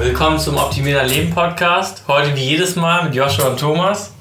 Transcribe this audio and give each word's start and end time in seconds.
willkommen 0.00 0.38
zum 0.38 0.56
Optimierer 0.56 1.04
Leben 1.04 1.28
Podcast. 1.28 2.04
Heute 2.08 2.34
wie 2.34 2.40
jedes 2.40 2.74
Mal 2.74 3.04
mit 3.04 3.14
Joshua 3.14 3.48
und 3.48 3.60
Thomas. 3.60 4.14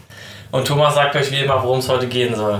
Und 0.51 0.67
Thomas 0.67 0.95
sagt 0.95 1.15
euch 1.15 1.31
wie 1.31 1.37
immer, 1.37 1.63
worum 1.63 1.79
es 1.79 1.87
heute 1.87 2.07
gehen 2.07 2.35
soll. 2.35 2.59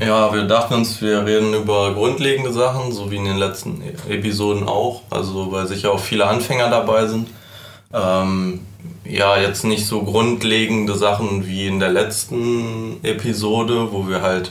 Ja, 0.00 0.30
wir 0.34 0.42
dachten 0.42 0.74
uns, 0.74 1.00
wir 1.00 1.24
reden 1.24 1.54
über 1.54 1.94
grundlegende 1.94 2.52
Sachen, 2.52 2.92
so 2.92 3.10
wie 3.10 3.16
in 3.16 3.24
den 3.24 3.38
letzten 3.38 3.82
Episoden 4.06 4.68
auch. 4.68 5.00
Also, 5.08 5.50
weil 5.50 5.66
sicher 5.66 5.92
auch 5.92 5.98
viele 5.98 6.26
Anfänger 6.26 6.68
dabei 6.68 7.06
sind. 7.06 7.30
Ähm, 7.94 8.60
ja, 9.02 9.38
jetzt 9.38 9.64
nicht 9.64 9.86
so 9.86 10.02
grundlegende 10.02 10.94
Sachen 10.94 11.46
wie 11.46 11.68
in 11.68 11.80
der 11.80 11.88
letzten 11.88 13.02
Episode, 13.02 13.92
wo 13.92 14.06
wir 14.08 14.20
halt 14.20 14.50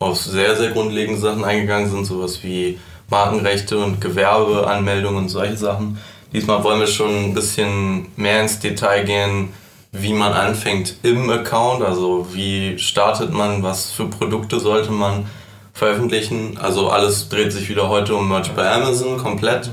auf 0.00 0.20
sehr, 0.20 0.56
sehr 0.56 0.72
grundlegende 0.72 1.20
Sachen 1.20 1.44
eingegangen 1.44 1.88
sind, 1.88 2.06
sowas 2.06 2.42
wie 2.42 2.80
Markenrechte 3.08 3.78
und 3.78 4.00
Gewerbeanmeldungen 4.00 5.22
und 5.22 5.28
solche 5.28 5.56
Sachen. 5.56 6.00
Diesmal 6.32 6.64
wollen 6.64 6.80
wir 6.80 6.86
schon 6.86 7.26
ein 7.26 7.34
bisschen 7.34 8.06
mehr 8.16 8.40
ins 8.40 8.58
Detail 8.58 9.04
gehen, 9.04 9.52
wie 9.92 10.14
man 10.14 10.32
anfängt 10.32 10.96
im 11.02 11.28
Account, 11.28 11.82
also 11.82 12.26
wie 12.32 12.78
startet 12.78 13.32
man, 13.32 13.62
was 13.62 13.90
für 13.90 14.06
Produkte 14.06 14.58
sollte 14.58 14.90
man 14.90 15.26
veröffentlichen. 15.74 16.58
Also 16.58 16.88
alles 16.88 17.28
dreht 17.28 17.52
sich 17.52 17.68
wieder 17.68 17.88
heute 17.88 18.14
um 18.14 18.28
Merch 18.28 18.50
bei 18.52 18.70
Amazon 18.70 19.18
komplett. 19.18 19.70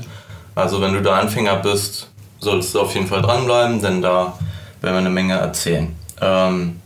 Also 0.54 0.80
wenn 0.82 0.92
du 0.92 1.00
da 1.00 1.18
Anfänger 1.18 1.56
bist, 1.56 2.10
solltest 2.38 2.74
du 2.74 2.80
auf 2.80 2.94
jeden 2.94 3.06
Fall 3.06 3.22
dranbleiben, 3.22 3.80
denn 3.80 4.02
da 4.02 4.38
werden 4.82 4.94
wir 4.94 4.98
eine 4.98 5.10
Menge 5.10 5.34
erzählen. 5.34 5.94
Ähm, 6.20 6.80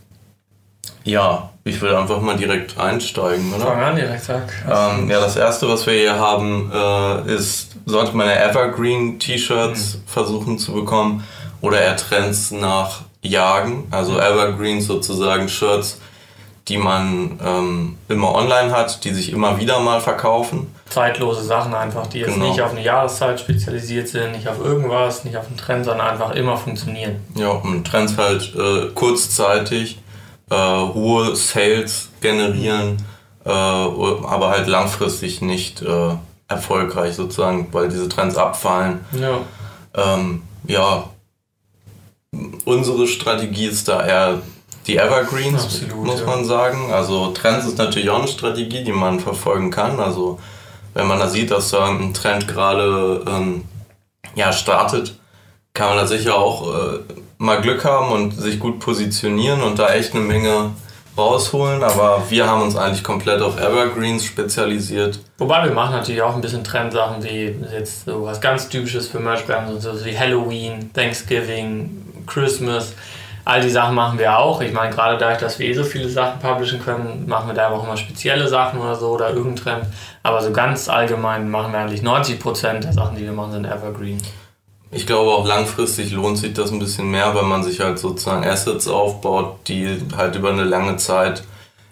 ja, 1.03 1.49
ich 1.67 1.81
will 1.81 1.95
einfach 1.95 2.21
mal 2.21 2.37
direkt 2.37 2.77
einsteigen, 2.77 3.51
oder? 3.51 3.65
Fang 3.65 3.81
an 3.81 3.95
direkt, 3.95 4.23
sag. 4.23 4.53
Ähm, 4.69 5.09
ja, 5.09 5.19
das 5.19 5.35
erste, 5.35 5.67
was 5.67 5.85
wir 5.87 5.93
hier 5.93 6.17
haben, 6.17 6.71
äh, 6.71 7.33
ist, 7.33 7.71
sollte 7.87 8.15
man 8.15 8.29
Evergreen 8.29 9.17
T-Shirts 9.17 9.95
mhm. 9.95 10.01
versuchen 10.05 10.59
zu 10.59 10.73
bekommen 10.73 11.23
oder 11.61 11.81
eher 11.81 11.97
Trends 11.97 12.51
nach 12.51 13.01
jagen. 13.23 13.87
Also 13.89 14.13
mhm. 14.13 14.19
Evergreens 14.19 14.85
sozusagen 14.85 15.49
Shirts, 15.49 15.99
die 16.67 16.77
man 16.77 17.39
ähm, 17.43 17.97
immer 18.09 18.35
online 18.35 18.71
hat, 18.71 19.03
die 19.03 19.11
sich 19.11 19.31
immer 19.31 19.59
wieder 19.59 19.79
mal 19.79 19.99
verkaufen. 20.01 20.67
Zeitlose 20.87 21.43
Sachen 21.43 21.73
einfach, 21.73 22.05
die 22.05 22.19
jetzt 22.19 22.35
genau. 22.35 22.49
nicht 22.49 22.61
auf 22.61 22.73
eine 22.73 22.83
Jahreszeit 22.83 23.39
spezialisiert 23.39 24.07
sind, 24.07 24.33
nicht 24.33 24.47
auf 24.47 24.63
irgendwas, 24.63 25.23
nicht 25.23 25.35
auf 25.35 25.47
einen 25.47 25.57
Trend, 25.57 25.85
sondern 25.85 26.09
einfach 26.09 26.35
immer 26.35 26.57
funktionieren. 26.57 27.21
Ja, 27.33 27.49
und 27.49 27.87
Trends 27.87 28.15
halt 28.19 28.53
äh, 28.55 28.91
kurzzeitig 28.93 29.97
äh, 30.49 30.55
hohe 30.55 31.35
Sales 31.35 32.09
generieren, 32.21 32.97
äh, 33.45 33.49
aber 33.49 34.49
halt 34.49 34.67
langfristig 34.67 35.41
nicht 35.41 35.81
äh, 35.81 36.15
erfolgreich 36.47 37.15
sozusagen, 37.15 37.67
weil 37.71 37.89
diese 37.89 38.09
Trends 38.09 38.37
abfallen. 38.37 39.03
Ja. 39.19 39.39
Ähm, 39.95 40.43
ja, 40.67 41.09
unsere 42.65 43.07
Strategie 43.07 43.65
ist 43.65 43.87
da 43.87 44.05
eher 44.05 44.41
die 44.87 44.97
Evergreens, 44.97 45.63
Absolut, 45.63 46.05
muss 46.05 46.19
ja. 46.19 46.25
man 46.27 46.45
sagen. 46.45 46.91
Also 46.91 47.31
Trends 47.31 47.65
ist 47.65 47.77
natürlich 47.77 48.09
auch 48.09 48.19
eine 48.19 48.27
Strategie, 48.27 48.83
die 48.83 48.91
man 48.91 49.19
verfolgen 49.19 49.71
kann. 49.71 49.99
Also 49.99 50.39
wenn 50.93 51.07
man 51.07 51.19
da 51.19 51.27
sieht, 51.27 51.51
dass 51.51 51.71
da 51.71 51.87
ein 51.87 52.13
Trend 52.13 52.47
gerade 52.47 53.23
ähm, 53.27 53.63
ja, 54.35 54.53
startet, 54.53 55.17
kann 55.73 55.89
man 55.89 55.97
da 55.97 56.07
sicher 56.07 56.35
auch 56.35 56.73
äh, 56.73 56.99
mal 57.37 57.61
Glück 57.61 57.85
haben 57.85 58.11
und 58.11 58.31
sich 58.31 58.59
gut 58.59 58.79
positionieren 58.79 59.61
und 59.61 59.79
da 59.79 59.93
echt 59.93 60.13
eine 60.13 60.23
Menge 60.23 60.71
rausholen, 61.17 61.83
aber 61.83 62.23
wir 62.29 62.47
haben 62.47 62.61
uns 62.61 62.75
eigentlich 62.75 63.03
komplett 63.03 63.41
auf 63.41 63.57
Evergreens 63.59 64.25
spezialisiert. 64.25 65.19
Wobei 65.37 65.63
wir 65.63 65.71
machen 65.71 65.93
natürlich 65.93 66.21
auch 66.21 66.35
ein 66.35 66.41
bisschen 66.41 66.63
Trendsachen 66.63 67.23
wie 67.23 67.55
jetzt 67.73 68.05
so 68.05 68.23
was 68.23 68.41
ganz 68.41 68.67
typisches 68.67 69.07
für 69.07 69.19
Merchbrands, 69.19 69.83
so 69.83 70.05
wie 70.05 70.17
Halloween, 70.17 70.91
Thanksgiving, 70.93 72.23
Christmas. 72.27 72.93
All 73.45 73.61
die 73.61 73.69
Sachen 73.69 73.93
machen 73.93 74.17
wir 74.17 74.37
auch. 74.37 74.59
Ich 74.61 74.73
meine, 74.73 74.93
gerade 74.93 75.17
dadurch, 75.19 75.39
dass 75.39 75.59
wir 75.59 75.67
eh 75.67 75.73
so 75.73 75.83
viele 75.83 76.09
Sachen 76.09 76.39
publishen 76.39 76.81
können, 76.83 77.25
machen 77.27 77.47
wir 77.47 77.53
da 77.53 77.69
auch 77.69 77.83
immer 77.83 77.95
spezielle 77.95 78.47
Sachen 78.47 78.79
oder 78.79 78.95
so 78.95 79.09
oder 79.09 79.29
irgendeinen 79.29 79.55
Trend. 79.55 79.85
Aber 80.23 80.41
so 80.41 80.51
ganz 80.51 80.89
allgemein 80.89 81.49
machen 81.49 81.71
wir 81.71 81.79
eigentlich 81.79 82.01
90% 82.01 82.79
der 82.79 82.93
Sachen, 82.93 83.15
die 83.15 83.23
wir 83.23 83.33
machen, 83.33 83.51
sind 83.51 83.65
Evergreen. 83.65 84.19
Ich 84.95 85.05
glaube 85.05 85.31
auch 85.31 85.45
langfristig 85.45 86.13
lohnt 86.13 86.37
sich 86.37 86.53
das 86.53 86.71
ein 86.71 86.79
bisschen 86.79 87.11
mehr, 87.11 87.35
weil 87.35 87.43
man 87.43 87.63
sich 87.63 87.81
halt 87.81 87.99
sozusagen 87.99 88.45
Assets 88.45 88.87
aufbaut, 88.87 89.57
die 89.67 89.97
halt 90.15 90.37
über 90.37 90.51
eine 90.51 90.63
lange 90.63 90.95
Zeit 90.95 91.43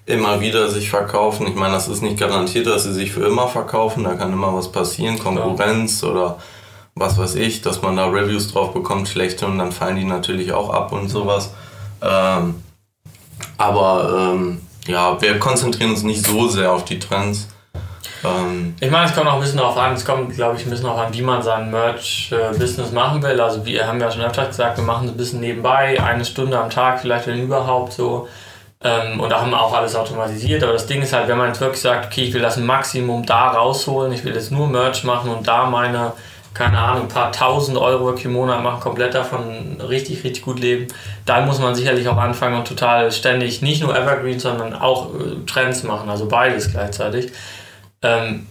immer 0.05 0.39
wieder 0.39 0.69
sich 0.69 0.89
verkaufen. 0.89 1.45
Ich 1.47 1.55
meine, 1.55 1.73
das 1.73 1.89
ist 1.89 2.01
nicht 2.01 2.17
garantiert, 2.17 2.65
dass 2.65 2.83
sie 2.83 2.93
sich 2.93 3.11
für 3.11 3.25
immer 3.25 3.49
verkaufen. 3.49 4.05
Da 4.05 4.13
kann 4.13 4.31
immer 4.31 4.55
was 4.55 4.71
passieren, 4.71 5.19
Konkurrenz 5.19 6.01
ja. 6.01 6.07
oder 6.07 6.37
was 6.95 7.17
weiß 7.17 7.35
ich, 7.35 7.61
dass 7.61 7.81
man 7.81 7.97
da 7.97 8.07
Reviews 8.07 8.53
drauf 8.53 8.73
bekommt, 8.73 9.09
schlechte 9.09 9.47
und 9.47 9.57
dann 9.57 9.73
fallen 9.73 9.97
die 9.97 10.05
natürlich 10.05 10.53
auch 10.53 10.69
ab 10.69 10.93
und 10.93 11.09
sowas. 11.09 11.51
Ähm, 12.01 12.63
aber 13.57 14.33
ähm, 14.33 14.61
ja, 14.87 15.21
wir 15.21 15.39
konzentrieren 15.39 15.89
uns 15.89 16.03
nicht 16.03 16.25
so 16.25 16.47
sehr 16.47 16.71
auf 16.71 16.85
die 16.85 16.99
Trends. 16.99 17.49
Ähm, 18.23 18.75
ich 18.79 18.89
meine, 18.89 19.05
es 19.05 19.15
kommt 19.15 19.27
auch 19.27 19.35
ein 19.35 19.41
bisschen 19.41 19.57
darauf 19.57 19.77
an, 19.77 19.93
es 19.93 20.05
kommt, 20.05 20.33
glaube 20.35 20.57
ich, 20.57 20.65
ein 20.65 20.69
bisschen 20.69 20.85
darauf 20.85 21.01
an, 21.01 21.13
wie 21.13 21.21
man 21.21 21.41
sein 21.41 21.69
Merch-Business 21.71 22.91
machen 22.91 23.21
will. 23.21 23.39
Also 23.39 23.65
wir 23.65 23.87
haben 23.87 23.99
ja 23.99 24.11
schon 24.11 24.21
öfter 24.21 24.45
gesagt, 24.45 24.77
wir 24.77 24.83
machen 24.83 25.07
es 25.07 25.13
ein 25.13 25.17
bisschen 25.17 25.39
nebenbei, 25.39 26.01
eine 26.01 26.25
Stunde 26.25 26.57
am 26.59 26.69
Tag, 26.69 27.01
vielleicht 27.01 27.27
wenn 27.27 27.41
überhaupt 27.41 27.93
so. 27.93 28.27
Ähm, 28.83 29.19
und 29.19 29.29
da 29.29 29.41
haben 29.41 29.51
wir 29.51 29.61
auch 29.61 29.73
alles 29.73 29.95
automatisiert. 29.95 30.63
Aber 30.63 30.73
das 30.73 30.85
Ding 30.85 31.01
ist 31.01 31.13
halt, 31.13 31.27
wenn 31.27 31.37
man 31.37 31.47
jetzt 31.47 31.61
wirklich 31.61 31.81
sagt, 31.81 32.05
okay, 32.05 32.23
ich 32.23 32.33
will 32.33 32.41
das 32.41 32.57
Maximum 32.57 33.25
da 33.25 33.51
rausholen, 33.51 34.11
ich 34.13 34.23
will 34.23 34.33
jetzt 34.33 34.51
nur 34.51 34.67
Merch 34.67 35.03
machen 35.03 35.31
und 35.31 35.47
da 35.47 35.65
meine, 35.65 36.13
keine 36.53 36.77
Ahnung, 36.77 37.03
ein 37.03 37.07
paar 37.07 37.31
tausend 37.31 37.77
Euro 37.77 38.11
im 38.11 38.33
Monat 38.33 38.61
machen, 38.61 38.79
komplett 38.81 39.15
davon 39.15 39.81
richtig, 39.81 40.23
richtig 40.23 40.43
gut 40.43 40.59
leben, 40.59 40.87
dann 41.25 41.45
muss 41.45 41.59
man 41.59 41.75
sicherlich 41.75 42.07
auch 42.07 42.17
anfangen 42.17 42.57
und 42.57 42.67
total 42.67 43.11
ständig 43.11 43.61
nicht 43.61 43.81
nur 43.81 43.95
Evergreen, 43.95 44.39
sondern 44.39 44.73
auch 44.73 45.09
äh, 45.15 45.45
Trends 45.47 45.83
machen, 45.83 46.09
also 46.09 46.27
beides 46.27 46.71
gleichzeitig. 46.71 47.31
Ähm, 48.03 48.47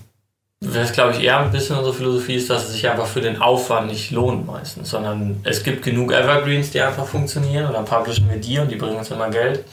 was 0.65 0.93
glaube 0.93 1.15
ich 1.15 1.25
eher 1.25 1.39
ein 1.39 1.51
bisschen 1.51 1.77
unsere 1.77 1.95
Philosophie 1.95 2.37
ist, 2.37 2.49
dass 2.49 2.65
es 2.65 2.73
sich 2.73 2.89
einfach 2.89 3.07
für 3.07 3.21
den 3.21 3.43
Aufwand 3.43 3.89
nicht 3.89 4.13
lohnt 4.13 4.47
meistens, 4.47 4.91
sondern 4.91 5.41
es 5.43 5.65
gibt 5.65 5.83
genug 5.83 6.13
Evergreens, 6.13 6.71
die 6.71 6.81
einfach 6.81 7.07
funktionieren 7.07 7.67
und 7.67 7.73
dann 7.73 7.85
publishen 7.85 8.29
wir 8.31 8.37
die 8.37 8.59
und 8.59 8.71
die 8.71 8.77
bringen 8.77 8.97
uns 8.97 9.11
immer 9.11 9.29
Geld. 9.29 9.65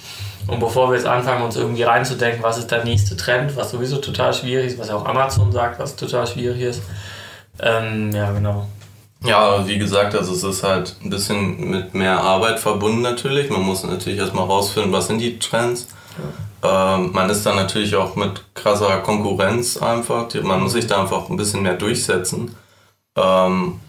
Und 0.47 0.59
bevor 0.59 0.89
wir 0.89 0.95
jetzt 0.95 1.05
anfangen, 1.05 1.43
uns 1.43 1.55
irgendwie 1.57 1.83
reinzudenken, 1.83 2.41
was 2.41 2.57
ist 2.57 2.71
der 2.71 2.83
nächste 2.83 3.15
Trend, 3.15 3.55
was 3.55 3.69
sowieso 3.69 3.97
total 3.97 4.33
schwierig 4.33 4.67
ist, 4.67 4.79
was 4.79 4.87
ja 4.87 4.95
auch 4.95 5.05
Amazon 5.05 5.51
sagt, 5.51 5.79
was 5.79 5.95
total 5.95 6.25
schwierig 6.25 6.61
ist. 6.61 6.81
Ähm, 7.61 8.11
ja, 8.11 8.31
genau. 8.31 8.67
Ja, 9.23 9.67
wie 9.67 9.77
gesagt, 9.77 10.15
also 10.15 10.33
es 10.33 10.43
ist 10.43 10.63
halt 10.63 10.95
ein 11.03 11.09
bisschen 11.11 11.69
mit 11.69 11.93
mehr 11.93 12.19
Arbeit 12.19 12.59
verbunden 12.59 13.01
natürlich. 13.01 13.49
Man 13.49 13.61
muss 13.61 13.83
natürlich 13.83 14.17
erstmal 14.17 14.45
rausfinden, 14.45 14.91
was 14.91 15.07
sind 15.07 15.19
die 15.19 15.37
Trends. 15.37 15.87
Ähm, 16.61 17.11
man 17.13 17.29
ist 17.29 17.45
dann 17.45 17.55
natürlich 17.55 17.95
auch 17.95 18.15
mit 18.15 18.43
krasser 18.53 18.97
Konkurrenz 18.97 19.77
einfach. 19.77 20.27
Man 20.43 20.61
muss 20.61 20.73
sich 20.73 20.87
da 20.87 21.01
einfach 21.01 21.29
ein 21.29 21.37
bisschen 21.37 21.61
mehr 21.63 21.75
durchsetzen. 21.75 22.55
Ähm, 23.15 23.79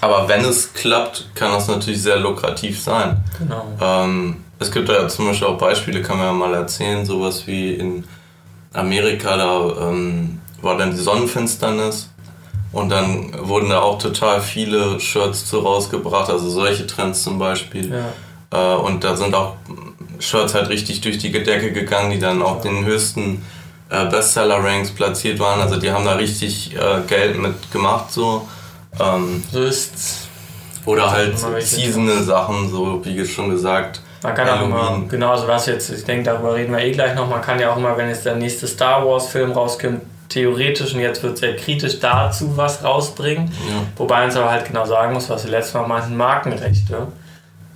aber 0.00 0.28
wenn 0.28 0.44
es 0.44 0.72
klappt, 0.72 1.30
kann 1.34 1.52
das 1.52 1.68
natürlich 1.68 2.02
sehr 2.02 2.18
lukrativ 2.18 2.80
sein. 2.80 3.22
Genau. 3.38 3.64
Ähm, 3.80 4.38
es 4.58 4.70
gibt 4.70 4.88
ja 4.88 5.06
zum 5.08 5.26
Beispiel 5.26 5.48
auch 5.48 5.58
Beispiele, 5.58 6.02
kann 6.02 6.18
man 6.18 6.26
ja 6.26 6.32
mal 6.32 6.54
erzählen, 6.54 7.04
sowas 7.04 7.46
wie 7.46 7.74
in 7.74 8.04
Amerika, 8.72 9.36
da 9.36 9.88
ähm, 9.88 10.40
war 10.60 10.78
dann 10.78 10.92
die 10.92 10.96
Sonnenfinsternis 10.96 12.10
und 12.72 12.88
dann 12.88 13.32
wurden 13.46 13.68
da 13.68 13.80
auch 13.80 13.98
total 13.98 14.40
viele 14.40 14.98
Shirts 14.98 15.46
zu 15.46 15.58
rausgebracht, 15.58 16.30
also 16.30 16.48
solche 16.48 16.86
Trends 16.86 17.22
zum 17.22 17.38
Beispiel. 17.38 17.92
Ja. 17.92 18.74
Äh, 18.74 18.76
und 18.76 19.04
da 19.04 19.16
sind 19.16 19.34
auch 19.34 19.56
Shirts 20.22 20.54
halt 20.54 20.68
richtig 20.68 21.00
durch 21.00 21.18
die 21.18 21.30
Decke 21.30 21.72
gegangen, 21.72 22.10
die 22.10 22.18
dann 22.18 22.42
auch 22.42 22.60
den 22.60 22.84
höchsten 22.84 23.44
äh, 23.90 24.06
Bestseller-Ranks 24.06 24.92
platziert 24.92 25.38
waren. 25.38 25.60
Also 25.60 25.78
die 25.78 25.90
haben 25.90 26.04
da 26.04 26.14
richtig 26.14 26.74
äh, 26.74 27.00
Geld 27.06 27.38
mit 27.38 27.70
gemacht 27.70 28.10
so. 28.10 28.48
Ähm, 29.00 29.42
so 29.50 29.62
ist's. 29.62 30.28
Oder 30.84 31.10
halt 31.10 31.38
seasonal 31.60 32.22
Sachen, 32.22 32.70
so 32.70 33.04
wie 33.04 33.24
schon 33.26 33.50
gesagt. 33.50 34.00
Man 34.22 34.34
kann 34.34 34.48
auch 34.48 34.62
immer, 34.62 35.02
genau, 35.08 35.32
also 35.32 35.48
was 35.48 35.66
jetzt, 35.66 35.90
ich 35.90 36.04
denke, 36.04 36.24
darüber 36.24 36.54
reden 36.54 36.72
wir 36.72 36.80
eh 36.80 36.92
gleich 36.92 37.14
noch, 37.14 37.28
man 37.28 37.40
kann 37.40 37.58
ja 37.58 37.72
auch 37.72 37.76
immer, 37.76 37.96
wenn 37.96 38.08
jetzt 38.08 38.24
der 38.24 38.36
nächste 38.36 38.66
Star 38.66 39.04
Wars-Film 39.04 39.52
rauskommt, 39.52 40.02
theoretisch, 40.28 40.94
und 40.94 41.00
jetzt 41.00 41.22
wird 41.22 41.38
sehr 41.38 41.56
kritisch 41.56 41.98
dazu 42.00 42.56
was 42.56 42.82
rausbringen. 42.82 43.46
Ja. 43.46 43.82
Wobei 43.96 44.20
man 44.20 44.28
es 44.28 44.36
aber 44.36 44.50
halt 44.50 44.64
genau 44.66 44.84
sagen 44.84 45.12
muss, 45.12 45.28
was 45.28 45.44
wir 45.44 45.50
letztes 45.50 45.74
Mal 45.74 45.86
meinten, 45.86 46.16
Markenrechte. 46.16 47.08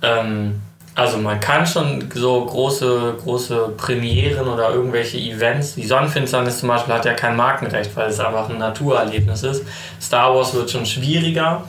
Ähm, 0.01 0.61
also 0.97 1.19
man 1.19 1.39
kann 1.39 1.67
schon 1.67 2.09
so 2.11 2.43
große, 2.43 3.17
große 3.23 3.73
Premieren 3.77 4.47
oder 4.47 4.71
irgendwelche 4.71 5.19
Events, 5.19 5.75
die 5.75 5.85
Sonnenfinsternis 5.85 6.59
zum 6.59 6.69
Beispiel 6.69 6.91
hat 6.91 7.05
ja 7.05 7.13
kein 7.13 7.35
Markenrecht, 7.35 7.95
weil 7.95 8.09
es 8.09 8.19
einfach 8.19 8.49
ein 8.49 8.57
Naturerlebnis 8.57 9.43
ist. 9.43 9.63
Star 10.01 10.33
Wars 10.33 10.55
wird 10.55 10.71
schon 10.71 10.87
schwieriger, 10.87 11.63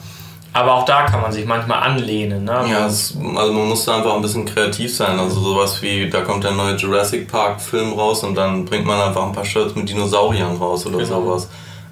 aber 0.51 0.73
auch 0.73 0.85
da 0.85 1.03
kann 1.03 1.21
man 1.21 1.31
sich 1.31 1.45
manchmal 1.45 1.83
anlehnen. 1.83 2.43
Ne? 2.43 2.65
Ja, 2.71 2.87
es, 2.87 3.15
also 3.35 3.53
man 3.53 3.67
muss 3.67 3.85
da 3.85 3.97
einfach 3.97 4.15
ein 4.15 4.23
bisschen 4.23 4.45
kreativ 4.45 4.95
sein. 4.95 5.19
Also 5.19 5.39
sowas 5.39 5.79
wie, 5.83 6.09
da 6.09 6.21
kommt 6.21 6.43
der 6.43 6.53
neue 6.53 6.75
Jurassic 6.75 7.27
Park 7.27 7.61
Film 7.61 7.93
raus 7.93 8.23
und 8.23 8.33
dann 8.33 8.65
bringt 8.65 8.87
man 8.87 8.99
einfach 8.99 9.27
ein 9.27 9.31
paar 9.31 9.45
Shirts 9.45 9.75
mit 9.75 9.87
Dinosauriern 9.87 10.57
raus 10.57 10.87
oder 10.87 10.97
genau. 10.97 11.21
sowas. 11.21 11.49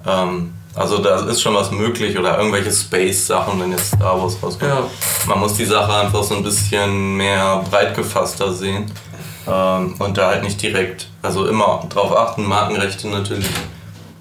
Ähm, 0.07 0.53
Also 0.77 0.99
da 0.99 1.21
ist 1.25 1.41
schon 1.41 1.55
was 1.55 1.71
möglich 1.71 2.17
oder 2.17 2.37
irgendwelche 2.37 2.71
Space-Sachen, 2.71 3.59
wenn 3.59 3.71
jetzt 3.71 3.87
Star 3.87 4.21
Wars 4.21 4.37
rauskommt. 4.41 4.71
Ja. 4.71 4.83
Man 5.25 5.39
muss 5.39 5.55
die 5.55 5.65
Sache 5.65 5.91
einfach 5.91 6.23
so 6.23 6.35
ein 6.35 6.43
bisschen 6.43 7.17
mehr 7.17 7.63
breit 7.69 7.95
gefasster 7.95 8.53
sehen 8.53 8.91
ähm, 9.47 9.95
und 9.97 10.17
da 10.17 10.27
halt 10.27 10.43
nicht 10.43 10.61
direkt, 10.61 11.09
also 11.23 11.47
immer 11.47 11.83
drauf 11.89 12.15
achten, 12.15 12.45
Markenrechte 12.45 13.07
natürlich 13.07 13.47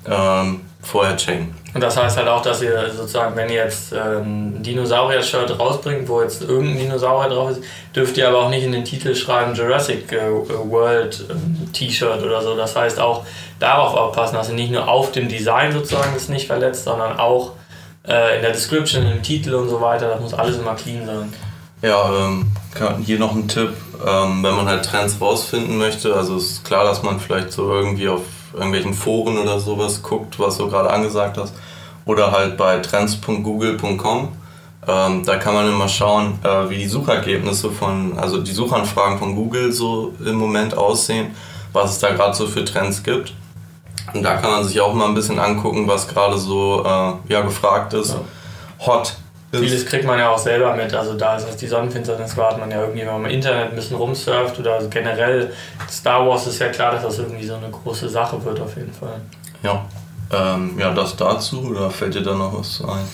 ähm, 0.06 0.62
vorher 0.80 1.16
checken. 1.18 1.54
Und 1.76 1.82
das 1.82 1.94
heißt 1.94 2.16
halt 2.16 2.26
auch, 2.26 2.40
dass 2.40 2.62
ihr 2.62 2.90
sozusagen, 2.90 3.36
wenn 3.36 3.50
ihr 3.50 3.56
jetzt 3.56 3.92
ein 3.92 4.62
Dinosaurier-Shirt 4.62 5.58
rausbringt, 5.58 6.08
wo 6.08 6.22
jetzt 6.22 6.40
irgendein 6.40 6.78
Dinosaurier 6.78 7.28
drauf 7.28 7.50
ist, 7.50 7.60
dürft 7.94 8.16
ihr 8.16 8.26
aber 8.26 8.44
auch 8.44 8.48
nicht 8.48 8.64
in 8.64 8.72
den 8.72 8.82
Titel 8.82 9.14
schreiben 9.14 9.54
Jurassic 9.54 10.10
äh, 10.10 10.30
World 10.70 11.26
ähm, 11.28 11.70
T-Shirt 11.74 12.22
oder 12.22 12.40
so. 12.40 12.56
Das 12.56 12.74
heißt 12.74 12.98
auch 12.98 13.26
darauf 13.58 13.92
aufpassen, 13.94 14.36
dass 14.36 14.48
ihr 14.48 14.54
nicht 14.54 14.72
nur 14.72 14.88
auf 14.88 15.12
dem 15.12 15.28
Design 15.28 15.70
sozusagen 15.70 16.14
das 16.14 16.30
nicht 16.30 16.46
verletzt, 16.46 16.84
sondern 16.84 17.18
auch 17.18 17.52
äh, 18.08 18.36
in 18.36 18.40
der 18.40 18.52
Description, 18.52 19.04
im 19.04 19.22
Titel 19.22 19.52
und 19.52 19.68
so 19.68 19.78
weiter. 19.78 20.08
Das 20.08 20.20
muss 20.22 20.32
alles 20.32 20.56
immer 20.56 20.76
clean 20.76 21.04
sein. 21.04 21.30
Ja, 21.82 22.08
ähm, 22.08 22.52
hier 23.04 23.18
noch 23.18 23.34
ein 23.34 23.48
Tipp, 23.48 23.74
ähm, 24.00 24.42
wenn 24.42 24.56
man 24.56 24.66
halt 24.66 24.82
Trends 24.82 25.20
rausfinden 25.20 25.76
möchte. 25.76 26.14
Also 26.14 26.38
ist 26.38 26.64
klar, 26.64 26.84
dass 26.84 27.02
man 27.02 27.20
vielleicht 27.20 27.52
so 27.52 27.70
irgendwie 27.70 28.08
auf 28.08 28.22
irgendwelchen 28.56 28.94
Foren 28.94 29.38
oder 29.38 29.60
sowas 29.60 30.02
guckt, 30.02 30.38
was 30.38 30.58
du 30.58 30.68
gerade 30.68 30.90
angesagt 30.90 31.38
hast. 31.38 31.54
Oder 32.04 32.32
halt 32.32 32.56
bei 32.56 32.78
trends.google.com. 32.78 34.28
Ähm, 34.88 35.24
da 35.24 35.36
kann 35.36 35.54
man 35.54 35.68
immer 35.68 35.88
schauen, 35.88 36.38
äh, 36.44 36.70
wie 36.70 36.78
die 36.78 36.86
Suchergebnisse 36.86 37.70
von, 37.70 38.18
also 38.18 38.40
die 38.40 38.52
Suchanfragen 38.52 39.18
von 39.18 39.34
Google 39.34 39.72
so 39.72 40.14
im 40.24 40.36
Moment 40.36 40.76
aussehen, 40.76 41.34
was 41.72 41.92
es 41.92 41.98
da 41.98 42.10
gerade 42.10 42.34
so 42.34 42.46
für 42.46 42.64
Trends 42.64 43.02
gibt. 43.02 43.34
Und 44.14 44.22
da 44.22 44.36
kann 44.36 44.52
man 44.52 44.64
sich 44.64 44.80
auch 44.80 44.94
mal 44.94 45.06
ein 45.06 45.14
bisschen 45.14 45.40
angucken, 45.40 45.88
was 45.88 46.06
gerade 46.06 46.38
so 46.38 46.84
äh, 46.84 47.32
ja, 47.32 47.40
gefragt 47.40 47.94
ist. 47.94 48.14
Ja. 48.14 48.20
Hot 48.86 49.16
Vieles 49.52 49.86
kriegt 49.86 50.04
man 50.04 50.18
ja 50.18 50.30
auch 50.30 50.38
selber 50.38 50.74
mit. 50.74 50.92
Also 50.92 51.14
da 51.14 51.36
ist 51.36 51.48
es 51.48 51.56
die 51.56 51.66
Sonnenfinsternis 51.66 52.36
war, 52.36 52.50
hat 52.50 52.58
man 52.58 52.70
ja 52.70 52.80
irgendwie, 52.80 53.00
wenn 53.00 53.12
man 53.12 53.24
im 53.26 53.30
Internet 53.30 53.70
ein 53.70 53.76
bisschen 53.76 53.96
rumsurft 53.96 54.58
oder 54.58 54.74
also 54.74 54.88
generell 54.88 55.52
Star 55.88 56.26
Wars 56.26 56.46
ist 56.46 56.58
ja 56.58 56.68
klar, 56.68 56.92
dass 56.92 57.02
das 57.02 57.18
irgendwie 57.18 57.46
so 57.46 57.54
eine 57.54 57.70
große 57.70 58.08
Sache 58.08 58.44
wird 58.44 58.60
auf 58.60 58.76
jeden 58.76 58.92
Fall. 58.92 59.20
Ja. 59.62 59.84
Ähm, 60.32 60.76
ja, 60.78 60.92
das 60.92 61.16
dazu 61.16 61.62
oder 61.70 61.90
fällt 61.90 62.14
dir 62.14 62.22
da 62.22 62.34
noch 62.34 62.58
was 62.58 62.82
ein? 62.82 63.08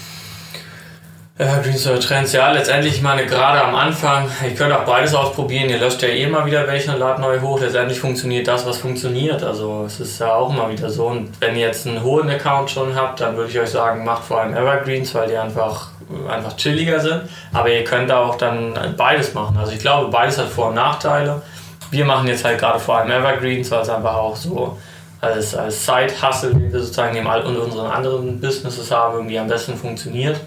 Ja, 1.39 1.59
Greens 1.59 1.87
oder 1.87 1.99
Trends, 1.99 2.33
ja, 2.33 2.53
letztendlich, 2.53 2.97
ich 2.97 3.03
meine, 3.03 3.25
gerade 3.27 3.63
am 3.63 3.75
Anfang, 3.75 4.29
ich 4.47 4.55
könnte 4.55 4.79
auch 4.79 4.85
beides 4.85 5.15
ausprobieren, 5.15 5.71
ihr 5.71 5.79
löscht 5.79 6.03
ja 6.03 6.09
eh 6.09 6.27
mal 6.27 6.45
wieder 6.45 6.67
welche 6.67 6.93
und 6.93 6.99
ladet 6.99 7.21
neu 7.21 7.41
hoch, 7.41 7.59
letztendlich 7.59 7.99
funktioniert 7.99 8.47
das, 8.47 8.67
was 8.67 8.79
funktioniert, 8.79 9.43
also 9.43 9.85
es 9.87 9.99
ist 9.99 10.21
ja 10.21 10.35
auch 10.35 10.51
immer 10.51 10.71
wieder 10.71 10.91
so 10.91 11.07
und 11.07 11.31
wenn 11.41 11.57
ihr 11.57 11.67
jetzt 11.67 11.87
einen 11.87 12.03
hohen 12.03 12.29
Account 12.29 12.71
schon 12.71 12.95
habt, 12.95 13.21
dann 13.21 13.37
würde 13.37 13.51
ich 13.51 13.59
euch 13.59 13.71
sagen, 13.71 14.05
macht 14.05 14.25
vor 14.25 14.41
allem 14.41 14.55
Evergreens, 14.55 15.15
weil 15.15 15.29
die 15.29 15.37
einfach 15.37 15.92
einfach 16.29 16.57
chilliger 16.57 17.01
sind. 17.01 17.23
Aber 17.53 17.71
ihr 17.71 17.85
könnt 17.85 18.11
auch 18.11 18.37
dann 18.37 18.75
beides 18.97 19.35
machen. 19.35 19.57
Also 19.57 19.73
ich 19.73 19.79
glaube, 19.79 20.11
beides 20.11 20.39
hat 20.39 20.49
Vor- 20.49 20.69
und 20.69 20.75
Nachteile. 20.75 21.43
Wir 21.91 22.05
machen 22.05 22.27
jetzt 22.27 22.45
halt 22.45 22.59
gerade 22.59 22.79
vor 22.79 22.99
allem 22.99 23.11
Evergreens, 23.11 23.71
weil 23.71 23.83
es 23.83 23.89
einfach 23.89 24.15
auch 24.15 24.35
so 24.37 24.79
als, 25.21 25.55
als 25.55 25.87
Side-Hustle, 25.87 26.51
den 26.51 26.73
wir 26.73 26.81
sozusagen 26.81 27.17
in 27.17 27.27
all 27.27 27.43
unseren 27.43 27.91
anderen 27.91 28.41
Businesses 28.41 28.91
haben, 28.91 29.15
irgendwie 29.15 29.39
am 29.39 29.47
besten 29.47 29.77
funktioniert. 29.77 30.41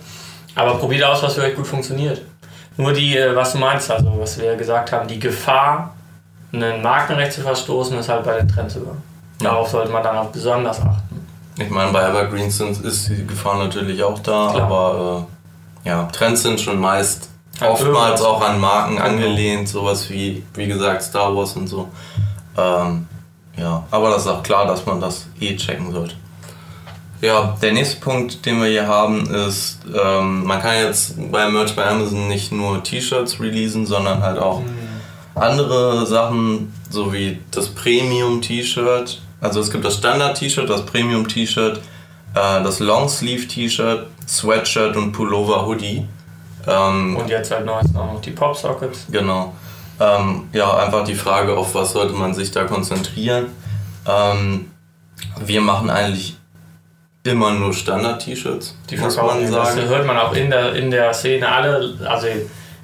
Aber 0.55 0.75
probiert 0.75 1.03
aus, 1.03 1.23
was 1.23 1.35
für 1.35 1.41
euch 1.43 1.55
gut 1.55 1.67
funktioniert. 1.67 2.21
Nur 2.77 2.91
die, 2.91 3.17
äh, 3.17 3.35
was 3.35 3.53
du 3.53 3.57
meinst, 3.57 3.89
also 3.89 4.13
was 4.19 4.39
wir 4.39 4.55
gesagt 4.55 4.91
haben, 4.91 5.07
die 5.07 5.19
Gefahr, 5.19 5.93
ein 6.51 6.81
Markenrecht 6.81 7.33
zu 7.33 7.41
verstoßen, 7.41 7.97
ist 7.99 8.09
halt 8.09 8.23
bei 8.23 8.37
den 8.37 8.47
Trends 8.47 8.75
über. 8.75 8.95
Darauf 9.39 9.69
sollte 9.69 9.91
man 9.91 10.03
dann 10.03 10.17
auch 10.17 10.27
besonders 10.27 10.79
achten. 10.79 11.25
Ich 11.57 11.69
meine, 11.69 11.91
bei 11.91 12.01
Evergreens 12.09 12.59
ist 12.59 13.09
die 13.09 13.25
Gefahr 13.25 13.57
natürlich 13.57 14.03
auch 14.03 14.19
da, 14.19 14.51
Klar. 14.51 14.61
aber 14.61 15.25
äh 15.29 15.34
ja, 15.85 16.03
Trends 16.11 16.41
sind 16.41 16.59
schon 16.59 16.79
meist 16.79 17.29
oftmals 17.61 18.21
auch 18.21 18.41
an 18.41 18.59
Marken 18.59 18.95
genau. 18.95 19.07
angelehnt, 19.07 19.69
sowas 19.69 20.09
wie, 20.09 20.43
wie 20.55 20.67
gesagt, 20.67 21.03
Star 21.03 21.35
Wars 21.35 21.53
und 21.53 21.67
so. 21.67 21.87
Ähm, 22.57 23.07
ja, 23.57 23.85
aber 23.91 24.09
das 24.09 24.23
ist 24.23 24.27
auch 24.27 24.43
klar, 24.43 24.65
dass 24.65 24.85
man 24.85 24.99
das 24.99 25.27
eh 25.39 25.55
checken 25.55 25.91
sollte. 25.91 26.15
Ja, 27.21 27.55
der 27.61 27.71
nächste 27.71 28.01
Punkt, 28.01 28.45
den 28.45 28.61
wir 28.61 28.67
hier 28.67 28.87
haben, 28.87 29.25
ist, 29.33 29.79
ähm, 29.95 30.43
man 30.43 30.61
kann 30.61 30.75
jetzt 30.75 31.15
bei 31.31 31.49
Merch 31.49 31.75
bei 31.75 31.85
Amazon 31.87 32.27
nicht 32.27 32.51
nur 32.51 32.83
T-Shirts 32.83 33.39
releasen, 33.39 33.85
sondern 33.85 34.21
halt 34.21 34.37
auch 34.37 34.59
mhm. 34.59 34.75
andere 35.35 36.05
Sachen, 36.05 36.73
so 36.89 37.13
wie 37.13 37.39
das 37.51 37.69
Premium-T-Shirt. 37.69 39.21
Also 39.39 39.59
es 39.61 39.71
gibt 39.71 39.85
das 39.85 39.95
Standard-T-Shirt, 39.95 40.69
das 40.69 40.85
Premium-T-Shirt, 40.85 41.79
äh, 42.35 42.63
das 42.63 42.79
Longsleeve-T-Shirt, 42.79 44.07
Sweatshirt 44.27 44.95
und 44.95 45.11
Pullover 45.11 45.65
Hoodie. 45.65 46.07
Ähm, 46.67 47.15
und 47.15 47.29
jetzt 47.29 47.51
halt 47.51 47.65
neues 47.65 47.95
auch 47.95 48.13
noch 48.13 48.21
die 48.21 48.31
Popsockets. 48.31 49.07
Genau. 49.09 49.53
Ähm, 49.99 50.49
ja, 50.51 50.75
einfach 50.77 51.05
die 51.05 51.15
Frage, 51.15 51.55
auf 51.55 51.73
was 51.73 51.93
sollte 51.93 52.13
man 52.13 52.33
sich 52.33 52.51
da 52.51 52.65
konzentrieren. 52.65 53.47
Ähm, 54.07 54.71
wir 55.39 55.61
machen 55.61 55.89
eigentlich 55.89 56.37
immer 57.23 57.51
nur 57.51 57.73
Standard-T-Shirts, 57.73 58.77
die 58.89 58.97
muss 58.97 59.15
man 59.15 59.47
sagen. 59.51 59.77
Das 59.77 59.89
hört 59.89 60.05
man 60.05 60.17
auch 60.17 60.33
in 60.33 60.49
der, 60.49 60.75
in 60.75 60.91
der 60.91 61.13
Szene 61.13 61.47
alle. 61.47 61.97
Also 62.05 62.27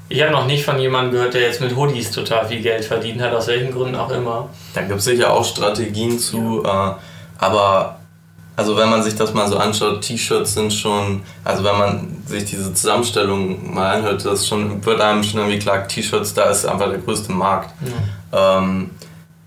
ich 0.10 0.22
habe 0.22 0.32
noch 0.32 0.46
nicht 0.46 0.66
von 0.66 0.80
jemandem 0.80 1.14
gehört, 1.14 1.34
der 1.34 1.42
jetzt 1.42 1.62
mit 1.62 1.76
Hoodies 1.76 2.12
total 2.12 2.48
viel 2.48 2.62
Geld 2.62 2.84
verdient 2.84 3.22
hat, 3.22 3.34
aus 3.34 3.48
welchen 3.48 3.72
Gründen 3.72 3.96
auch 3.96 4.10
immer. 4.10 4.50
Da 4.74 4.82
gibt 4.82 5.00
es 5.00 5.06
sicher 5.06 5.32
auch 5.32 5.46
Strategien 5.46 6.18
zu, 6.18 6.64
ja. 6.64 6.92
äh, 6.92 6.96
aber 7.38 8.01
also 8.56 8.78
wenn 8.78 8.90
man 8.90 9.02
sich 9.02 9.16
das 9.16 9.34
mal 9.34 9.48
so 9.48 9.58
anschaut, 9.58 10.02
T-Shirts 10.02 10.54
sind 10.54 10.74
schon, 10.74 11.24
also 11.44 11.64
wenn 11.64 11.78
man 11.78 12.24
sich 12.26 12.46
diese 12.46 12.74
Zusammenstellung 12.74 13.74
mal 13.74 13.98
anhört, 13.98 14.26
das 14.26 14.48
schon, 14.48 14.84
wird 14.86 15.02
einem 15.02 15.24
schon 15.24 15.40
irgendwie 15.40 15.60
klar, 15.60 15.88
T-Shirts, 15.88 16.34
da 16.34 16.44
ist 16.44 16.66
einfach 16.66 16.90
der 16.90 17.00
größte 17.00 17.32
Markt. 17.32 17.74
Ja. 18.32 18.60
Ähm, 18.60 18.92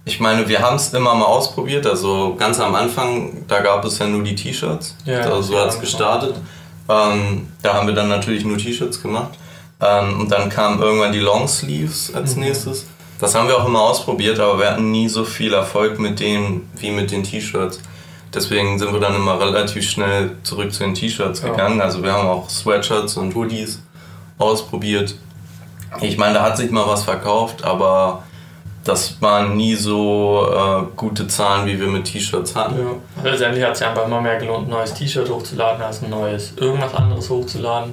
ich 0.06 0.20
meine, 0.20 0.48
wir 0.48 0.60
haben 0.60 0.76
es 0.76 0.92
immer 0.92 1.14
mal 1.14 1.24
ausprobiert, 1.26 1.86
also 1.86 2.34
ganz 2.38 2.60
am 2.60 2.74
Anfang, 2.74 3.44
da 3.48 3.60
gab 3.60 3.84
es 3.84 3.98
ja 3.98 4.06
nur 4.06 4.22
die 4.22 4.34
T-Shirts, 4.34 4.96
ja, 5.04 5.20
also 5.20 5.42
so 5.42 5.58
hat 5.58 5.68
es 5.68 5.80
gestartet. 5.80 6.34
Ähm, 6.88 7.48
da 7.62 7.74
haben 7.74 7.86
wir 7.86 7.94
dann 7.94 8.08
natürlich 8.08 8.44
nur 8.44 8.58
T-Shirts 8.58 9.00
gemacht. 9.00 9.32
Ähm, 9.80 10.20
und 10.20 10.30
dann 10.30 10.48
kamen 10.48 10.80
irgendwann 10.80 11.12
die 11.12 11.20
Longsleeves 11.20 12.14
als 12.14 12.36
mhm. 12.36 12.44
nächstes. 12.44 12.86
Das 13.18 13.34
haben 13.34 13.48
wir 13.48 13.56
auch 13.56 13.66
immer 13.66 13.80
ausprobiert, 13.80 14.38
aber 14.40 14.58
wir 14.58 14.70
hatten 14.70 14.90
nie 14.90 15.08
so 15.08 15.24
viel 15.24 15.54
Erfolg 15.54 15.98
mit 15.98 16.20
denen 16.20 16.68
wie 16.76 16.90
mit 16.90 17.10
den 17.10 17.22
T-Shirts. 17.22 17.80
Deswegen 18.34 18.78
sind 18.78 18.92
wir 18.92 19.00
dann 19.00 19.14
immer 19.14 19.38
relativ 19.40 19.88
schnell 19.88 20.32
zurück 20.42 20.72
zu 20.72 20.84
den 20.84 20.94
T-Shirts 20.94 21.42
ja. 21.42 21.50
gegangen. 21.50 21.80
Also 21.80 22.02
wir 22.02 22.12
haben 22.12 22.26
auch 22.26 22.48
Sweatshirts 22.50 23.16
und 23.16 23.34
Hoodies 23.34 23.80
ausprobiert. 24.38 25.14
Ich 26.00 26.18
meine, 26.18 26.34
da 26.34 26.42
hat 26.42 26.56
sich 26.56 26.70
mal 26.70 26.86
was 26.86 27.04
verkauft, 27.04 27.64
aber 27.64 28.24
das 28.84 29.20
waren 29.22 29.56
nie 29.56 29.74
so 29.74 30.46
äh, 30.52 30.82
gute 30.96 31.26
Zahlen, 31.26 31.66
wie 31.66 31.80
wir 31.80 31.86
mit 31.86 32.04
T-Shirts 32.04 32.54
hatten. 32.54 32.76
Ja. 32.78 33.30
Letztendlich 33.30 33.64
hat 33.64 33.72
es 33.72 33.80
ja 33.80 33.90
einfach 33.90 34.06
immer 34.06 34.20
mehr 34.20 34.38
gelohnt, 34.38 34.68
ein 34.68 34.70
neues 34.70 34.92
T-Shirt 34.92 35.28
hochzuladen, 35.30 35.82
als 35.82 36.02
ein 36.02 36.10
neues 36.10 36.52
irgendwas 36.56 36.94
anderes 36.94 37.30
hochzuladen. 37.30 37.92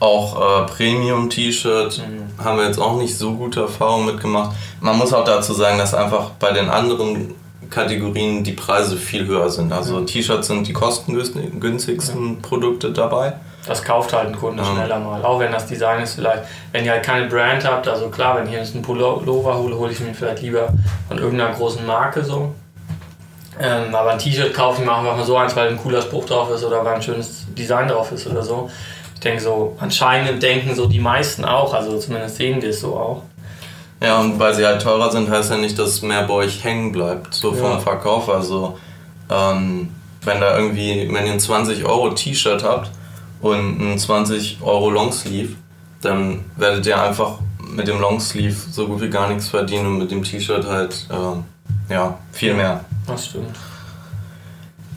Auch 0.00 0.62
äh, 0.62 0.66
Premium-T-Shirt 0.66 1.98
mhm. 1.98 2.44
haben 2.44 2.58
wir 2.58 2.66
jetzt 2.66 2.80
auch 2.80 2.96
nicht 2.96 3.18
so 3.18 3.34
gute 3.34 3.62
Erfahrungen 3.62 4.06
mitgemacht. 4.06 4.56
Man 4.80 4.96
muss 4.96 5.12
auch 5.12 5.24
dazu 5.24 5.52
sagen, 5.52 5.76
dass 5.76 5.92
einfach 5.92 6.30
bei 6.38 6.52
den 6.52 6.70
anderen 6.70 7.34
Kategorien 7.70 8.44
die 8.44 8.52
Preise 8.52 8.96
viel 8.96 9.26
höher 9.26 9.50
sind. 9.50 9.72
Also 9.72 9.98
ja. 9.98 10.04
T-Shirts 10.04 10.46
sind 10.46 10.66
die 10.66 10.72
kostengünstigsten 10.72 12.34
ja. 12.34 12.36
Produkte 12.42 12.92
dabei. 12.92 13.34
Das 13.66 13.84
kauft 13.84 14.12
halt 14.14 14.28
ein 14.28 14.36
Kunde 14.36 14.62
ja. 14.62 14.72
schneller 14.72 14.98
mal. 14.98 15.22
Auch 15.22 15.38
wenn 15.40 15.52
das 15.52 15.66
Design 15.66 16.02
ist 16.02 16.14
vielleicht, 16.14 16.44
wenn 16.72 16.84
ihr 16.84 16.92
halt 16.92 17.04
keine 17.04 17.26
Brand 17.26 17.64
habt, 17.64 17.86
also 17.86 18.08
klar, 18.08 18.36
wenn 18.36 18.46
ich 18.46 18.52
jetzt 18.52 18.74
einen 18.74 18.82
Pullover 18.82 19.58
hole, 19.58 19.76
hole 19.76 19.92
ich 19.92 20.00
mir 20.00 20.14
vielleicht 20.14 20.42
lieber 20.42 20.72
von 21.08 21.18
irgendeiner 21.18 21.54
großen 21.54 21.84
Marke 21.86 22.24
so. 22.24 22.54
Ähm, 23.60 23.94
aber 23.94 24.12
ein 24.12 24.18
T-Shirt 24.18 24.54
kaufe 24.54 24.80
ich 24.80 24.86
mir 24.86 24.94
einfach 24.94 25.16
mal 25.16 25.24
so 25.24 25.36
eins, 25.36 25.54
weil 25.56 25.68
ein 25.68 25.78
cooler 25.78 26.00
Spruch 26.00 26.24
drauf 26.24 26.50
ist 26.50 26.64
oder 26.64 26.84
weil 26.84 26.94
ein 26.94 27.02
schönes 27.02 27.46
Design 27.56 27.88
drauf 27.88 28.10
ist 28.12 28.26
oder 28.26 28.42
so. 28.42 28.70
Ich 29.14 29.20
denke 29.20 29.42
so, 29.42 29.76
anscheinend 29.80 30.42
denken 30.42 30.74
so 30.74 30.86
die 30.86 31.00
meisten 31.00 31.44
auch, 31.44 31.74
also 31.74 31.98
zumindest 31.98 32.36
sehen 32.36 32.62
wir 32.62 32.70
es 32.70 32.80
so 32.80 32.94
auch. 32.94 33.22
Ja, 34.00 34.20
und 34.20 34.38
weil 34.38 34.54
sie 34.54 34.64
halt 34.64 34.80
teurer 34.82 35.10
sind, 35.10 35.28
heißt 35.28 35.50
ja 35.50 35.56
nicht, 35.56 35.78
dass 35.78 36.02
mehr 36.02 36.22
bei 36.22 36.34
euch 36.34 36.62
hängen 36.62 36.92
bleibt, 36.92 37.34
so 37.34 37.52
vom 37.52 37.72
ja. 37.72 37.78
Verkauf. 37.78 38.28
Also, 38.28 38.78
ähm, 39.28 39.88
wenn 40.22 40.40
da 40.40 40.56
irgendwie, 40.56 41.08
wenn 41.12 41.26
ihr 41.26 41.32
ein 41.32 41.40
20 41.40 41.84
Euro 41.84 42.10
T-Shirt 42.10 42.62
habt 42.62 42.90
und 43.40 43.80
ein 43.80 43.98
20 43.98 44.58
Euro 44.62 44.90
Longsleeve, 44.90 45.54
dann 46.00 46.44
werdet 46.56 46.86
ihr 46.86 47.00
einfach 47.00 47.38
mit 47.60 47.88
dem 47.88 48.00
Longsleeve 48.00 48.56
so 48.70 48.86
gut 48.86 49.00
wie 49.00 49.10
gar 49.10 49.28
nichts 49.28 49.48
verdienen 49.48 49.86
und 49.86 49.98
mit 49.98 50.10
dem 50.10 50.22
T-Shirt 50.22 50.66
halt, 50.66 51.06
äh, 51.10 51.92
ja, 51.92 52.18
viel 52.32 52.54
mehr. 52.54 52.84
Das 53.06 53.26
stimmt. 53.26 53.56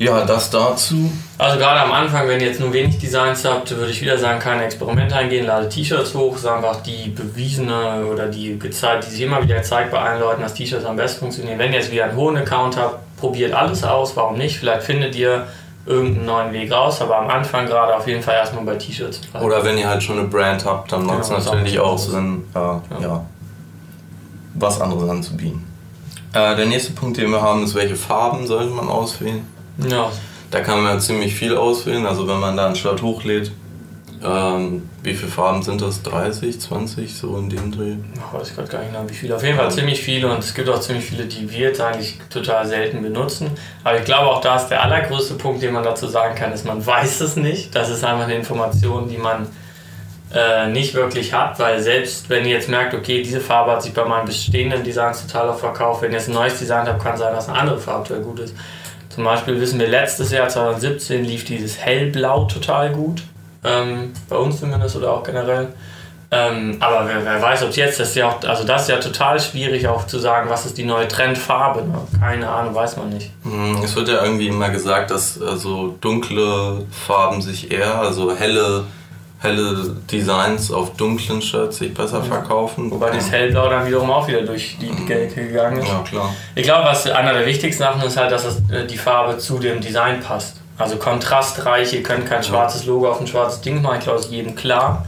Ja, 0.01 0.25
das 0.25 0.49
dazu. 0.49 1.11
Also 1.37 1.59
gerade 1.59 1.79
am 1.81 1.91
Anfang, 1.91 2.27
wenn 2.27 2.39
ihr 2.39 2.47
jetzt 2.47 2.59
nur 2.59 2.73
wenig 2.73 2.97
Designs 2.97 3.45
habt, 3.45 3.69
würde 3.69 3.91
ich 3.91 4.01
wieder 4.01 4.17
sagen, 4.17 4.39
keine 4.39 4.63
Experimente 4.63 5.15
eingehen, 5.15 5.45
lade 5.45 5.69
T-Shirts 5.69 6.15
hoch, 6.15 6.35
ist 6.37 6.47
einfach 6.47 6.81
die 6.81 7.09
bewiesene 7.09 8.03
oder 8.11 8.25
die 8.25 8.57
gezeigt, 8.57 9.05
die 9.05 9.11
sich 9.11 9.21
immer 9.21 9.43
wieder 9.43 9.61
zeigt 9.61 9.91
bei 9.91 9.99
allen 9.99 10.19
Leuten, 10.19 10.41
dass 10.41 10.55
T-Shirts 10.55 10.85
am 10.85 10.95
besten 10.95 11.19
funktionieren. 11.19 11.59
Wenn 11.59 11.71
ihr 11.71 11.77
jetzt 11.77 11.91
wieder 11.91 12.05
einen 12.05 12.15
hohen 12.15 12.35
Account 12.35 12.77
habt, 12.77 13.15
probiert 13.17 13.53
alles 13.53 13.83
aus, 13.83 14.15
warum 14.15 14.39
nicht? 14.39 14.57
Vielleicht 14.57 14.81
findet 14.81 15.15
ihr 15.15 15.45
irgendeinen 15.85 16.25
neuen 16.25 16.53
Weg 16.53 16.71
raus, 16.71 16.99
aber 16.99 17.19
am 17.19 17.29
Anfang 17.29 17.67
gerade 17.67 17.95
auf 17.95 18.07
jeden 18.07 18.23
Fall 18.23 18.37
erstmal 18.37 18.65
bei 18.65 18.77
T-Shirts. 18.77 19.21
Oder 19.39 19.63
wenn 19.63 19.77
ihr 19.77 19.87
halt 19.87 20.01
schon 20.01 20.17
eine 20.17 20.27
Brand 20.27 20.65
habt, 20.65 20.91
dann 20.91 21.05
macht 21.05 21.21
es 21.21 21.29
genau, 21.29 21.41
natürlich 21.41 21.79
auch 21.79 21.99
Sinn, 21.99 22.45
äh, 22.55 22.57
ja. 22.57 22.81
ja. 22.99 23.25
was 24.55 24.81
anderes 24.81 25.07
anzubieten. 25.07 25.63
Äh, 26.33 26.55
der 26.55 26.65
nächste 26.65 26.93
Punkt, 26.93 27.17
den 27.17 27.29
wir 27.29 27.43
haben, 27.43 27.63
ist, 27.63 27.75
welche 27.75 27.95
Farben 27.95 28.47
sollte 28.47 28.71
man 28.71 28.89
auswählen? 28.89 29.45
Ja. 29.89 30.11
Da 30.49 30.59
kann 30.59 30.83
man 30.83 30.99
ziemlich 30.99 31.33
viel 31.33 31.55
auswählen. 31.55 32.05
Also 32.05 32.27
wenn 32.27 32.39
man 32.39 32.57
da 32.57 32.67
ein 32.67 32.75
Shirt 32.75 33.01
hochlädt, 33.01 33.51
ähm, 34.23 34.87
wie 35.01 35.15
viele 35.15 35.31
Farben 35.31 35.63
sind 35.63 35.81
das? 35.81 36.03
30, 36.03 36.61
20, 36.61 37.15
so 37.15 37.37
in 37.37 37.49
dem 37.49 37.71
Dreh? 37.71 37.95
Ich 38.13 38.39
weiß 38.39 38.55
gerade 38.55 38.67
gar 38.67 38.79
nicht 38.79 38.91
genau, 38.91 39.09
wie 39.09 39.13
viele. 39.13 39.35
Auf 39.35 39.43
jeden 39.43 39.57
Fall 39.57 39.71
ziemlich 39.71 40.01
viele 40.01 40.31
und 40.31 40.39
es 40.39 40.53
gibt 40.53 40.69
auch 40.69 40.79
ziemlich 40.79 41.05
viele, 41.05 41.25
die 41.25 41.49
wir 41.49 41.69
jetzt 41.69 41.81
eigentlich 41.81 42.19
total 42.29 42.67
selten 42.67 43.01
benutzen. 43.01 43.49
Aber 43.83 43.97
ich 43.97 44.05
glaube 44.05 44.27
auch 44.29 44.41
da 44.41 44.57
ist 44.57 44.67
der 44.67 44.83
allergrößte 44.83 45.35
Punkt, 45.35 45.63
den 45.63 45.73
man 45.73 45.83
dazu 45.83 46.07
sagen 46.07 46.35
kann, 46.35 46.51
ist, 46.51 46.65
man 46.65 46.85
weiß 46.85 47.21
es 47.21 47.35
nicht. 47.35 47.73
Das 47.73 47.89
ist 47.89 48.03
einfach 48.03 48.25
eine 48.25 48.35
Information, 48.35 49.09
die 49.09 49.17
man 49.17 49.47
äh, 50.33 50.67
nicht 50.67 50.93
wirklich 50.93 51.33
hat, 51.33 51.57
weil 51.59 51.81
selbst 51.81 52.29
wenn 52.29 52.45
ihr 52.45 52.51
jetzt 52.51 52.69
merkt, 52.69 52.93
okay, 52.93 53.23
diese 53.23 53.41
Farbe 53.41 53.71
hat 53.71 53.81
sich 53.81 53.93
bei 53.93 54.05
meinen 54.05 54.25
bestehenden 54.25 54.83
Designs 54.83 55.25
total 55.25 55.49
auf 55.49 55.59
verkauft, 55.59 56.03
wenn 56.03 56.11
ihr 56.11 56.17
jetzt 56.17 56.29
ein 56.29 56.35
neues 56.35 56.59
Design 56.59 56.87
habt, 56.87 57.03
kann 57.03 57.17
sein, 57.17 57.33
dass 57.33 57.49
eine 57.49 57.57
andere 57.57 57.79
Farbe 57.79 58.07
total 58.07 58.23
gut 58.23 58.39
ist. 58.39 58.55
Zum 59.13 59.23
Beispiel 59.23 59.59
wissen 59.59 59.79
wir, 59.79 59.87
letztes 59.87 60.31
Jahr 60.31 60.47
2017 60.47 61.25
lief 61.25 61.43
dieses 61.43 61.77
Hellblau 61.77 62.45
total 62.45 62.91
gut 62.91 63.23
ähm, 63.63 64.13
bei 64.29 64.35
uns 64.37 64.59
zumindest 64.59 64.95
oder 64.95 65.11
auch 65.11 65.23
generell. 65.23 65.69
Ähm, 66.33 66.77
aber 66.79 67.09
wer, 67.09 67.25
wer 67.25 67.41
weiß, 67.41 67.63
ob 67.63 67.69
es 67.69 67.75
jetzt 67.75 67.99
ist 67.99 68.15
ja 68.15 68.29
auch, 68.29 68.41
also 68.47 68.63
das 68.63 68.83
ist 68.83 68.87
ja 68.87 68.97
total 68.99 69.37
schwierig 69.37 69.89
auch 69.89 70.07
zu 70.07 70.17
sagen, 70.17 70.49
was 70.49 70.65
ist 70.65 70.77
die 70.77 70.85
neue 70.85 71.09
Trendfarbe. 71.09 71.81
Ne? 71.81 71.97
Keine 72.21 72.47
Ahnung, 72.47 72.73
weiß 72.73 72.95
man 72.95 73.09
nicht. 73.09 73.31
Hm, 73.43 73.81
es 73.83 73.97
wird 73.97 74.07
ja 74.07 74.23
irgendwie 74.23 74.47
immer 74.47 74.69
gesagt, 74.69 75.11
dass 75.11 75.41
also 75.41 75.97
dunkle 75.99 76.85
Farben 76.89 77.41
sich 77.41 77.69
eher, 77.69 77.99
also 77.99 78.33
helle, 78.33 78.85
helle 79.41 79.95
Designs 80.11 80.71
auf 80.71 80.95
dunklen 80.95 81.41
Shirts 81.41 81.77
sich 81.77 81.93
besser 81.93 82.21
verkaufen. 82.23 82.91
Wobei 82.91 83.09
das 83.09 83.31
Hellblau 83.31 83.69
dann 83.69 83.87
wiederum 83.87 84.11
auch 84.11 84.27
wieder 84.27 84.43
durch 84.43 84.77
die 84.79 84.91
Decke 85.05 85.47
gegangen 85.47 85.81
ist. 85.81 85.87
Ja, 85.87 86.03
klar. 86.07 86.35
Ich 86.53 86.63
glaube, 86.63 86.85
was 86.85 87.07
einer 87.07 87.33
der 87.33 87.45
wichtigsten 87.47 87.81
Sachen 87.81 88.03
ist 88.03 88.17
halt, 88.17 88.31
dass 88.31 88.43
das, 88.43 88.57
äh, 88.69 88.85
die 88.85 88.97
Farbe 88.97 89.39
zu 89.39 89.57
dem 89.57 89.81
Design 89.81 90.21
passt. 90.21 90.57
Also 90.77 90.97
kontrastreich, 90.97 91.91
ihr 91.93 92.03
könnt 92.03 92.27
kein 92.27 92.43
schwarzes 92.43 92.85
Logo 92.85 93.09
auf 93.09 93.19
ein 93.19 93.27
schwarzes 93.27 93.61
Ding 93.61 93.81
machen, 93.81 93.97
ich 93.97 94.03
glaube, 94.03 94.19
ist 94.19 94.31
jedem 94.31 94.55
klar. 94.55 95.05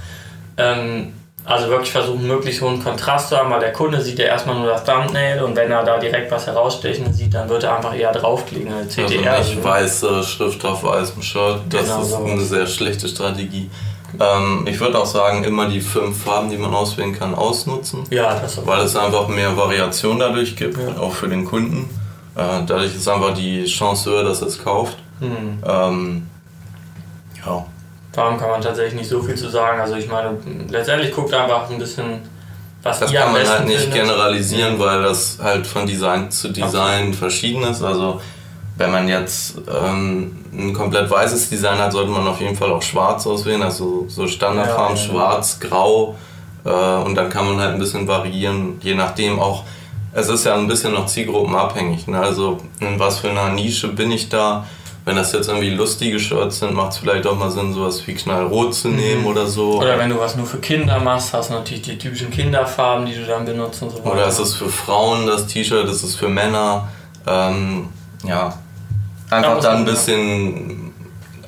Ähm, 0.58 1.14
also 1.46 1.68
wirklich 1.70 1.92
versuchen, 1.92 2.26
möglichst 2.26 2.62
hohen 2.62 2.82
Kontrast 2.82 3.30
zu 3.30 3.38
haben, 3.38 3.52
weil 3.52 3.60
der 3.60 3.74
Kunde 3.74 4.02
sieht 4.02 4.18
ja 4.18 4.26
erstmal 4.26 4.56
nur 4.56 4.68
das 4.68 4.84
Thumbnail 4.84 5.44
und 5.44 5.56
wenn 5.56 5.70
er 5.70 5.84
da 5.84 6.00
direkt 6.00 6.32
was 6.32 6.48
herausstechen 6.48 7.12
sieht, 7.14 7.34
dann 7.34 7.50
wird 7.50 7.64
er 7.64 7.76
einfach 7.76 7.96
eher 7.96 8.14
draufklicken 8.14 8.72
als 8.74 8.94
CTR. 8.94 9.34
Also 9.34 9.54
nicht 9.54 9.64
weiße 9.64 10.24
Schrift 10.24 10.64
auf 10.64 10.84
weißem 10.84 11.22
Shirt, 11.22 11.60
das 11.70 11.84
genau 11.84 12.02
ist 12.02 12.10
so. 12.10 12.24
eine 12.24 12.42
sehr 12.42 12.66
schlechte 12.66 13.08
Strategie. 13.10 13.70
Ähm, 14.20 14.66
ich 14.68 14.80
würde 14.80 15.00
auch 15.00 15.06
sagen, 15.06 15.44
immer 15.44 15.68
die 15.68 15.82
fünf 15.82 16.24
Farben, 16.24 16.50
die 16.50 16.58
man 16.58 16.74
auswählen 16.74 17.18
kann, 17.18 17.34
ausnutzen. 17.34 18.04
Ja, 18.10 18.40
das 18.40 18.66
Weil 18.66 18.82
es 18.82 18.96
einfach 18.96 19.28
mehr 19.28 19.56
Variation 19.58 20.20
dadurch 20.20 20.56
gibt, 20.56 20.78
ja. 20.78 21.02
auch 21.02 21.14
für 21.14 21.28
den 21.28 21.46
Kunden. 21.46 21.90
Äh, 22.36 22.66
dadurch 22.66 22.96
ist 22.96 23.08
einfach 23.08 23.34
die 23.34 23.66
Chance 23.66 24.10
höher, 24.10 24.24
dass 24.24 24.42
er 24.42 24.48
es 24.48 24.64
kauft. 24.64 24.98
Mhm. 25.20 25.60
Ähm, 25.66 26.28
ja. 27.46 27.66
Darum 28.12 28.38
kann 28.38 28.50
man 28.50 28.62
tatsächlich 28.62 29.02
nicht 29.02 29.10
so 29.10 29.22
viel 29.22 29.36
zu 29.36 29.50
sagen. 29.50 29.80
Also 29.80 29.96
ich 29.96 30.08
meine, 30.08 30.38
letztendlich 30.70 31.14
guckt 31.14 31.34
einfach 31.34 31.70
ein 31.70 31.80
bisschen, 31.80 32.22
was 32.84 33.00
Das 33.00 33.12
kann 33.12 33.32
man 33.32 33.48
halt 33.48 33.66
nicht 33.66 33.82
findet. 33.82 34.02
generalisieren, 34.02 34.78
weil 34.78 35.02
das 35.02 35.40
halt 35.42 35.66
von 35.66 35.88
Design 35.88 36.30
zu 36.30 36.50
Design 36.50 37.08
okay. 37.08 37.14
verschieden 37.14 37.64
ist. 37.64 37.82
Also 37.82 38.22
wenn 38.78 38.92
man 38.92 39.08
jetzt 39.08 39.58
ähm, 39.68 40.43
ein 40.56 40.74
komplett 40.74 41.10
weißes 41.10 41.50
Design 41.50 41.80
hat, 41.80 41.92
sollte 41.92 42.12
man 42.12 42.28
auf 42.28 42.40
jeden 42.40 42.56
Fall 42.56 42.72
auch 42.72 42.82
schwarz 42.82 43.26
auswählen. 43.26 43.62
Also 43.64 44.06
so 44.08 44.28
Standardfarben, 44.28 44.96
ja, 44.96 45.04
ja, 45.04 45.10
schwarz, 45.10 45.60
grau. 45.60 46.16
Äh, 46.66 46.70
und 46.70 47.16
dann 47.16 47.30
kann 47.30 47.46
man 47.46 47.60
halt 47.60 47.74
ein 47.74 47.80
bisschen 47.80 48.08
variieren, 48.08 48.80
je 48.82 48.96
nachdem 48.96 49.40
auch. 49.40 49.64
Es 50.16 50.30
ist 50.30 50.46
ja 50.46 50.54
ein 50.54 50.68
bisschen 50.68 50.94
noch 50.94 51.08
zielgruppenabhängig. 51.08 52.08
Ne? 52.08 52.20
Also 52.20 52.60
in 52.80 53.00
was 53.00 53.20
für 53.20 53.32
einer 53.32 53.50
Nische 53.50 53.88
bin 53.88 54.12
ich 54.12 54.30
da? 54.30 54.64
wenn 55.06 55.16
das 55.18 55.34
jetzt 55.34 55.50
irgendwie 55.50 55.70
lustige 55.70 56.20
Shirts 56.20 56.60
sind, 56.60 56.74
macht 56.74 56.94
es 56.94 56.98
vielleicht 57.00 57.28
auch 57.28 57.38
mal 57.38 57.52
Sinn, 57.52 57.74
sowas 57.74 58.06
wie 58.08 58.14
knallrot 58.14 58.74
zu 58.74 58.88
nehmen 58.88 59.22
mhm. 59.22 59.28
oder 59.28 59.48
so. 59.48 59.80
Oder 59.80 59.98
wenn 60.00 60.10
du 60.10 60.18
was 60.18 60.36
nur 60.36 60.46
für 60.46 60.60
Kinder 60.60 61.00
machst, 61.00 61.34
hast 61.34 61.50
du 61.50 61.56
natürlich 61.56 61.82
die 61.82 61.98
typischen 61.98 62.32
Kinderfarben, 62.32 63.06
die 63.06 63.16
du 63.16 63.26
dann 63.26 63.44
benutzt 63.46 63.82
und 63.82 63.92
so 63.92 63.98
weiter. 63.98 64.14
Oder 64.14 64.28
ist 64.28 64.40
es 64.40 64.56
für 64.56 64.70
Frauen 64.70 65.28
das 65.28 65.48
T-Shirt, 65.48 65.90
ist 65.90 66.04
es 66.04 66.16
für 66.16 66.30
Männer? 66.30 66.88
Ähm, 67.28 67.90
ja, 68.26 68.54
einfach 69.34 69.60
dann 69.60 69.78
ein 69.78 69.86
bisschen 69.86 70.94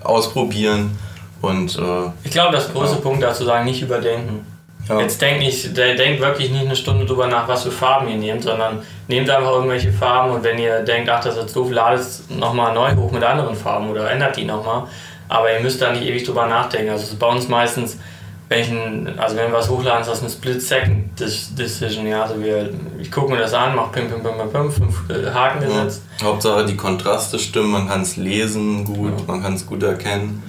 ausprobieren 0.03 0.97
und. 1.41 1.77
Äh, 1.77 2.09
ich 2.23 2.31
glaube, 2.31 2.53
das 2.53 2.71
größte 2.71 2.97
ja. 2.97 3.01
Punkt 3.01 3.23
dazu 3.23 3.45
sagen, 3.45 3.65
nicht 3.65 3.81
überdenken. 3.81 4.45
Ja. 4.87 4.99
Jetzt 4.99 5.19
denkt 5.19 5.39
nicht, 5.39 5.75
denkt 5.75 6.21
wirklich 6.21 6.51
nicht 6.51 6.65
eine 6.65 6.75
Stunde 6.75 7.05
drüber 7.05 7.25
nach, 7.25 7.47
was 7.47 7.63
für 7.63 7.71
Farben 7.71 8.07
ihr 8.07 8.17
nehmt, 8.17 8.43
sondern 8.43 8.83
nehmt 9.07 9.29
einfach 9.29 9.51
irgendwelche 9.51 9.91
Farben 9.91 10.35
und 10.35 10.43
wenn 10.43 10.59
ihr 10.59 10.81
denkt, 10.81 11.09
ach, 11.09 11.23
das 11.23 11.37
ist 11.37 11.55
doof, 11.55 11.71
ladet 11.71 12.01
es 12.01 12.23
nochmal 12.29 12.73
neu 12.73 12.95
hoch 12.95 13.11
mit 13.11 13.23
anderen 13.23 13.55
Farben 13.55 13.89
oder 13.89 14.11
ändert 14.11 14.37
die 14.37 14.45
nochmal. 14.45 14.83
Aber 15.27 15.51
ihr 15.51 15.59
müsst 15.59 15.81
da 15.81 15.91
nicht 15.91 16.03
ewig 16.03 16.23
drüber 16.23 16.45
nachdenken. 16.45 16.91
Also 16.91 17.15
bei 17.17 17.27
uns 17.27 17.47
meistens, 17.47 17.97
wenn 18.47 18.59
ich 18.59 18.69
ein, 18.69 19.19
also 19.19 19.35
wenn 19.35 19.51
wir 19.51 19.57
was 19.57 19.69
hochladen, 19.69 20.01
ist 20.01 20.09
das 20.09 20.21
eine 20.21 20.29
Split-Second-Decision. 20.29 22.05
Ja, 22.05 22.23
also 22.23 22.41
wir, 22.41 22.69
ich 22.99 23.11
gucke 23.11 23.31
mir 23.31 23.39
das 23.39 23.53
an, 23.53 23.75
mache 23.75 23.91
pim, 23.91 24.07
pim, 24.07 24.21
pim, 24.21 24.37
pim, 24.37 24.49
pim, 24.51 24.71
fünf 24.71 25.09
äh, 25.09 25.31
Haken 25.31 25.61
gesetzt. 25.61 26.03
Ja. 26.19 26.27
Hauptsache 26.27 26.65
die 26.65 26.77
Kontraste 26.77 27.39
stimmen, 27.39 27.71
man 27.71 27.87
kann 27.87 28.01
es 28.01 28.17
lesen 28.17 28.85
gut, 28.85 29.19
ja. 29.19 29.25
man 29.27 29.41
kann 29.41 29.53
es 29.53 29.65
gut 29.65 29.83
erkennen. 29.83 30.43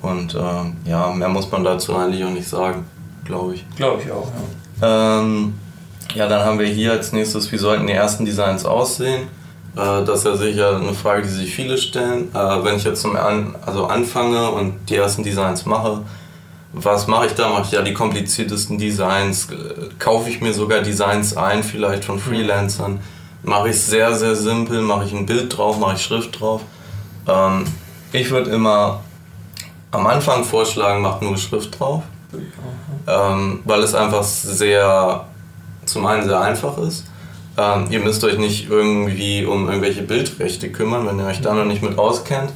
Und 0.00 0.34
äh, 0.34 0.88
ja, 0.90 1.10
mehr 1.10 1.28
muss 1.28 1.50
man 1.50 1.64
dazu 1.64 1.94
eigentlich 1.96 2.24
auch 2.24 2.30
nicht 2.30 2.48
sagen 2.48 2.84
glaube 3.24 3.54
ich. 3.54 3.64
Glaube 3.76 4.02
ich 4.02 4.10
auch, 4.10 4.28
ja. 4.80 5.20
Ähm, 5.20 5.54
ja, 6.14 6.28
dann 6.28 6.44
haben 6.44 6.58
wir 6.58 6.66
hier 6.66 6.92
als 6.92 7.12
nächstes, 7.12 7.50
wie 7.50 7.56
sollten 7.56 7.86
die 7.86 7.92
ersten 7.92 8.24
Designs 8.24 8.64
aussehen? 8.64 9.22
Äh, 9.76 10.04
das 10.04 10.20
ist 10.20 10.24
ja 10.24 10.36
sicher 10.36 10.76
eine 10.76 10.94
Frage, 10.94 11.22
die 11.22 11.28
sich 11.28 11.54
viele 11.54 11.78
stellen. 11.78 12.28
Äh, 12.34 12.64
wenn 12.64 12.76
ich 12.76 12.84
jetzt 12.84 13.02
zum 13.02 13.16
an, 13.16 13.56
also 13.64 13.86
anfange 13.86 14.50
und 14.50 14.74
die 14.88 14.96
ersten 14.96 15.22
Designs 15.22 15.66
mache, 15.66 16.02
was 16.74 17.06
mache 17.06 17.26
ich 17.26 17.32
da? 17.34 17.48
Mache 17.48 17.62
ich 17.62 17.70
ja 17.70 17.82
die 17.82 17.94
kompliziertesten 17.94 18.78
Designs? 18.78 19.48
Kaufe 19.98 20.28
ich 20.28 20.40
mir 20.40 20.52
sogar 20.52 20.80
Designs 20.80 21.36
ein, 21.36 21.62
vielleicht 21.62 22.04
von 22.04 22.18
Freelancern? 22.18 23.00
Mache 23.42 23.68
ich 23.68 23.76
es 23.76 23.86
sehr, 23.86 24.14
sehr 24.14 24.34
simpel? 24.34 24.82
Mache 24.82 25.04
ich 25.04 25.12
ein 25.12 25.26
Bild 25.26 25.56
drauf? 25.56 25.78
Mache 25.78 25.94
ich 25.96 26.02
Schrift 26.02 26.40
drauf? 26.40 26.62
Ähm, 27.28 27.64
ich 28.12 28.30
würde 28.30 28.50
immer 28.50 29.02
am 29.90 30.06
Anfang 30.06 30.44
vorschlagen, 30.44 31.02
macht 31.02 31.22
nur 31.22 31.36
Schrift 31.36 31.78
drauf 31.78 32.02
ähm, 33.06 33.60
weil 33.64 33.82
es 33.82 33.94
einfach 33.94 34.22
sehr, 34.22 35.26
zum 35.84 36.06
einen 36.06 36.24
sehr 36.26 36.40
einfach 36.40 36.78
ist. 36.78 37.06
Ähm, 37.56 37.86
ihr 37.90 38.00
müsst 38.00 38.24
euch 38.24 38.38
nicht 38.38 38.68
irgendwie 38.68 39.44
um 39.44 39.68
irgendwelche 39.68 40.02
Bildrechte 40.02 40.72
kümmern, 40.72 41.06
wenn 41.06 41.18
ihr 41.18 41.26
euch 41.26 41.40
da 41.40 41.54
noch 41.54 41.64
nicht 41.64 41.82
mit 41.82 41.98
auskennt. 41.98 42.50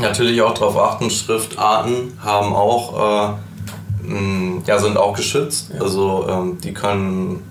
Natürlich 0.00 0.40
auch 0.42 0.54
darauf 0.54 0.78
achten, 0.78 1.10
Schriftarten 1.10 2.18
haben 2.24 2.54
auch, 2.54 3.36
äh, 4.02 4.06
mh, 4.06 4.62
ja, 4.66 4.78
sind 4.78 4.96
auch 4.96 5.14
geschützt. 5.14 5.70
Ja. 5.74 5.82
Also 5.82 6.26
ähm, 6.28 6.58
die 6.62 6.72
können 6.72 7.42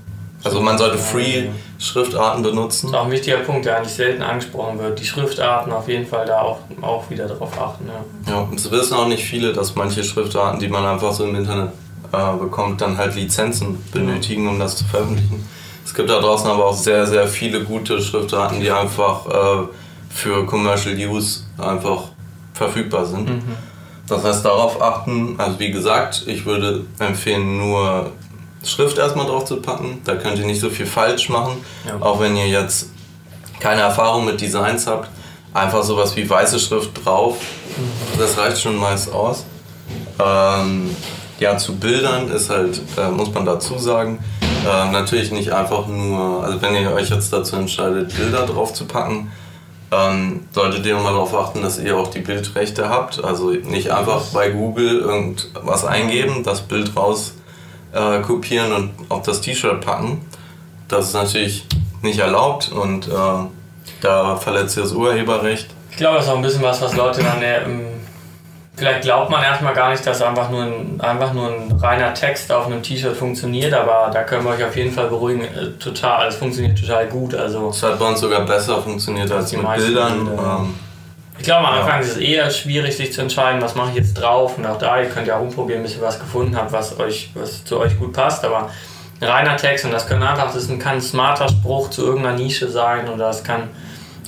also 0.44 0.60
man 0.62 0.78
sollte 0.78 0.98
Free-Schriftarten 0.98 2.42
benutzen. 2.42 2.88
Das 2.88 2.94
ist 2.94 3.00
auch 3.00 3.06
ein 3.06 3.12
wichtiger 3.12 3.38
Punkt, 3.38 3.66
der 3.66 3.78
eigentlich 3.78 3.94
selten 3.94 4.24
angesprochen 4.24 4.80
wird. 4.80 5.00
Die 5.00 5.06
Schriftarten 5.06 5.72
auf 5.72 5.88
jeden 5.88 6.08
Fall 6.08 6.26
da 6.26 6.42
auch, 6.42 6.60
auch 6.82 7.10
wieder 7.10 7.28
darauf 7.28 7.60
achten. 7.60 7.88
Ja. 7.88 8.34
ja, 8.34 8.48
es 8.56 8.70
wissen 8.72 8.96
auch 8.96 9.08
nicht 9.08 9.24
viele, 9.24 9.54
dass 9.54 9.76
manche 9.76 10.04
Schriftarten, 10.04 10.60
die 10.60 10.68
man 10.68 10.86
einfach 10.86 11.14
so 11.14 11.26
im 11.26 11.36
Internet 11.36 11.72
äh, 12.12 12.38
bekommt, 12.38 12.82
dann 12.82 12.98
halt 12.98 13.16
Lizenzen 13.16 13.84
benötigen, 13.92 14.48
um 14.48 14.58
das 14.58 14.78
zu 14.78 14.86
veröffentlichen. 14.86 15.48
Es 15.86 15.94
gibt 15.94 16.10
da 16.10 16.20
draußen 16.20 16.50
aber 16.50 16.66
auch 16.66 16.76
sehr, 16.76 17.06
sehr 17.06 17.28
viele 17.28 17.64
gute 17.64 18.02
Schriftarten, 18.02 18.60
die 18.60 18.72
einfach 18.72 19.28
äh, 19.28 19.68
für 20.10 20.46
Commercial 20.46 20.96
Use 20.96 21.42
einfach 21.58 22.10
verfügbar 22.62 23.06
sind. 23.06 23.30
Mhm. 23.30 23.56
Das 24.08 24.24
heißt, 24.24 24.46
darauf 24.46 24.82
achten, 24.82 25.36
also 25.38 25.60
wie 25.60 25.72
gesagt, 25.72 26.24
ich 26.28 26.46
würde 26.46 26.82
empfehlen, 27.00 27.58
nur 27.58 28.12
Schrift 28.64 28.98
erstmal 28.98 29.26
drauf 29.26 29.46
zu 29.46 29.58
packen. 29.58 30.02
Da 30.04 30.16
könnt 30.16 30.38
ihr 30.38 30.46
nicht 30.46 30.60
so 30.60 30.70
viel 30.70 30.86
falsch 30.86 31.30
machen. 31.30 31.54
Ja. 31.88 31.96
Auch 32.00 32.20
wenn 32.20 32.36
ihr 32.36 32.48
jetzt 32.48 32.90
keine 33.60 33.82
Erfahrung 33.82 34.26
mit 34.26 34.40
Designs 34.40 34.86
habt. 34.86 35.10
Einfach 35.54 35.84
sowas 35.84 36.16
wie 36.16 36.30
weiße 36.30 36.60
Schrift 36.60 36.92
drauf. 37.04 37.38
Das 38.18 38.38
reicht 38.38 38.62
schon 38.62 38.76
meist 38.78 39.12
aus. 39.12 39.46
Ähm, 40.20 40.96
ja, 41.40 41.58
zu 41.58 41.76
Bildern 41.76 42.30
ist 42.30 42.50
halt, 42.50 42.80
äh, 42.98 43.10
muss 43.10 43.34
man 43.34 43.46
dazu 43.46 43.78
sagen, 43.78 44.20
äh, 44.42 44.92
natürlich 44.92 45.32
nicht 45.32 45.52
einfach 45.52 45.88
nur, 45.88 46.44
also 46.44 46.62
wenn 46.62 46.76
ihr 46.76 46.92
euch 46.92 47.10
jetzt 47.10 47.34
dazu 47.34 47.56
entscheidet, 47.56 48.16
Bilder 48.16 48.46
drauf 48.46 48.74
zu 48.74 48.86
packen, 48.86 49.32
ähm, 49.92 50.48
solltet 50.52 50.86
ihr 50.86 50.96
mal 50.96 51.12
darauf 51.12 51.36
achten, 51.36 51.62
dass 51.62 51.78
ihr 51.78 51.98
auch 51.98 52.08
die 52.08 52.22
Bildrechte 52.22 52.90
habt. 52.90 53.24
Also 53.24 53.50
nicht 53.52 53.92
einfach 53.92 54.22
bei 54.34 54.50
Google 54.50 55.00
irgendwas 55.00 55.86
eingeben, 55.86 56.44
das 56.44 56.62
Bild 56.62 56.96
raus 56.96 57.34
äh, 57.94 58.22
kopieren 58.22 58.72
und 58.72 58.92
auf 59.10 59.24
das 59.24 59.42
T-Shirt 59.42 59.82
packen. 59.82 60.26
Das 60.88 61.08
ist 61.08 61.14
natürlich 61.14 61.66
nicht 62.02 62.20
erlaubt 62.20 62.72
und 62.72 63.08
äh, 63.08 63.12
da 64.02 64.36
verletzt 64.38 64.78
ihr 64.78 64.84
das 64.84 64.94
Urheberrecht. 64.94 65.68
Ich 65.92 65.98
glaube, 65.98 66.16
das 66.16 66.26
ist 66.26 66.32
auch 66.32 66.38
ein 66.38 66.42
bisschen 66.42 66.64
was, 66.64 66.82
was 66.82 66.96
Leute 66.96 67.22
dann 67.22 67.42
vielleicht 68.76 69.02
glaubt 69.02 69.30
man 69.30 69.44
erstmal 69.44 69.74
gar 69.74 69.92
nicht, 69.92 70.06
dass 70.06 70.22
einfach 70.22 70.50
nur 70.50 70.64
ein, 70.64 71.02
einfach 71.02 71.34
nur 71.34 71.50
ein 71.50 71.72
reiner 71.72 72.14
Text 72.14 72.52
auf 72.52 72.66
einem 72.66 72.82
T-Shirt 72.82 73.16
funktioniert, 73.16 73.74
aber 73.74 74.10
da 74.14 74.24
können 74.24 74.46
wir 74.46 74.52
euch 74.52 74.64
auf 74.64 74.76
jeden 74.76 74.92
Fall 74.92 75.08
beruhigen. 75.08 75.42
Äh, 75.42 75.72
total, 75.80 76.28
es 76.28 76.36
funktioniert 76.36 76.80
total 76.80 77.08
gut. 77.08 77.36
Also 77.36 77.70
es 77.70 77.84
hat 77.84 78.00
bei 78.00 78.08
uns 78.08 78.20
sogar 78.20 78.42
besser 78.42 78.82
funktioniert 78.82 79.32
als 79.32 79.52
mit 79.52 79.62
Bildern. 79.76 80.26
Bilder. 80.26 80.58
Ähm, 80.62 80.76
ich 81.38 81.46
glaube, 81.46 81.68
am 81.68 81.74
Anfang 81.74 81.96
ja. 81.96 82.00
ist 82.02 82.12
es 82.12 82.18
eher 82.18 82.52
schwierig, 82.52 82.96
sich 82.96 83.12
zu 83.14 83.22
entscheiden, 83.22 83.62
was 83.62 83.74
mache 83.74 83.90
ich 83.90 83.96
jetzt 83.96 84.14
drauf. 84.14 84.58
Und 84.58 84.66
auch 84.68 84.78
da, 84.78 85.02
ihr 85.02 85.10
könnt 85.10 85.28
ja 85.28 85.38
rumprobieren, 85.38 85.82
bis 85.82 85.96
ihr 85.96 86.02
was 86.02 86.20
gefunden 86.20 86.56
habt, 86.56 86.72
was, 86.72 87.00
euch, 87.00 87.32
was 87.34 87.66
zu 87.66 87.80
euch 87.80 87.98
gut 87.98 88.14
passt. 88.14 88.46
Aber 88.46 88.70
ein 89.20 89.28
reiner 89.28 89.58
Text 89.58 89.86
und 89.86 89.92
das 89.92 90.08
können 90.08 90.24
einfach, 90.24 90.54
das 90.54 90.68
kann 90.80 90.96
ein 90.96 91.02
smarter 91.02 91.48
Spruch 91.50 91.90
zu 91.90 92.04
irgendeiner 92.04 92.38
Nische 92.38 92.70
sein 92.70 93.08
oder 93.08 93.26
das 93.28 93.44
kann 93.44 93.70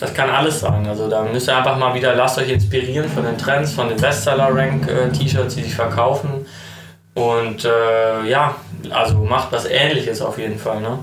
das 0.03 0.13
kann 0.13 0.29
alles 0.29 0.59
sein. 0.59 0.85
Also 0.85 1.09
da 1.09 1.23
müsst 1.23 1.47
ihr 1.47 1.55
einfach 1.55 1.77
mal 1.77 1.93
wieder, 1.93 2.13
lasst 2.13 2.37
euch 2.37 2.49
inspirieren 2.49 3.09
von 3.09 3.23
den 3.23 3.37
Trends, 3.37 3.71
von 3.71 3.87
den 3.87 3.97
Bestseller-Rank-T-Shirts, 3.97 5.55
die 5.55 5.63
sich 5.63 5.73
verkaufen. 5.73 6.45
Und 7.13 7.63
äh, 7.63 8.29
ja, 8.29 8.53
also 8.89 9.19
macht 9.19 9.53
was 9.53 9.65
ähnliches 9.65 10.21
auf 10.21 10.37
jeden 10.37 10.59
Fall. 10.59 10.81
Ne? 10.81 10.99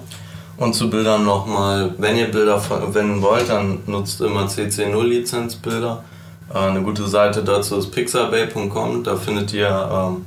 Und 0.58 0.74
zu 0.74 0.90
Bildern 0.90 1.24
nochmal, 1.24 1.94
wenn 1.96 2.18
ihr 2.18 2.30
Bilder 2.30 2.60
verwenden 2.60 3.22
wollt, 3.22 3.48
dann 3.48 3.78
nutzt 3.86 4.20
immer 4.20 4.44
CC0-Lizenzbilder. 4.44 6.04
Äh, 6.52 6.58
eine 6.58 6.82
gute 6.82 7.08
Seite 7.08 7.42
dazu 7.42 7.78
ist 7.78 7.90
pixabay.com, 7.92 9.02
da 9.02 9.16
findet 9.16 9.54
ihr 9.54 9.68
ähm, 9.90 10.26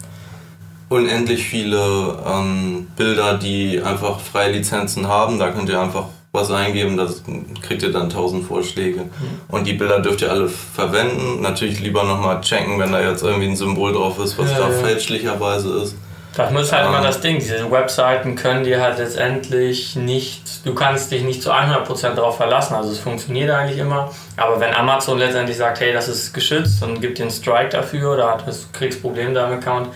unendlich 0.89 1.45
viele 1.45 2.17
ähm, 2.25 2.87
Bilder, 2.95 3.37
die 3.37 3.83
einfach 3.83 4.19
freie 4.19 4.51
Lizenzen 4.51 5.07
haben. 5.07 5.37
Da 5.37 5.51
könnt 5.51 5.69
ihr 5.69 5.79
einfach 5.79 6.05
was 6.33 6.49
eingeben, 6.49 6.97
das 6.97 7.21
kriegt 7.61 7.83
ihr 7.83 7.91
dann 7.91 8.03
1000 8.03 8.43
Vorschläge. 8.43 9.01
Mhm. 9.01 9.09
Und 9.49 9.67
die 9.67 9.73
Bilder 9.73 9.99
dürft 9.99 10.21
ihr 10.23 10.31
alle 10.31 10.49
verwenden. 10.49 11.41
Natürlich 11.41 11.79
lieber 11.79 12.03
nochmal 12.03 12.41
checken, 12.41 12.79
wenn 12.79 12.91
da 12.91 12.99
jetzt 13.01 13.23
irgendwie 13.23 13.49
ein 13.49 13.55
Symbol 13.55 13.93
drauf 13.93 14.17
ist, 14.17 14.37
was 14.39 14.51
ja, 14.51 14.57
da 14.57 14.69
ja. 14.69 14.71
fälschlicherweise 14.71 15.83
ist. 15.83 15.95
Das 16.35 16.51
muss 16.51 16.71
halt 16.71 16.87
ähm, 16.87 16.93
immer 16.93 17.03
das 17.03 17.21
Ding. 17.21 17.37
Diese 17.37 17.69
Webseiten 17.69 18.35
können 18.35 18.63
dir 18.63 18.81
halt 18.81 18.97
letztendlich 18.97 19.95
nicht, 19.95 20.65
du 20.65 20.73
kannst 20.73 21.11
dich 21.11 21.21
nicht 21.21 21.43
zu 21.43 21.53
100% 21.53 22.15
darauf 22.15 22.37
verlassen. 22.37 22.73
Also 22.73 22.89
es 22.89 22.97
funktioniert 22.97 23.51
eigentlich 23.51 23.77
immer. 23.77 24.09
Aber 24.35 24.59
wenn 24.59 24.73
Amazon 24.73 25.19
letztendlich 25.19 25.57
sagt, 25.57 25.81
hey, 25.81 25.93
das 25.93 26.07
ist 26.07 26.33
geschützt 26.33 26.81
und 26.81 26.99
gibt 26.99 27.19
dir 27.19 27.23
einen 27.23 27.31
Strike 27.31 27.69
dafür 27.69 28.13
oder 28.13 28.39
du 28.43 28.51
kriegst 28.71 29.03
Probleme 29.03 29.29
mit 29.29 29.37
deinem 29.37 29.59
Account. 29.59 29.89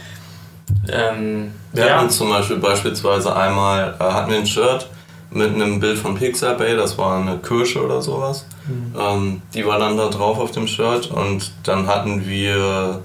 Ähm, 0.88 1.54
wir 1.74 1.88
ja. 1.88 1.98
hatten 1.98 2.12
zum 2.12 2.30
Beispiel 2.30 2.58
beispielsweise 2.58 3.36
einmal, 3.36 3.96
äh, 4.00 4.04
hatten 4.04 4.30
wir 4.30 4.38
ein 4.38 4.46
Shirt, 4.46 4.88
mit 5.30 5.54
einem 5.54 5.80
Bild 5.80 5.98
von 5.98 6.16
Pixabay, 6.16 6.76
das 6.76 6.98
war 6.98 7.20
eine 7.20 7.38
Kirsche 7.38 7.84
oder 7.84 8.02
sowas. 8.02 8.46
Mhm. 8.68 8.94
Ähm, 9.00 9.42
die 9.54 9.66
war 9.66 9.80
dann 9.80 9.98
da 9.98 10.10
drauf 10.10 10.40
auf 10.40 10.52
dem 10.52 10.68
Shirt 10.68 11.12
und 11.12 11.52
dann 11.64 11.88
hatten 11.88 12.26
wir 12.28 13.02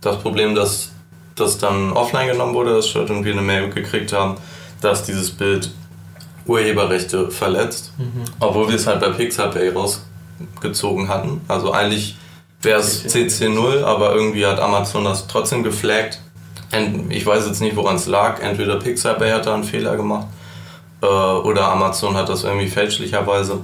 das 0.00 0.18
Problem, 0.18 0.54
dass 0.54 0.90
das 1.36 1.58
dann 1.58 1.92
offline 1.92 2.28
genommen 2.28 2.54
wurde, 2.54 2.74
das 2.74 2.88
Shirt, 2.88 3.10
und 3.10 3.24
wir 3.24 3.32
eine 3.32 3.42
Mail 3.42 3.70
gekriegt 3.70 4.12
haben, 4.12 4.36
dass 4.80 5.04
dieses 5.04 5.30
Bild 5.30 5.70
Urheberrechte 6.46 7.30
verletzt, 7.30 7.92
mhm. 7.98 8.24
obwohl 8.40 8.68
wir 8.68 8.76
es 8.76 8.86
halt 8.86 9.00
bei 9.00 9.10
Pixabay 9.10 9.70
rausgezogen 9.70 11.08
hatten. 11.08 11.42
Also 11.48 11.72
eigentlich 11.72 12.16
wäre 12.62 12.80
es 12.80 13.04
CC0, 13.04 13.84
aber 13.84 14.14
irgendwie 14.14 14.46
hat 14.46 14.58
Amazon 14.58 15.04
das 15.04 15.26
trotzdem 15.26 15.62
geflaggt. 15.62 16.20
Ich 17.08 17.26
weiß 17.26 17.46
jetzt 17.46 17.60
nicht, 17.60 17.76
woran 17.76 17.96
es 17.96 18.06
lag. 18.06 18.40
Entweder 18.40 18.76
Pixabay 18.76 19.30
hat 19.30 19.46
da 19.46 19.54
einen 19.54 19.64
Fehler 19.64 19.96
gemacht 19.96 20.26
äh, 21.02 21.06
oder 21.06 21.68
Amazon 21.68 22.16
hat 22.16 22.28
das 22.28 22.44
irgendwie 22.44 22.68
fälschlicherweise. 22.68 23.58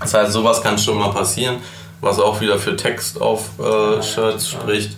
Das 0.00 0.14
heißt, 0.14 0.32
sowas 0.32 0.62
kann 0.62 0.78
schon 0.78 0.98
mal 0.98 1.10
passieren, 1.10 1.56
was 2.00 2.18
auch 2.18 2.40
wieder 2.40 2.58
für 2.58 2.76
Text 2.76 3.20
auf 3.20 3.50
äh, 3.58 4.02
Shirts 4.02 4.50
spricht. 4.50 4.96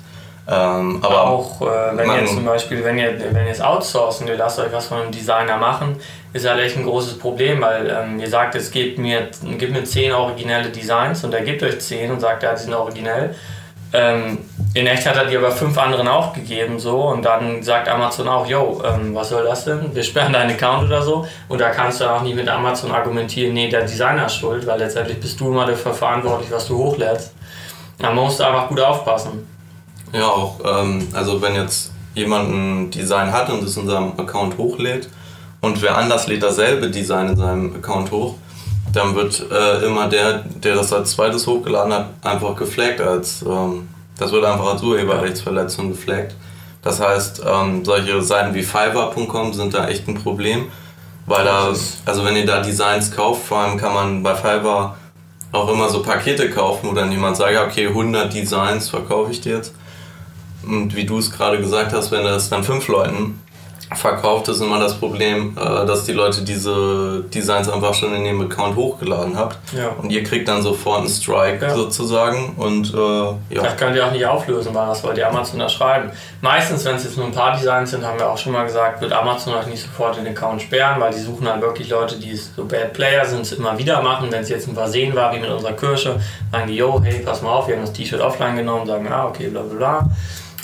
Ähm, 0.51 1.01
aber 1.03 1.25
auch, 1.25 1.61
äh, 1.61 1.97
wenn 1.97 2.11
ihr 2.11 2.27
zum 2.27 2.45
Beispiel, 2.45 2.83
wenn 2.83 2.99
ihr, 2.99 3.21
wenn 3.33 3.45
ihr 3.45 3.53
es 3.53 3.61
outsourcen, 3.61 4.27
ihr 4.29 4.37
lasst 4.37 4.59
euch 4.59 4.73
was 4.73 4.87
von 4.87 5.03
einem 5.03 5.13
Designer 5.13 5.59
machen, 5.59 5.97
ist 6.33 6.49
halt 6.49 6.61
echt 6.61 6.77
ein 6.79 6.85
großes 6.85 7.19
Problem, 7.19 7.61
weil 7.61 7.87
ähm, 7.91 8.19
ihr 8.19 8.29
sagt, 8.29 8.55
es 8.55 8.71
gibt 8.71 8.99
mir, 8.99 9.29
gibt 9.59 9.73
mir 9.73 9.85
10 9.85 10.13
originelle 10.13 10.71
Designs 10.71 11.23
und 11.23 11.35
er 11.35 11.43
gibt 11.43 11.63
euch 11.63 11.79
10 11.79 12.13
und 12.13 12.21
sagt, 12.21 12.43
ja, 12.43 12.55
die 12.55 12.63
sind 12.63 12.73
originell 12.73 13.35
ähm, 13.93 14.39
in 14.79 14.87
echt 14.87 15.07
hat 15.07 15.17
er 15.17 15.25
die 15.25 15.37
aber 15.37 15.51
fünf 15.51 15.77
anderen 15.77 16.07
auch 16.07 16.33
gegeben 16.33 16.79
so 16.79 17.09
und 17.09 17.25
dann 17.25 17.63
sagt 17.65 17.89
Amazon 17.89 18.29
auch, 18.29 18.47
yo, 18.47 18.81
ähm, 18.85 19.13
was 19.13 19.31
soll 19.31 19.43
das 19.43 19.65
denn? 19.65 19.93
Wir 19.93 20.05
sperren 20.05 20.33
deinen 20.33 20.53
Account 20.53 20.85
oder 20.85 21.03
so 21.03 21.27
und 21.49 21.61
da 21.61 21.71
kannst 21.71 22.01
du 22.01 22.05
auch 22.05 22.23
nicht 22.23 22.37
mit 22.37 22.49
Amazon 22.49 22.93
argumentieren, 22.93 23.55
nee, 23.55 23.69
der 23.69 23.83
Designer 23.83 24.27
ist 24.27 24.37
schuld, 24.37 24.65
weil 24.69 24.79
letztendlich 24.79 25.19
bist 25.19 25.41
du 25.41 25.49
immer 25.49 25.67
dafür 25.67 25.93
verantwortlich, 25.93 26.51
was 26.53 26.69
du 26.69 26.79
hochlädst. 26.79 27.33
Da 27.99 28.13
musst 28.13 28.39
du 28.39 28.45
einfach 28.45 28.69
gut 28.69 28.81
aufpassen. 28.81 29.49
Ja, 30.13 30.29
auch, 30.29 30.61
ähm, 30.65 31.09
also 31.13 31.43
wenn 31.43 31.57
jetzt 31.57 31.91
jemand 32.15 32.49
ein 32.49 32.91
Design 32.93 33.33
hat 33.33 33.51
und 33.51 33.65
es 33.65 33.77
in 33.77 33.89
seinem 33.89 34.13
Account 34.17 34.59
hochlädt 34.59 35.09
und 35.61 35.83
wer 35.83 35.99
anders 35.99 36.29
lädt 36.29 36.45
dasselbe 36.45 36.89
Design 36.89 37.31
in 37.31 37.37
seinem 37.37 37.75
Account 37.75 38.13
hoch, 38.13 38.37
dann 38.93 39.17
wird 39.17 39.45
äh, 39.51 39.85
immer 39.85 40.09
der, 40.09 40.45
der 40.45 40.77
das 40.77 40.93
als 40.93 41.11
zweites 41.11 41.49
hochgeladen 41.49 41.93
hat, 41.93 42.11
einfach 42.23 42.55
geflaggt 42.55 43.01
als, 43.01 43.43
ähm, 43.43 43.89
das 44.19 44.33
wird 44.33 44.45
einfach 44.45 44.67
als 44.67 44.83
Urheberrechtsverletzung 44.83 45.91
geflaggt. 45.91 46.35
Das 46.83 47.01
heißt, 47.01 47.43
ähm, 47.47 47.85
solche 47.85 48.21
Seiten 48.23 48.55
wie 48.55 48.63
Fiverr.com 48.63 49.53
sind 49.53 49.75
da 49.75 49.89
echt 49.89 50.07
ein 50.09 50.15
Problem, 50.15 50.67
weil 51.27 51.45
da, 51.45 51.73
also 52.05 52.25
wenn 52.25 52.37
ihr 52.37 52.47
da 52.47 52.61
Designs 52.61 53.11
kauft, 53.11 53.47
vor 53.47 53.59
allem 53.59 53.79
kann 53.79 53.95
man 53.95 54.23
bei 54.23 54.35
Fiverr 54.35 54.97
auch 55.53 55.69
immer 55.69 55.89
so 55.89 56.03
Pakete 56.03 56.51
kaufen, 56.51 56.89
wo 56.91 56.95
dann 56.95 57.11
jemand 57.11 57.37
sagt, 57.37 57.57
okay, 57.57 57.89
100 57.89 58.33
Designs 58.33 58.91
verkaufe 58.91 59.33
ich 59.33 59.41
dir 59.41 59.57
jetzt. 59.57 59.75
Und 60.67 60.95
wie 60.95 61.07
du 61.07 61.19
es 61.19 61.31
gerade 61.31 61.59
gesagt 61.59 61.93
hast, 61.93 62.11
wenn 62.11 62.25
das 62.25 62.51
dann 62.51 62.65
fünf 62.65 62.89
Leuten 62.89 63.41
verkauft, 63.95 64.49
ist 64.49 64.61
immer 64.61 64.79
das 64.79 64.95
Problem, 64.95 65.57
äh, 65.57 65.87
dass 65.87 66.05
die 66.05 66.13
Leute 66.13 66.43
diese 66.43 67.25
Designs 67.33 67.69
einfach 67.69 67.95
schon 67.95 68.15
in 68.15 68.25
ihrem 68.27 68.43
Account 68.43 68.77
hochgeladen 68.77 69.37
habt. 69.37 69.57
Ja. 69.73 69.89
Und 70.01 70.11
ihr 70.11 70.23
kriegt 70.25 70.47
dann 70.47 70.61
sofort 70.63 71.01
einen 71.01 71.09
Strike 71.09 71.65
ja. 71.65 71.75
sozusagen. 71.75 72.55
Und, 72.57 72.93
äh, 72.93 73.55
ja. 73.55 73.63
Das 73.63 73.77
könnt 73.77 73.97
ihr 73.97 74.07
auch 74.07 74.13
nicht 74.13 74.27
auflösen, 74.27 74.75
weil 74.75 74.89
das 74.89 75.03
wollt 75.03 75.17
ihr 75.17 75.29
Amazon 75.29 75.61
erschreiben. 75.61 76.11
Meistens, 76.43 76.85
wenn 76.85 76.97
es 76.97 77.05
jetzt 77.05 77.17
nur 77.17 77.27
ein 77.27 77.33
paar 77.33 77.57
Designs 77.57 77.91
sind, 77.91 78.05
haben 78.05 78.19
wir 78.19 78.29
auch 78.29 78.37
schon 78.37 78.53
mal 78.53 78.65
gesagt, 78.65 79.01
wird 79.01 79.13
Amazon 79.13 79.55
euch 79.55 79.67
nicht 79.67 79.83
sofort 79.83 80.17
den 80.17 80.27
Account 80.27 80.61
sperren, 80.61 81.01
weil 81.01 81.13
die 81.13 81.21
suchen 81.21 81.49
halt 81.49 81.63
wirklich 81.63 81.89
Leute, 81.89 82.19
die 82.19 82.37
so 82.37 82.65
Bad 82.65 82.93
Player 82.93 83.25
sind, 83.25 83.41
es 83.41 83.53
immer 83.53 83.79
wieder 83.79 84.03
machen. 84.03 84.31
Wenn 84.31 84.43
es 84.43 84.51
jetzt 84.51 84.69
ein 84.69 84.75
Versehen 84.75 85.15
war, 85.15 85.35
wie 85.35 85.41
mit 85.41 85.51
unserer 85.51 85.73
Kirsche, 85.73 86.21
sagen 86.53 86.67
die, 86.67 86.77
yo, 86.77 87.01
hey, 87.03 87.21
pass 87.21 87.41
mal 87.41 87.53
auf, 87.53 87.69
wir 87.69 87.77
haben 87.77 87.83
das 87.83 87.93
T-Shirt 87.95 88.21
offline 88.21 88.57
genommen, 88.57 88.87
sagen, 88.87 89.09
ah, 89.11 89.27
okay, 89.27 89.49
bla 89.49 89.63
bla 89.63 89.77
bla. 89.77 90.11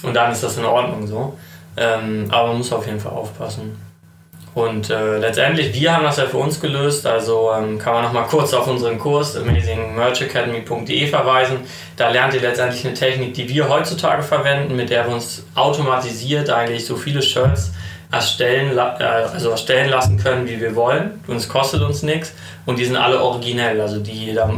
Und 0.03 0.13
dann 0.13 0.33
ist 0.33 0.43
das 0.43 0.59
in 0.59 0.67
Ordnung 0.67 1.07
so. 1.07 1.35
Ähm, 1.77 2.27
aber 2.31 2.49
man 2.49 2.59
muss 2.59 2.73
auf 2.73 2.87
jeden 2.87 3.01
Fall 3.01 3.13
aufpassen. 3.13 3.77
Und 4.55 4.89
äh, 4.89 5.19
letztendlich, 5.19 5.75
wir 5.75 5.93
haben 5.93 6.05
das 6.05 6.17
ja 6.17 6.27
für 6.27 6.37
uns 6.37 6.61
gelöst, 6.61 7.05
also 7.07 7.51
ähm, 7.53 7.77
kann 7.77 7.95
man 7.95 8.05
nochmal 8.05 8.25
kurz 8.25 8.55
auf 8.55 8.69
unseren 8.69 9.01
Kurs 9.01 9.37
amazingmerchacademy.de 9.37 11.09
verweisen. 11.09 11.59
Da 11.97 12.11
lernt 12.11 12.35
ihr 12.35 12.41
letztendlich 12.41 12.87
eine 12.87 12.95
Technik, 12.95 13.35
die 13.35 13.49
wir 13.49 13.69
heutzutage 13.69 14.23
verwenden, 14.23 14.77
mit 14.77 14.91
der 14.91 15.09
wir 15.09 15.15
uns 15.15 15.45
automatisiert 15.57 16.51
eigentlich 16.51 16.87
so 16.87 16.95
viele 16.95 17.21
Shirts 17.21 17.73
erstellen, 18.13 18.79
äh, 18.79 18.81
also 19.03 19.51
erstellen 19.51 19.91
lassen 19.91 20.19
können, 20.19 20.47
wie 20.47 20.61
wir 20.61 20.77
wollen. 20.77 21.21
Und 21.27 21.37
es 21.37 21.49
kostet 21.49 21.83
uns 21.83 22.05
nichts. 22.05 22.33
Und 22.65 22.79
die 22.79 22.85
sind 22.85 22.97
alle 22.97 23.21
originell. 23.21 23.81
Also 23.81 23.99
die, 23.99 24.35
da, 24.35 24.49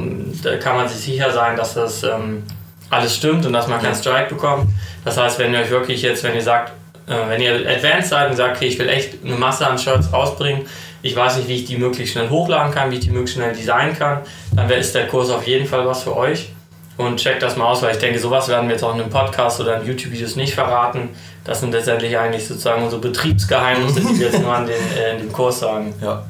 da 0.43 0.57
kann 0.59 0.77
man 0.77 0.89
sich 0.89 0.99
sicher 0.99 1.33
sein, 1.33 1.57
dass 1.57 1.73
das 1.73 2.03
ähm, 2.03 2.43
alles 2.91 3.17
stimmt 3.17 3.47
und 3.47 3.55
dass 3.55 3.67
man 3.67 3.81
keinen 3.81 3.95
Strike 3.95 4.29
bekommt. 4.29 4.69
Das 5.07 5.17
heißt, 5.17 5.39
wenn 5.39 5.55
ihr 5.55 5.61
euch 5.61 5.71
wirklich 5.71 6.03
jetzt, 6.03 6.23
wenn 6.23 6.35
ihr 6.35 6.43
sagt, 6.43 6.73
äh, 7.07 7.29
wenn 7.29 7.41
ihr 7.41 7.55
advanced 7.69 8.11
seid 8.11 8.31
und 8.31 8.37
sagt, 8.37 8.57
okay, 8.57 8.67
ich 8.67 8.79
will 8.79 8.89
echt 8.89 9.25
eine 9.25 9.35
Masse 9.35 9.67
an 9.67 9.79
Shirts 9.79 10.13
rausbringen, 10.13 10.67
ich 11.03 11.15
weiß 11.15 11.37
nicht, 11.37 11.49
wie 11.49 11.55
ich 11.55 11.65
die 11.65 11.77
möglichst 11.77 12.15
schnell 12.15 12.29
hochladen 12.29 12.73
kann, 12.73 12.91
wie 12.91 12.97
ich 12.97 13.01
die 13.01 13.11
möglichst 13.11 13.37
schnell 13.37 13.55
designen 13.55 13.97
kann, 13.97 14.21
dann 14.55 14.69
ist 14.71 14.95
der 14.95 15.07
Kurs 15.07 15.31
auf 15.31 15.47
jeden 15.47 15.67
Fall 15.67 15.87
was 15.87 16.03
für 16.03 16.17
euch. 16.17 16.51
Und 16.97 17.19
checkt 17.19 17.43
das 17.43 17.57
mal 17.57 17.67
aus, 17.67 17.83
weil 17.83 17.93
ich 17.93 17.99
denke, 17.99 18.19
sowas 18.19 18.49
werden 18.49 18.69
wir 18.69 18.75
jetzt 18.75 18.83
auch 18.83 18.95
in 18.95 19.03
einem 19.03 19.11
Podcast 19.11 19.61
oder 19.61 19.81
in 19.81 19.87
YouTube-Videos 19.87 20.35
nicht 20.37 20.55
verraten. 20.55 21.11
Das 21.45 21.61
sind 21.61 21.73
letztendlich 21.73 22.17
eigentlich 22.17 22.47
sozusagen 22.49 22.83
unsere 22.83 23.03
Betriebsgeheimnisse, 23.03 24.01
die 24.01 24.19
wir 24.19 24.27
jetzt 24.29 24.41
nur 24.41 24.55
an 24.55 24.67
den, 24.67 24.77
äh, 24.99 25.13
in 25.13 25.19
dem 25.19 25.33
Kurs 25.33 25.61
sagen. 25.61 25.95
Ja. 26.01 26.25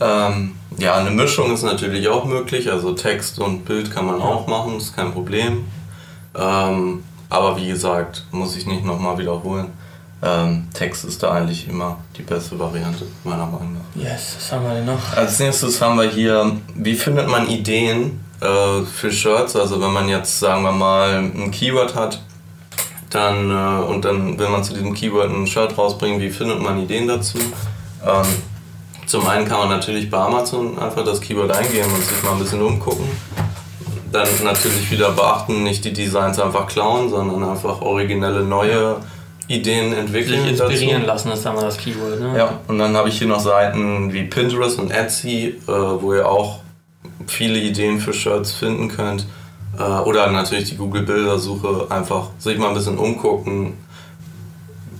Ähm, 0.00 0.54
ja, 0.76 0.96
eine 0.96 1.10
Mischung 1.10 1.52
ist 1.52 1.62
natürlich 1.62 2.08
auch 2.08 2.26
möglich. 2.26 2.70
Also 2.70 2.92
Text 2.92 3.38
und 3.38 3.64
Bild 3.64 3.90
kann 3.90 4.04
man 4.04 4.20
auch 4.20 4.46
machen, 4.46 4.76
ist 4.76 4.94
kein 4.94 5.12
Problem. 5.12 5.64
Ähm, 6.38 7.02
aber 7.30 7.56
wie 7.56 7.68
gesagt, 7.68 8.26
muss 8.32 8.56
ich 8.56 8.66
nicht 8.66 8.84
nochmal 8.84 9.16
wiederholen. 9.16 9.72
Ähm, 10.22 10.68
Text 10.74 11.04
ist 11.06 11.22
da 11.22 11.32
eigentlich 11.32 11.66
immer 11.66 11.98
die 12.16 12.22
beste 12.22 12.58
Variante, 12.58 13.06
meiner 13.24 13.46
Meinung 13.46 13.74
nach. 13.74 14.02
Yes, 14.02 14.36
was 14.36 14.52
haben 14.52 14.66
wir 14.66 14.74
denn 14.74 14.84
noch? 14.84 15.16
Als 15.16 15.38
nächstes 15.38 15.80
haben 15.80 15.96
wir 15.96 16.10
hier, 16.10 16.56
wie 16.74 16.94
findet 16.94 17.26
man 17.26 17.48
Ideen 17.48 18.20
äh, 18.40 18.82
für 18.82 19.10
Shirts? 19.10 19.56
Also 19.56 19.80
wenn 19.80 19.92
man 19.92 20.08
jetzt, 20.10 20.38
sagen 20.38 20.62
wir 20.62 20.72
mal, 20.72 21.14
ein 21.14 21.50
Keyword 21.50 21.94
hat, 21.94 22.20
dann 23.08 23.50
äh, 23.50 23.84
und 23.84 24.04
dann 24.04 24.38
will 24.38 24.48
man 24.48 24.62
zu 24.62 24.74
diesem 24.74 24.92
Keyword 24.92 25.30
ein 25.30 25.46
Shirt 25.46 25.76
rausbringen, 25.78 26.20
wie 26.20 26.30
findet 26.30 26.60
man 26.60 26.78
Ideen 26.78 27.08
dazu? 27.08 27.38
Ähm, 28.06 28.26
zum 29.06 29.26
einen 29.26 29.48
kann 29.48 29.58
man 29.58 29.70
natürlich 29.70 30.10
bei 30.10 30.18
Amazon 30.18 30.78
einfach 30.78 31.04
das 31.04 31.20
Keyword 31.20 31.50
eingeben 31.50 31.90
und 31.92 32.04
sich 32.04 32.22
mal 32.22 32.32
ein 32.32 32.38
bisschen 32.38 32.62
umgucken. 32.62 33.08
dann 34.12 34.28
natürlich 34.44 34.90
wieder 34.90 35.12
beachten, 35.12 35.62
nicht 35.62 35.84
die 35.84 35.92
Designs 35.92 36.38
einfach 36.38 36.66
klauen, 36.66 37.08
sondern 37.08 37.42
einfach 37.42 37.80
originelle 37.80 38.42
neue 38.42 38.96
Ideen 39.50 39.92
entwickeln. 39.92 40.42
Sich 40.42 40.50
inspirieren 40.50 41.02
dazu. 41.02 41.06
lassen 41.06 41.32
ist 41.32 41.44
dann 41.44 41.56
mal 41.56 41.62
das 41.62 41.76
Keyword. 41.76 42.20
Ne? 42.20 42.38
Ja, 42.38 42.60
und 42.68 42.78
dann 42.78 42.96
habe 42.96 43.08
ich 43.08 43.18
hier 43.18 43.26
noch 43.26 43.40
Seiten 43.40 44.12
wie 44.12 44.22
Pinterest 44.22 44.78
und 44.78 44.92
Etsy, 44.92 45.56
äh, 45.66 45.70
wo 45.70 46.14
ihr 46.14 46.28
auch 46.28 46.60
viele 47.26 47.58
Ideen 47.58 47.98
für 47.98 48.12
Shirts 48.12 48.52
finden 48.52 48.88
könnt. 48.88 49.26
Äh, 49.76 49.82
oder 49.82 50.30
natürlich 50.30 50.70
die 50.70 50.76
Google-Bildersuche, 50.76 51.86
einfach 51.90 52.28
sich 52.38 52.58
mal 52.58 52.68
ein 52.68 52.74
bisschen 52.74 52.96
umgucken. 52.96 53.76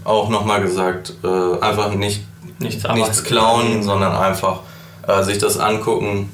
Auch 0.02 0.28
nochmal 0.28 0.60
gesagt, 0.62 1.14
äh, 1.22 1.60
einfach 1.60 1.94
nicht, 1.94 2.24
nichts, 2.58 2.84
nichts 2.92 3.22
klauen, 3.22 3.84
sondern 3.84 4.16
einfach 4.16 4.60
äh, 5.06 5.22
sich 5.22 5.38
das 5.38 5.58
angucken 5.58 6.32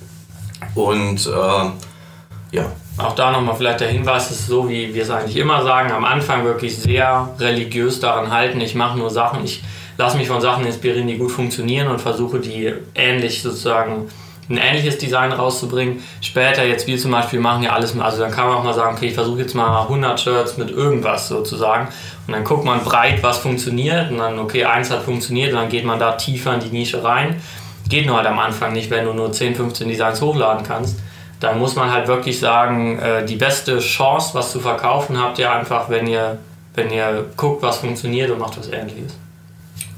und 0.74 1.26
äh, 1.26 2.56
ja. 2.56 2.64
Auch 2.98 3.14
da 3.14 3.30
nochmal 3.30 3.54
vielleicht 3.56 3.80
der 3.80 3.88
Hinweis, 3.88 4.30
ist 4.30 4.46
so, 4.46 4.68
wie 4.68 4.94
wir 4.94 5.02
es 5.02 5.10
eigentlich 5.10 5.36
immer 5.36 5.62
sagen, 5.62 5.92
am 5.92 6.04
Anfang 6.04 6.44
wirklich 6.44 6.76
sehr 6.76 7.28
religiös 7.38 8.00
daran 8.00 8.32
halten, 8.32 8.60
ich 8.60 8.74
mache 8.74 8.98
nur 8.98 9.10
Sachen, 9.10 9.44
ich 9.44 9.62
lasse 9.98 10.16
mich 10.16 10.28
von 10.28 10.40
Sachen 10.40 10.64
inspirieren, 10.64 11.06
die 11.06 11.18
gut 11.18 11.30
funktionieren 11.30 11.88
und 11.88 12.00
versuche 12.00 12.40
die 12.40 12.72
ähnlich 12.94 13.42
sozusagen 13.42 14.08
ein 14.48 14.58
ähnliches 14.58 14.96
Design 14.98 15.32
rauszubringen. 15.32 16.02
Später, 16.20 16.64
jetzt 16.64 16.86
wir 16.86 16.96
zum 16.96 17.10
Beispiel 17.10 17.40
machen 17.40 17.64
ja 17.64 17.72
alles, 17.72 17.98
also 17.98 18.18
dann 18.18 18.30
kann 18.30 18.48
man 18.48 18.58
auch 18.58 18.64
mal 18.64 18.74
sagen, 18.74 18.96
okay, 18.96 19.08
ich 19.08 19.14
versuche 19.14 19.40
jetzt 19.40 19.54
mal 19.54 19.82
100 19.82 20.18
Shirts 20.18 20.56
mit 20.56 20.70
irgendwas 20.70 21.28
sozusagen 21.28 21.88
und 22.26 22.32
dann 22.32 22.44
guckt 22.44 22.64
man 22.64 22.82
breit, 22.82 23.22
was 23.22 23.38
funktioniert 23.38 24.10
und 24.10 24.18
dann, 24.18 24.38
okay, 24.38 24.64
eins 24.64 24.90
hat 24.90 25.02
funktioniert 25.02 25.52
und 25.52 25.58
dann 25.58 25.68
geht 25.68 25.84
man 25.84 25.98
da 25.98 26.12
tiefer 26.12 26.54
in 26.54 26.60
die 26.60 26.70
Nische 26.70 27.02
rein. 27.02 27.42
Geht 27.88 28.06
nur 28.06 28.16
halt 28.16 28.26
am 28.26 28.38
Anfang 28.38 28.72
nicht, 28.72 28.90
wenn 28.90 29.04
du 29.04 29.12
nur 29.12 29.32
10, 29.32 29.54
15 29.54 29.88
Designs 29.88 30.20
hochladen 30.22 30.64
kannst 30.66 30.96
dann 31.40 31.58
muss 31.58 31.76
man 31.76 31.92
halt 31.92 32.08
wirklich 32.08 32.40
sagen, 32.40 32.98
äh, 32.98 33.24
die 33.24 33.36
beste 33.36 33.78
Chance, 33.78 34.30
was 34.32 34.52
zu 34.52 34.60
verkaufen, 34.60 35.20
habt 35.20 35.38
ihr 35.38 35.50
einfach, 35.50 35.88
wenn 35.90 36.06
ihr, 36.06 36.38
wenn 36.74 36.90
ihr 36.90 37.26
guckt, 37.36 37.62
was 37.62 37.78
funktioniert 37.78 38.30
und 38.30 38.38
macht 38.38 38.58
was 38.58 38.68
ähnliches. 38.68 39.14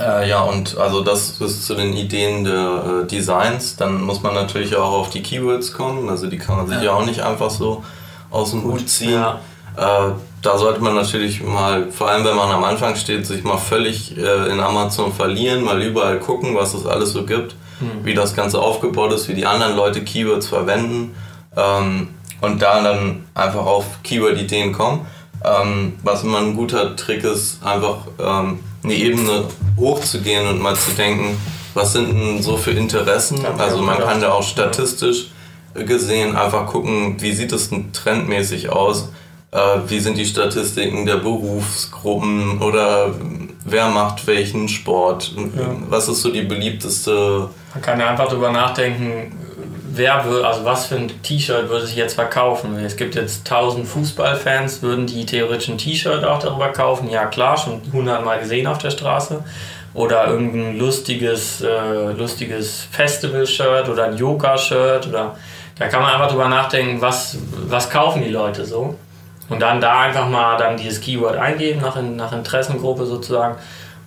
Äh, 0.01 0.29
ja, 0.29 0.43
und 0.43 0.77
also 0.79 1.03
das 1.03 1.41
ist 1.41 1.67
zu 1.67 1.75
den 1.75 1.93
Ideen 1.93 2.45
der 2.45 3.03
äh, 3.03 3.07
Designs. 3.07 3.77
Dann 3.77 4.03
muss 4.03 4.23
man 4.23 4.35
natürlich 4.35 4.77
auch 4.77 4.93
auf 4.93 5.11
die 5.11 5.23
Keywords 5.23 5.73
kommen. 5.73 6.09
Also 6.09 6.27
die 6.27 6.39
kann 6.39 6.57
man 6.57 6.69
sich 6.69 6.83
ja, 6.83 6.93
auch 6.93 7.05
nicht 7.05 7.21
einfach 7.21 7.51
so 7.51 7.85
aus 8.31 8.51
dem 8.51 8.65
Hut 8.65 8.89
ziehen. 8.89 9.13
Ja. 9.13 9.41
Äh, 9.77 10.13
da 10.43 10.57
sollte 10.57 10.81
man 10.81 10.95
natürlich 10.95 11.43
mal, 11.43 11.91
vor 11.91 12.09
allem 12.09 12.25
wenn 12.25 12.37
man 12.37 12.51
am 12.51 12.63
Anfang 12.63 12.95
steht, 12.95 13.27
sich 13.27 13.43
mal 13.43 13.59
völlig 13.59 14.17
äh, 14.17 14.51
in 14.51 14.61
Amazon 14.61 15.13
verlieren, 15.13 15.65
mal 15.65 15.83
überall 15.83 16.19
gucken, 16.21 16.55
was 16.55 16.75
es 16.75 16.87
alles 16.87 17.13
so 17.13 17.25
gibt, 17.25 17.57
hm. 17.81 18.05
wie 18.05 18.15
das 18.15 18.35
Ganze 18.35 18.61
aufgebaut 18.61 19.13
ist, 19.13 19.29
wie 19.29 19.35
die 19.35 19.47
anderen 19.47 19.77
Leute 19.77 20.03
Keywords 20.03 20.47
verwenden 20.49 21.15
ähm, 21.57 22.09
und 22.41 22.63
da 22.63 22.83
dann 22.83 23.25
einfach 23.35 23.65
auf 23.65 23.85
Keyword-Ideen 24.03 24.73
kommen. 24.73 25.07
Ähm, 25.45 25.95
was 26.03 26.25
immer 26.25 26.39
ein 26.39 26.55
guter 26.57 26.97
Trick 26.97 27.25
ist, 27.25 27.65
einfach 27.65 27.99
ähm, 28.19 28.61
eine 28.83 28.95
Ebene 28.95 29.45
hochzugehen 29.77 30.49
und 30.49 30.61
mal 30.61 30.75
zu 30.75 30.91
denken, 30.93 31.37
was 31.75 31.93
sind 31.93 32.09
denn 32.09 32.43
so 32.43 32.57
für 32.57 32.73
Interessen? 32.73 33.45
Also 33.57 33.81
man 33.81 33.99
kann 33.99 34.21
da 34.21 34.33
auch 34.33 34.43
statistisch 34.43 35.29
gesehen 35.75 36.35
einfach 36.35 36.67
gucken, 36.67 37.21
wie 37.21 37.33
sieht 37.33 37.53
es 37.53 37.71
denn 37.71 37.93
trendmäßig 37.93 38.71
aus? 38.71 39.11
Äh, 39.51 39.59
wie 39.87 40.01
sind 40.01 40.19
die 40.19 40.27
Statistiken 40.27 41.07
der 41.07 41.17
Berufsgruppen 41.17 42.61
oder 42.61 43.15
wer 43.65 43.89
macht 43.89 44.27
welchen 44.27 44.69
Sport? 44.69 45.35
Ja. 45.37 45.75
Was 45.89 46.09
ist 46.09 46.23
so 46.23 46.31
die 46.31 46.43
beliebteste? 46.43 47.49
Man 47.73 47.83
kann 47.83 48.01
ja 48.01 48.11
einfach 48.11 48.29
darüber 48.29 48.51
nachdenken, 48.51 49.33
wer 49.99 50.25
würde, 50.25 50.47
also 50.47 50.65
was 50.65 50.87
für 50.87 50.97
ein 50.97 51.23
T-Shirt 51.23 51.69
würde 51.69 51.87
sich 51.87 51.97
jetzt 51.97 52.15
verkaufen? 52.15 52.79
Es 52.85 52.97
gibt 52.97 53.15
jetzt 53.15 53.51
1000 53.51 53.87
Fußballfans, 53.87 54.83
würden 54.83 55.07
die 55.07 55.27
theoretisch 55.27 55.69
ein 55.69 55.79
T-Shirt 55.79 56.25
auch 56.25 56.39
darüber 56.39 56.69
kaufen? 56.69 57.11
Ja 57.11 57.27
klar, 57.27 57.57
schon 57.57 57.83
100 57.87 58.25
Mal 58.25 58.39
gesehen 58.39 58.67
auf 58.67 58.79
der 58.79 58.91
Straße. 58.91 59.45
Oder 59.95 60.29
irgendein 60.29 60.79
lustiges, 60.79 61.61
äh, 61.63 62.13
lustiges 62.13 62.87
Festival-Shirt 62.91 63.89
oder 63.89 64.05
ein 64.05 64.17
Yoga-Shirt 64.17 65.09
da 65.79 65.87
kann 65.87 66.03
man 66.03 66.13
einfach 66.13 66.29
drüber 66.29 66.49
nachdenken, 66.49 67.01
was, 67.01 67.39
was 67.69 67.89
kaufen 67.89 68.23
die 68.23 68.31
Leute 68.31 68.65
so. 68.65 68.97
Und 69.49 69.61
dann 69.61 69.81
da 69.81 70.01
einfach 70.01 70.29
mal 70.29 70.57
dann 70.57 70.77
dieses 70.77 71.01
Keyword 71.01 71.37
eingeben 71.37 71.81
nach, 71.81 72.01
nach 72.03 72.33
Interessengruppe 72.33 73.07
sozusagen. 73.07 73.57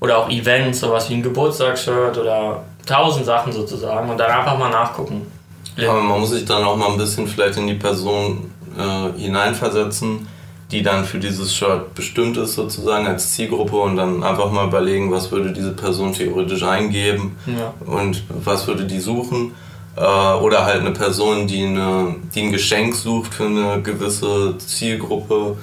Oder 0.02 0.18
auch 0.18 0.30
Events, 0.30 0.82
sowas 0.82 1.10
wie 1.10 1.16
ein 1.16 1.24
Geburtstagsshirt 1.24 2.18
oder 2.18 2.64
tausend 2.86 3.26
Sachen 3.26 3.52
sozusagen 3.52 4.10
und 4.10 4.18
dann 4.18 4.32
einfach 4.32 4.58
mal 4.58 4.70
nachgucken. 4.70 5.32
Ja. 5.78 5.92
Aber 5.92 6.02
man 6.02 6.20
muss 6.20 6.32
sich 6.32 6.46
dann 6.46 6.64
auch 6.64 6.76
mal 6.76 6.92
ein 6.92 6.98
bisschen 6.98 7.28
vielleicht 7.28 7.58
in 7.58 7.68
die 7.68 7.76
Person 7.76 8.52
äh, 8.78 9.20
hineinversetzen, 9.20 10.28
die 10.72 10.82
dann 10.82 11.06
für 11.06 11.20
dieses 11.20 11.54
Shirt 11.54 11.94
bestimmt 11.94 12.38
ist 12.38 12.56
sozusagen 12.56 13.08
als 13.08 13.34
Zielgruppe 13.34 13.76
und 13.78 13.98
dann 13.98 14.24
einfach 14.24 14.52
mal 14.52 14.68
überlegen, 14.68 15.12
was 15.12 15.32
würde 15.32 15.52
diese 15.52 15.72
Person 15.72 16.14
theoretisch 16.14 16.64
eingeben 16.64 17.36
ja. 17.46 17.74
und 17.86 18.24
was 18.30 18.68
würde 18.68 18.86
die 18.86 19.00
suchen. 19.00 19.54
Äh, 19.96 20.02
oder 20.02 20.66
halt 20.66 20.82
eine 20.82 20.92
Person, 20.92 21.48
die, 21.48 21.66
eine, 21.66 22.16
die 22.34 22.44
ein 22.44 22.52
Geschenk 22.52 22.96
sucht 22.96 23.34
für 23.34 23.46
eine 23.46 23.82
gewisse 23.82 24.58
Zielgruppe. 24.58 25.58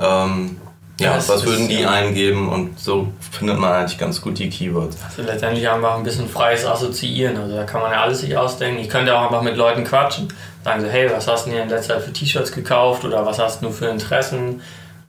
Ähm, 0.00 0.56
ja, 0.98 1.16
ja 1.16 1.28
was 1.28 1.44
würden 1.44 1.68
die 1.68 1.86
eingeben 1.86 2.48
und 2.48 2.78
so 2.78 3.08
findet 3.30 3.58
man 3.58 3.72
eigentlich 3.72 3.98
ganz 3.98 4.20
gut 4.20 4.38
die 4.38 4.50
Keywords. 4.50 4.96
Also 5.04 5.22
letztendlich 5.22 5.68
einfach 5.68 5.96
ein 5.96 6.02
bisschen 6.02 6.28
freies 6.28 6.66
Assoziieren. 6.66 7.36
Also 7.36 7.54
da 7.54 7.64
kann 7.64 7.80
man 7.80 7.92
ja 7.92 8.02
alles 8.02 8.20
sich 8.20 8.36
ausdenken. 8.36 8.80
Ich 8.80 8.88
könnte 8.88 9.16
auch 9.16 9.24
einfach 9.24 9.42
mit 9.42 9.56
Leuten 9.56 9.84
quatschen. 9.84 10.32
Sagen 10.64 10.80
so, 10.80 10.88
hey, 10.88 11.08
was 11.10 11.28
hast 11.28 11.46
du 11.46 11.50
denn 11.50 11.62
in 11.62 11.68
letzter 11.68 11.94
Zeit 11.94 12.04
für 12.04 12.12
T-Shirts 12.12 12.52
gekauft 12.52 13.04
oder 13.04 13.24
was 13.24 13.38
hast 13.38 13.62
du 13.62 13.70
für 13.70 13.86
Interessen? 13.86 14.60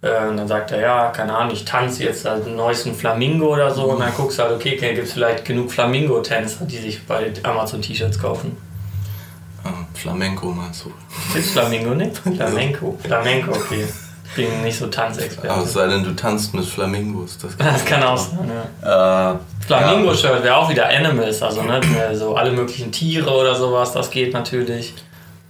Äh, 0.02 0.28
und 0.28 0.38
dann 0.38 0.48
sagt 0.48 0.72
er, 0.72 0.80
ja, 0.80 1.10
keine 1.10 1.36
Ahnung, 1.36 1.54
ich 1.54 1.66
tanze 1.66 2.04
jetzt 2.04 2.24
halt 2.26 2.46
den 2.46 2.56
neuesten 2.56 2.94
Flamingo 2.94 3.54
oder 3.54 3.72
so. 3.74 3.86
Und 3.86 4.00
dann 4.00 4.14
guckst 4.16 4.38
du 4.38 4.44
halt, 4.44 4.54
okay, 4.54 4.76
okay 4.78 4.94
gibt 4.94 5.08
es 5.08 5.14
vielleicht 5.14 5.44
genug 5.44 5.72
Flamingo-Tänzer, 5.72 6.66
die 6.66 6.78
sich 6.78 7.06
bei 7.06 7.34
Amazon 7.44 7.82
T-Shirts 7.82 8.20
kaufen. 8.20 8.56
Ah, 9.64 9.70
Flamenco 9.96 10.52
meinst 10.52 10.86
du? 10.86 10.94
Gibt's 11.34 11.52
Flamingo 11.52 11.96
nicht? 11.96 12.18
Flamenco. 12.20 12.98
Flamenco, 13.04 13.52
okay 13.52 13.88
bin 14.36 14.62
nicht 14.64 14.78
so 14.78 14.88
Tanzexperte. 14.88 15.52
Aber 15.52 15.66
sei 15.66 15.88
denn, 15.88 16.04
du 16.04 16.16
tanzt 16.16 16.54
mit 16.54 16.66
Flamingos. 16.66 17.38
Das 17.38 17.58
kann, 17.58 17.74
das 17.74 17.86
kann 17.86 18.04
auch 18.04 18.18
sein, 18.18 18.52
ja. 18.84 19.34
Äh, 19.34 19.38
Flamingo-Shirt 19.66 20.44
wäre 20.44 20.58
auch 20.58 20.70
wieder 20.70 20.88
Animals, 20.90 21.42
also 21.42 21.62
ne, 21.62 21.82
so 22.14 22.36
alle 22.36 22.52
möglichen 22.52 22.92
Tiere 22.92 23.32
oder 23.32 23.56
sowas, 23.56 23.92
das 23.92 24.10
geht 24.10 24.34
natürlich. 24.34 24.94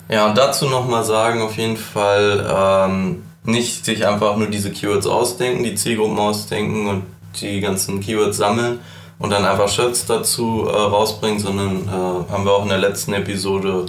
Ja, 0.10 0.28
und 0.28 0.38
dazu 0.38 0.68
nochmal 0.68 1.04
sagen, 1.04 1.42
auf 1.42 1.56
jeden 1.58 1.78
Fall 1.78 2.46
ähm, 2.52 3.24
nicht 3.44 3.86
sich 3.86 4.08
einfach 4.08 4.36
nur 4.38 4.48
diese 4.48 4.72
Keywords 4.72 5.08
ausdenken, 5.08 5.63
die 5.63 5.76
Zielgruppen 5.76 6.18
ausdenken 6.18 6.88
und 6.88 7.04
die 7.42 7.62
ganzen 7.62 8.00
Keywords 8.00 8.38
sammeln 8.38 8.80
und 9.20 9.30
dann 9.30 9.46
einfach 9.46 9.70
Shirts 9.70 10.06
dazu 10.06 10.68
äh, 10.68 10.76
rausbringen, 10.76 11.39
sondern 11.39 11.88
äh, 11.88 12.32
haben 12.32 12.46
wir 12.46 12.54
auch 12.54 12.63
in 12.63 12.70
der 12.70 12.80
letzten 12.80 13.13
Episode 13.13 13.86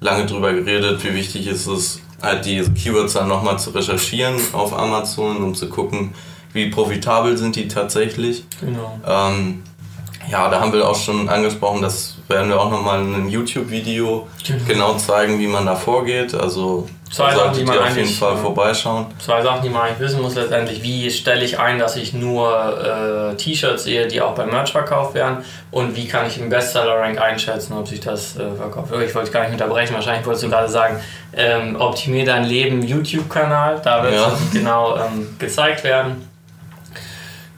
lange 0.00 0.26
drüber 0.26 0.52
geredet, 0.52 1.02
wie 1.04 1.14
wichtig 1.14 1.46
ist 1.46 1.66
es, 1.66 2.00
halt 2.24 2.44
die 2.44 2.62
Keywords 2.62 3.14
dann 3.14 3.28
nochmal 3.28 3.58
zu 3.58 3.70
recherchieren 3.70 4.36
auf 4.52 4.76
Amazon, 4.76 5.38
um 5.38 5.54
zu 5.54 5.68
gucken, 5.68 6.14
wie 6.52 6.70
profitabel 6.70 7.36
sind 7.36 7.56
die 7.56 7.68
tatsächlich. 7.68 8.44
Genau. 8.60 8.98
Ähm, 9.06 9.62
ja, 10.30 10.48
da 10.48 10.60
haben 10.60 10.72
wir 10.72 10.88
auch 10.88 10.96
schon 10.96 11.28
angesprochen, 11.28 11.82
das 11.82 12.16
werden 12.28 12.48
wir 12.48 12.60
auch 12.60 12.70
nochmal 12.70 13.02
in 13.02 13.14
einem 13.14 13.28
YouTube-Video 13.28 14.26
genau. 14.46 14.64
genau 14.66 14.94
zeigen, 14.96 15.38
wie 15.38 15.46
man 15.46 15.66
da 15.66 15.76
vorgeht. 15.76 16.34
Also 16.34 16.88
zwei 17.14 17.34
Sachen, 17.34 17.54
die 17.54 17.64
man 17.64 17.78
auf 17.78 17.96
jeden 17.96 18.08
Fall 18.08 18.36
vorbeischauen. 18.36 19.06
Zwei 19.18 19.42
Sachen, 19.42 19.62
die 19.62 19.68
man 19.68 19.82
eigentlich 19.82 20.00
wissen 20.00 20.22
muss 20.22 20.34
letztendlich. 20.34 20.82
Wie 20.82 21.10
stelle 21.10 21.44
ich 21.44 21.58
ein, 21.58 21.78
dass 21.78 21.96
ich 21.96 22.12
nur 22.12 23.32
äh, 23.32 23.36
T-Shirts 23.36 23.84
sehe, 23.84 24.06
die 24.06 24.20
auch 24.20 24.34
beim 24.34 24.50
Merch 24.50 24.72
verkauft 24.72 25.14
werden? 25.14 25.44
Und 25.70 25.96
wie 25.96 26.08
kann 26.08 26.26
ich 26.26 26.40
im 26.40 26.48
Bestseller-Rank 26.48 27.20
einschätzen, 27.20 27.74
ob 27.74 27.86
sich 27.86 28.00
das 28.00 28.36
äh, 28.36 28.50
verkauft? 28.56 28.92
Ich 29.06 29.14
wollte 29.14 29.30
gar 29.30 29.44
nicht 29.44 29.52
unterbrechen, 29.52 29.94
wahrscheinlich 29.94 30.26
wolltest 30.26 30.44
du 30.44 30.50
gerade 30.50 30.68
sagen, 30.68 31.00
ähm, 31.34 31.76
optimier 31.78 32.24
dein 32.24 32.44
Leben 32.44 32.82
YouTube-Kanal. 32.82 33.80
Da 33.84 34.02
wird 34.02 34.14
ja. 34.14 34.32
es 34.32 34.50
genau 34.52 34.96
ähm, 34.96 35.36
gezeigt 35.38 35.84
werden. 35.84 36.28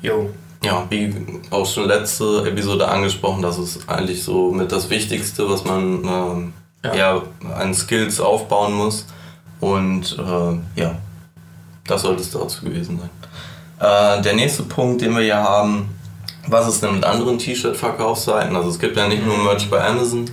Jo, 0.02 0.30
ja, 0.62 0.84
wie 0.90 1.14
auch 1.50 1.66
schon 1.66 1.86
letzte 1.86 2.44
Episode 2.46 2.88
angesprochen, 2.88 3.42
das 3.42 3.58
ist 3.58 3.88
eigentlich 3.88 4.22
so 4.22 4.50
mit 4.50 4.72
das 4.72 4.90
Wichtigste, 4.90 5.48
was 5.48 5.64
man 5.64 6.04
ähm, 6.04 6.52
ja. 6.84 6.94
ja. 6.94 7.22
an 7.56 7.72
Skills 7.72 8.20
aufbauen 8.20 8.72
muss. 8.72 9.06
Und 9.60 10.16
äh, 10.18 10.80
ja, 10.80 10.96
das 11.86 12.02
sollte 12.02 12.22
es 12.22 12.30
dazu 12.30 12.64
gewesen 12.64 13.00
sein. 13.00 13.10
Äh, 13.78 14.22
der 14.22 14.34
nächste 14.34 14.62
Punkt, 14.64 15.00
den 15.00 15.14
wir 15.14 15.22
hier 15.22 15.36
haben, 15.36 15.88
was 16.48 16.68
ist 16.68 16.82
denn 16.82 16.94
mit 16.94 17.04
anderen 17.04 17.38
T-Shirt-Verkaufsseiten? 17.38 18.54
Also 18.54 18.70
es 18.70 18.78
gibt 18.78 18.96
ja 18.96 19.08
nicht 19.08 19.24
nur 19.24 19.36
Merch 19.38 19.68
bei 19.68 19.84
Amazon, 19.84 20.26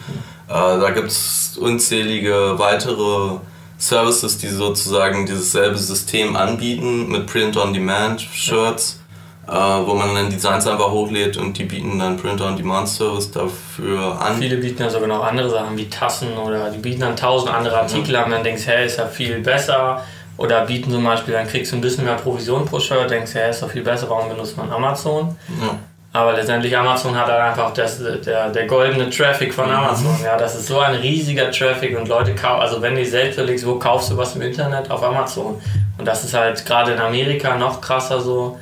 äh, 0.48 0.54
da 0.54 0.92
gibt 0.92 1.10
es 1.10 1.58
unzählige 1.60 2.58
weitere 2.58 3.38
Services, 3.78 4.38
die 4.38 4.48
sozusagen 4.48 5.26
dieses 5.26 5.52
selbe 5.52 5.78
System 5.78 6.36
anbieten 6.36 7.10
mit 7.10 7.28
Print-on-Demand-Shirts. 7.28 9.00
Äh, 9.48 9.52
wo 9.52 9.94
man 9.94 10.16
dann 10.16 10.30
Designs 10.30 10.66
einfach 10.68 10.90
hochlädt 10.92 11.36
und 11.38 11.58
die 11.58 11.66
bieten 11.66 12.00
dann 12.00 12.18
Printer-on-Demand-Service 12.18 13.32
dafür 13.32 14.22
an. 14.22 14.38
Viele 14.38 14.58
bieten 14.58 14.82
ja 14.82 14.90
sogar 14.90 15.08
noch 15.08 15.24
andere 15.24 15.50
Sachen 15.50 15.78
wie 15.78 15.90
Tassen 15.90 16.38
oder 16.38 16.70
die 16.70 16.78
bieten 16.78 17.02
dann 17.02 17.16
tausend 17.16 17.54
andere 17.54 17.80
Artikel 17.80 18.16
an 18.16 18.32
dann 18.32 18.44
denkst 18.44 18.66
du, 18.66 18.72
hey, 18.72 18.86
ist 18.86 18.98
ja 18.98 19.06
viel 19.06 19.40
besser. 19.40 20.02
Oder 20.38 20.66
bieten 20.66 20.92
zum 20.92 21.04
Beispiel, 21.04 21.34
dann 21.34 21.48
kriegst 21.48 21.72
du 21.72 21.76
ein 21.76 21.82
bisschen 21.82 22.06
mehr 22.06 22.16
Provision 22.16 22.66
pro 22.66 22.80
Shirt, 22.80 23.12
denkst 23.12 23.34
du, 23.34 23.40
hey, 23.40 23.52
ist 23.52 23.62
doch 23.62 23.70
viel 23.70 23.84
besser, 23.84 24.10
warum 24.10 24.30
benutzt 24.30 24.58
man 24.58 24.72
Amazon? 24.72 25.36
Ja. 25.62 25.78
Aber 26.14 26.34
letztendlich 26.34 26.76
Amazon 26.78 27.16
hat 27.16 27.28
halt 27.28 27.42
einfach 27.42 27.74
das, 27.74 28.00
der, 28.00 28.50
der 28.50 28.68
goldene 28.68 29.10
Traffic 29.10 29.54
von 29.54 29.70
Amazon. 29.70 30.16
Ja, 30.24 30.38
das 30.38 30.56
ist 30.56 30.68
so 30.68 30.80
ein 30.80 30.96
riesiger 30.96 31.52
Traffic 31.52 31.98
und 31.98 32.08
Leute 32.08 32.34
kaufen, 32.36 32.62
also 32.62 32.82
wenn 32.82 32.96
du 32.96 33.04
selbst 33.04 33.38
überlegst, 33.38 33.66
wo 33.66 33.76
kaufst 33.76 34.12
du 34.12 34.18
was 34.18 34.36
im 34.36 34.44
Internet? 34.44 34.90
Auf 34.90 35.04
Amazon. 35.04 35.60
Und 35.98 36.06
das 36.06 36.24
ist 36.24 36.34
halt 36.34 36.66
gerade 36.66 36.94
in 36.94 37.00
Amerika 37.00 37.58
noch 37.58 37.82
krasser 37.82 38.22
so. 38.22 38.58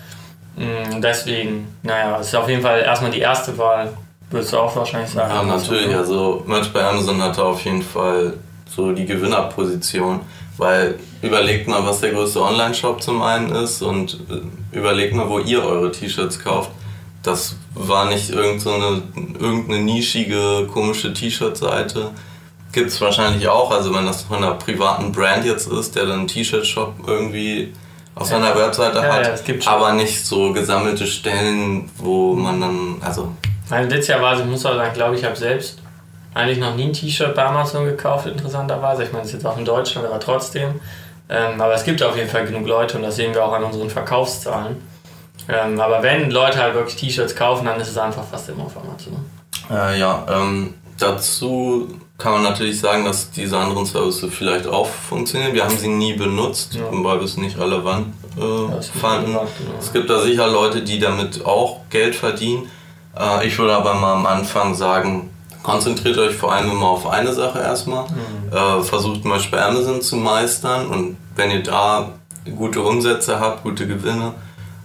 Mm, 0.62 1.02
Deswegen, 1.02 1.68
naja, 1.84 2.20
es 2.20 2.28
ist 2.28 2.36
auf 2.36 2.48
jeden 2.50 2.62
Fall 2.62 2.82
erstmal 2.82 3.12
die 3.12 3.20
erste 3.20 3.58
Wahl, 3.58 3.92
würdest 4.30 4.54
du 4.54 4.58
auch 4.58 4.76
wahrscheinlich 4.76 5.12
sagen. 5.12 5.34
Ja, 5.34 5.44
natürlich. 5.44 5.96
Also 5.96 6.44
Merch 6.46 6.72
bei 6.72 6.84
Amazon 6.84 7.22
hatte 7.22 7.44
auf 7.44 7.64
jeden 7.66 7.82
Fall 7.82 8.34
so 8.66 8.92
die 8.92 9.06
Gewinnerposition, 9.06 10.22
weil 10.58 10.96
überlegt 11.22 11.68
mal, 11.68 11.86
was 11.86 12.00
der 12.02 12.12
größte 12.12 12.42
Online-Shop 12.42 13.02
zum 13.02 13.22
einen 13.22 13.52
ist 13.54 13.82
und 13.82 14.20
äh, 14.30 14.78
überlegt 14.78 15.16
mal, 15.16 15.28
wo 15.30 15.40
ihr 15.40 15.64
eure 15.64 15.92
T-Shirts 15.92 16.40
kauft. 16.40 16.72
Das 17.24 17.56
war 17.76 18.06
nicht 18.06 18.30
irgend 18.32 18.62
so 18.62 18.74
eine, 18.74 19.02
irgendeine 19.40 19.82
nischige, 19.82 20.68
komische 20.72 21.14
T-Shirt-Seite. 21.14 22.12
Gibt 22.72 22.88
es 22.90 23.02
wahrscheinlich 23.02 23.48
auch, 23.48 23.70
also 23.72 23.94
wenn 23.94 24.06
das 24.06 24.24
von 24.24 24.38
einer 24.38 24.54
privaten 24.56 25.12
Brand 25.12 25.46
jetzt 25.46 25.68
ist, 25.68 25.96
der 25.96 26.06
dann 26.06 26.20
einen 26.20 26.28
T-Shirt-Shop 26.28 26.94
irgendwie 27.06 27.74
auf 28.16 28.30
Ja. 28.30 28.40
seiner 28.40 28.56
Webseite 28.56 28.98
Ja, 29.00 29.14
hat, 29.14 29.48
ja, 29.48 29.72
aber 29.72 29.94
nicht 29.94 30.26
so 30.26 30.52
gesammelte 30.54 31.06
Stellen, 31.08 31.90
wo 31.98 32.34
man 32.34 32.60
dann, 32.62 32.98
also 33.02 33.32
Meine 33.70 33.90
witzigerweise, 33.90 34.42
ich 34.44 34.48
muss 34.50 34.66
auch 34.66 34.76
sagen, 34.76 34.94
glaube 34.94 35.16
ich, 35.16 35.24
habe 35.24 35.36
selbst 35.36 35.80
eigentlich 36.34 36.60
noch 36.60 36.76
nie 36.76 36.86
ein 36.86 36.94
T-Shirt 36.94 37.36
bei 37.36 37.44
Amazon 37.46 37.86
gekauft, 37.86 38.26
interessanterweise. 38.28 39.04
Ich 39.04 39.12
meine, 39.12 39.24
es 39.24 39.30
ist 39.30 39.36
jetzt 39.36 39.46
auch 39.46 39.58
in 39.58 39.66
Deutschland, 39.66 40.08
aber 40.08 40.20
trotzdem. 40.20 40.80
Ähm, 41.30 41.62
aber 41.62 41.74
es 41.74 41.84
gibt 41.86 42.04
auf 42.04 42.16
jeden 42.18 42.30
Fall 42.30 42.46
genug 42.46 42.68
Leute 42.68 42.98
und 42.98 43.04
das 43.04 43.16
sehen 43.16 43.34
wir 43.34 43.44
auch 43.46 43.54
an 43.54 43.64
unseren 43.64 43.90
Verkaufszahlen. 43.90 44.76
Ähm, 45.50 45.80
aber 45.80 46.04
wenn 46.04 46.30
Leute 46.30 46.60
halt 46.62 46.74
wirklich 46.76 46.96
T-Shirts 46.98 47.36
kaufen, 47.36 47.66
dann 47.66 47.80
ist 47.80 47.90
es 47.90 47.98
einfach 47.98 48.24
fast 48.30 48.50
immer 48.50 48.66
auf 48.66 48.74
Amazon. 48.78 49.26
Äh, 49.70 50.00
ja, 50.00 50.26
ähm, 50.30 50.74
dazu 51.00 51.88
kann 52.22 52.34
man 52.34 52.44
natürlich 52.44 52.80
sagen, 52.80 53.04
dass 53.06 53.32
diese 53.32 53.58
anderen 53.58 53.86
Services 53.86 54.32
vielleicht 54.34 54.68
auch 54.68 54.88
funktionieren. 54.88 55.54
Wir 55.54 55.64
haben 55.66 55.78
sie 55.78 55.88
nie 55.88 56.14
benutzt, 56.14 56.76
Ja. 56.76 56.84
weil 56.92 57.18
wir 57.20 57.26
es 57.26 57.38
nicht 57.38 57.58
relevant 57.58 58.14
äh, 58.38 58.80
ist 58.80 58.92
fanden. 58.92 59.32
relevant, 59.32 59.50
genau. 59.58 59.72
Es 59.80 59.92
gibt 59.92 60.10
da 60.10 60.20
sicher 60.22 60.48
Leute, 60.48 60.82
die 60.82 61.00
damit 61.00 61.46
auch 61.46 61.82
Geld 61.90 62.16
verdienen. 62.16 62.70
Äh, 63.20 63.48
ich 63.48 63.58
würde 63.58 63.76
aber 63.76 63.94
mal 63.96 64.14
am 64.14 64.26
Anfang 64.26 64.76
sagen, 64.76 65.30
konzentriert 65.64 66.18
euch 66.18 66.36
vor 66.36 66.54
allem 66.54 66.72
immer 66.72 66.88
auf 66.90 67.08
eine 67.08 67.34
Sache 67.34 67.60
erstmal. 67.60 68.06
Mhm. 68.06 68.56
Äh, 68.56 68.84
versucht 68.84 69.26
mal 69.26 69.40
bei 69.52 69.62
Amazon 69.64 70.02
zu 70.02 70.16
meistern 70.16 70.88
und 70.88 71.18
wenn 71.36 71.52
ihr 71.52 71.64
da 71.64 72.10
gute 72.56 72.82
Umsätze 72.82 73.40
habt, 73.40 73.64
gute 73.64 73.88
Gewinne 73.88 74.34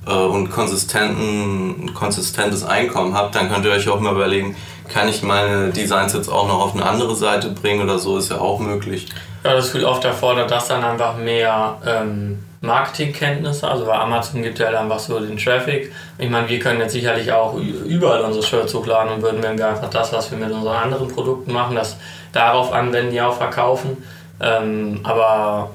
äh, 0.06 0.12
und 0.12 0.50
konsistenten, 0.50 1.92
konsistentes 1.94 2.64
Einkommen 2.64 3.14
habt, 3.14 3.34
dann 3.34 3.50
könnt 3.50 3.64
ihr 3.64 3.72
euch 3.72 3.88
auch 3.88 4.00
mal 4.00 4.12
überlegen, 4.12 4.56
kann 4.92 5.08
ich 5.08 5.22
meine 5.22 5.70
Designs 5.70 6.12
jetzt 6.12 6.28
auch 6.28 6.48
noch 6.48 6.60
auf 6.60 6.74
eine 6.74 6.84
andere 6.84 7.14
Seite 7.14 7.50
bringen 7.50 7.82
oder 7.82 7.98
so, 7.98 8.18
ist 8.18 8.30
ja 8.30 8.38
auch 8.38 8.58
möglich. 8.58 9.08
Ja, 9.44 9.54
das 9.54 9.70
viel 9.70 9.84
oft 9.84 10.04
erfordert 10.04 10.50
das 10.50 10.68
dann 10.68 10.82
einfach 10.82 11.16
mehr 11.16 11.78
ähm, 11.86 12.44
Marketingkenntnisse. 12.60 13.68
Also 13.68 13.86
bei 13.86 13.98
Amazon 13.98 14.42
gibt 14.42 14.58
ja 14.58 14.66
halt 14.66 14.76
einfach 14.76 14.98
so 14.98 15.20
den 15.20 15.36
Traffic. 15.36 15.92
Ich 16.18 16.28
meine, 16.28 16.48
wir 16.48 16.58
können 16.58 16.80
jetzt 16.80 16.92
sicherlich 16.92 17.30
auch 17.32 17.54
überall 17.54 18.22
unsere 18.22 18.44
Shirts 18.44 18.74
hochladen 18.74 19.12
und 19.12 19.22
würden, 19.22 19.42
wenn 19.42 19.56
wir 19.56 19.68
einfach 19.68 19.90
das, 19.90 20.12
was 20.12 20.30
wir 20.30 20.38
mit 20.38 20.50
unseren 20.50 20.76
anderen 20.76 21.08
Produkten 21.08 21.52
machen, 21.52 21.76
das 21.76 21.96
darauf 22.32 22.72
anwenden, 22.72 23.12
die 23.12 23.20
auch 23.20 23.36
verkaufen. 23.36 23.96
Ähm, 24.40 25.00
aber 25.04 25.70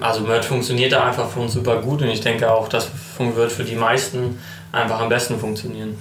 also 0.00 0.22
Merch 0.22 0.46
funktioniert 0.46 0.92
da 0.92 1.04
einfach 1.04 1.28
für 1.28 1.40
uns 1.40 1.52
super 1.52 1.76
gut 1.76 2.02
und 2.02 2.08
ich 2.08 2.20
denke 2.20 2.50
auch, 2.50 2.68
das 2.68 2.90
wird 3.18 3.52
für 3.52 3.64
die 3.64 3.76
meisten 3.76 4.38
einfach 4.72 5.00
am 5.00 5.08
besten 5.08 5.38
funktionieren. 5.38 5.98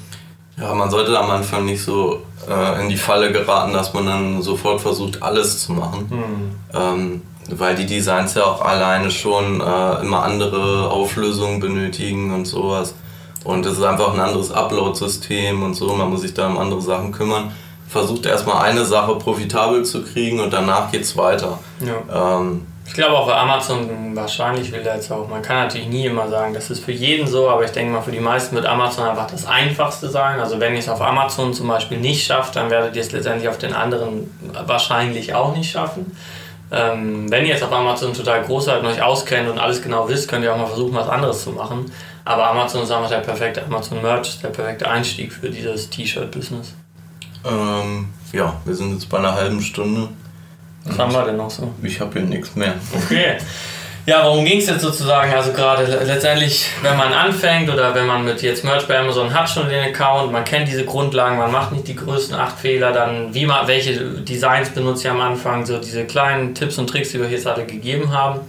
Ja, 0.61 0.73
man 0.73 0.89
sollte 0.91 1.17
am 1.17 1.29
Anfang 1.31 1.65
nicht 1.65 1.83
so 1.83 2.21
äh, 2.47 2.81
in 2.81 2.89
die 2.89 2.97
Falle 2.97 3.31
geraten, 3.31 3.73
dass 3.73 3.93
man 3.93 4.05
dann 4.05 4.41
sofort 4.41 4.79
versucht, 4.81 5.21
alles 5.23 5.63
zu 5.63 5.73
machen. 5.73 6.07
Ähm, 6.73 7.21
weil 7.49 7.75
die 7.75 7.85
Designs 7.85 8.35
ja 8.35 8.43
auch 8.43 8.61
alleine 8.61 9.09
schon 9.11 9.59
äh, 9.59 10.01
immer 10.01 10.23
andere 10.23 10.89
Auflösungen 10.89 11.59
benötigen 11.59 12.33
und 12.33 12.45
sowas. 12.45 12.93
Und 13.43 13.65
es 13.65 13.77
ist 13.77 13.83
einfach 13.83 14.13
ein 14.13 14.19
anderes 14.19 14.51
Upload-System 14.51 15.63
und 15.63 15.73
so, 15.73 15.93
man 15.93 16.09
muss 16.09 16.21
sich 16.21 16.33
da 16.33 16.47
um 16.47 16.57
andere 16.57 16.81
Sachen 16.81 17.11
kümmern. 17.11 17.51
Versucht 17.87 18.25
erstmal 18.25 18.61
eine 18.61 18.85
Sache 18.85 19.15
profitabel 19.15 19.83
zu 19.83 20.03
kriegen 20.03 20.39
und 20.39 20.53
danach 20.53 20.91
geht's 20.91 21.17
weiter. 21.17 21.59
Ja. 21.79 22.39
Ähm, 22.39 22.67
Ich 22.91 22.95
glaube 22.95 23.17
auch 23.17 23.25
bei 23.25 23.37
Amazon 23.37 24.13
wahrscheinlich 24.17 24.69
will 24.73 24.81
er 24.81 24.95
jetzt 24.95 25.09
auch, 25.13 25.25
man 25.29 25.41
kann 25.41 25.63
natürlich 25.63 25.87
nie 25.87 26.07
immer 26.07 26.27
sagen, 26.27 26.53
das 26.53 26.69
ist 26.69 26.83
für 26.83 26.91
jeden 26.91 27.25
so, 27.25 27.49
aber 27.49 27.63
ich 27.63 27.71
denke 27.71 27.93
mal 27.93 28.01
für 28.01 28.11
die 28.11 28.19
meisten 28.19 28.53
wird 28.53 28.65
Amazon 28.65 29.07
einfach 29.07 29.31
das 29.31 29.45
einfachste 29.45 30.09
sein. 30.09 30.41
Also 30.41 30.59
wenn 30.59 30.73
ihr 30.73 30.79
es 30.79 30.89
auf 30.89 30.99
Amazon 30.99 31.53
zum 31.53 31.69
Beispiel 31.69 31.99
nicht 31.99 32.25
schafft, 32.25 32.57
dann 32.57 32.69
werdet 32.69 32.93
ihr 32.97 33.01
es 33.01 33.13
letztendlich 33.13 33.47
auf 33.47 33.57
den 33.57 33.73
anderen 33.73 34.29
wahrscheinlich 34.65 35.33
auch 35.33 35.55
nicht 35.55 35.71
schaffen. 35.71 36.17
Ähm, 36.69 37.31
wenn 37.31 37.45
ihr 37.45 37.53
jetzt 37.53 37.63
auf 37.63 37.71
Amazon 37.71 38.13
total 38.13 38.43
groß 38.43 38.65
seid 38.65 38.81
und 38.81 38.87
euch 38.87 39.01
auskennt 39.01 39.49
und 39.49 39.57
alles 39.57 39.81
genau 39.81 40.09
wisst, 40.09 40.27
könnt 40.27 40.43
ihr 40.43 40.53
auch 40.53 40.57
mal 40.57 40.67
versuchen, 40.67 40.93
was 40.93 41.07
anderes 41.07 41.45
zu 41.45 41.51
machen. 41.51 41.89
Aber 42.25 42.45
Amazon 42.47 42.83
ist 42.83 42.91
einfach 42.91 43.09
der 43.09 43.19
perfekte 43.19 43.63
Amazon 43.63 44.01
Merch, 44.01 44.41
der 44.41 44.49
perfekte 44.49 44.89
Einstieg 44.89 45.31
für 45.31 45.49
dieses 45.49 45.89
T-Shirt-Business. 45.89 46.73
ähm, 47.45 48.09
ja, 48.33 48.53
wir 48.65 48.75
sind 48.75 48.91
jetzt 48.91 49.07
bei 49.07 49.19
einer 49.19 49.33
halben 49.33 49.61
Stunde. 49.61 50.09
Was 50.85 50.97
haben 50.97 51.13
wir 51.13 51.23
denn 51.25 51.37
noch 51.37 51.49
so? 51.49 51.71
Ich 51.83 51.99
habe 51.99 52.13
hier 52.13 52.23
nichts 52.27 52.55
mehr. 52.55 52.73
Okay. 52.95 53.37
Ja, 54.07 54.23
worum 54.25 54.43
ging 54.43 54.57
es 54.57 54.65
jetzt 54.65 54.81
sozusagen? 54.81 55.31
Also 55.31 55.51
gerade 55.53 55.85
le- 55.85 56.03
letztendlich, 56.03 56.65
wenn 56.81 56.97
man 56.97 57.13
anfängt 57.13 57.69
oder 57.71 57.93
wenn 57.93 58.07
man 58.07 58.25
mit 58.25 58.41
jetzt 58.41 58.63
Merch 58.63 58.87
bei 58.87 58.97
Amazon 58.97 59.31
hat 59.31 59.47
schon 59.47 59.69
den 59.69 59.83
Account, 59.83 60.31
man 60.31 60.43
kennt 60.43 60.67
diese 60.67 60.85
Grundlagen, 60.85 61.37
man 61.37 61.51
macht 61.51 61.71
nicht 61.71 61.87
die 61.87 61.95
größten 61.95 62.35
acht 62.35 62.57
Fehler, 62.57 62.91
dann 62.93 63.31
wie 63.31 63.45
man, 63.45 63.67
welche 63.67 63.93
Designs 63.99 64.69
benutzt 64.71 65.05
ihr 65.05 65.11
am 65.11 65.21
Anfang, 65.21 65.67
so 65.67 65.77
diese 65.77 66.05
kleinen 66.05 66.55
Tipps 66.55 66.79
und 66.79 66.87
Tricks, 66.87 67.11
die 67.11 67.19
wir 67.21 67.29
jetzt 67.29 67.45
alle 67.45 67.63
gegeben 67.65 68.11
haben. 68.11 68.39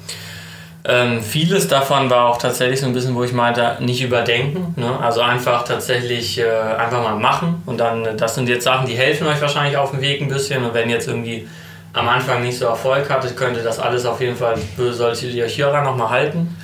Ähm, 0.84 1.22
vieles 1.22 1.68
davon 1.68 2.08
war 2.08 2.30
auch 2.30 2.38
tatsächlich 2.38 2.80
so 2.80 2.86
ein 2.86 2.94
bisschen, 2.94 3.14
wo 3.14 3.22
ich 3.22 3.32
meinte, 3.34 3.76
nicht 3.80 4.02
überdenken. 4.02 4.74
Ne? 4.76 4.98
Also 5.00 5.20
einfach 5.20 5.64
tatsächlich 5.64 6.38
äh, 6.38 6.44
einfach 6.78 7.02
mal 7.04 7.14
machen. 7.16 7.62
Und 7.66 7.78
dann, 7.78 8.16
das 8.16 8.34
sind 8.34 8.48
jetzt 8.48 8.64
Sachen, 8.64 8.86
die 8.86 8.94
helfen 8.94 9.26
euch 9.26 9.40
wahrscheinlich 9.40 9.76
auf 9.76 9.90
dem 9.90 10.00
Weg 10.00 10.22
ein 10.22 10.28
bisschen. 10.28 10.64
Und 10.64 10.74
wenn 10.74 10.90
jetzt 10.90 11.06
irgendwie 11.06 11.46
am 11.94 12.08
Anfang 12.08 12.42
nicht 12.42 12.58
so 12.58 12.66
Erfolg 12.66 13.08
hattet, 13.10 13.36
könnte 13.36 13.62
das 13.62 13.78
alles 13.78 14.06
auf 14.06 14.20
jeden 14.20 14.36
Fall, 14.36 14.56
ihr 14.78 15.44
euch 15.44 15.54
hieran 15.54 15.84
nochmal 15.84 16.10
halten. 16.10 16.56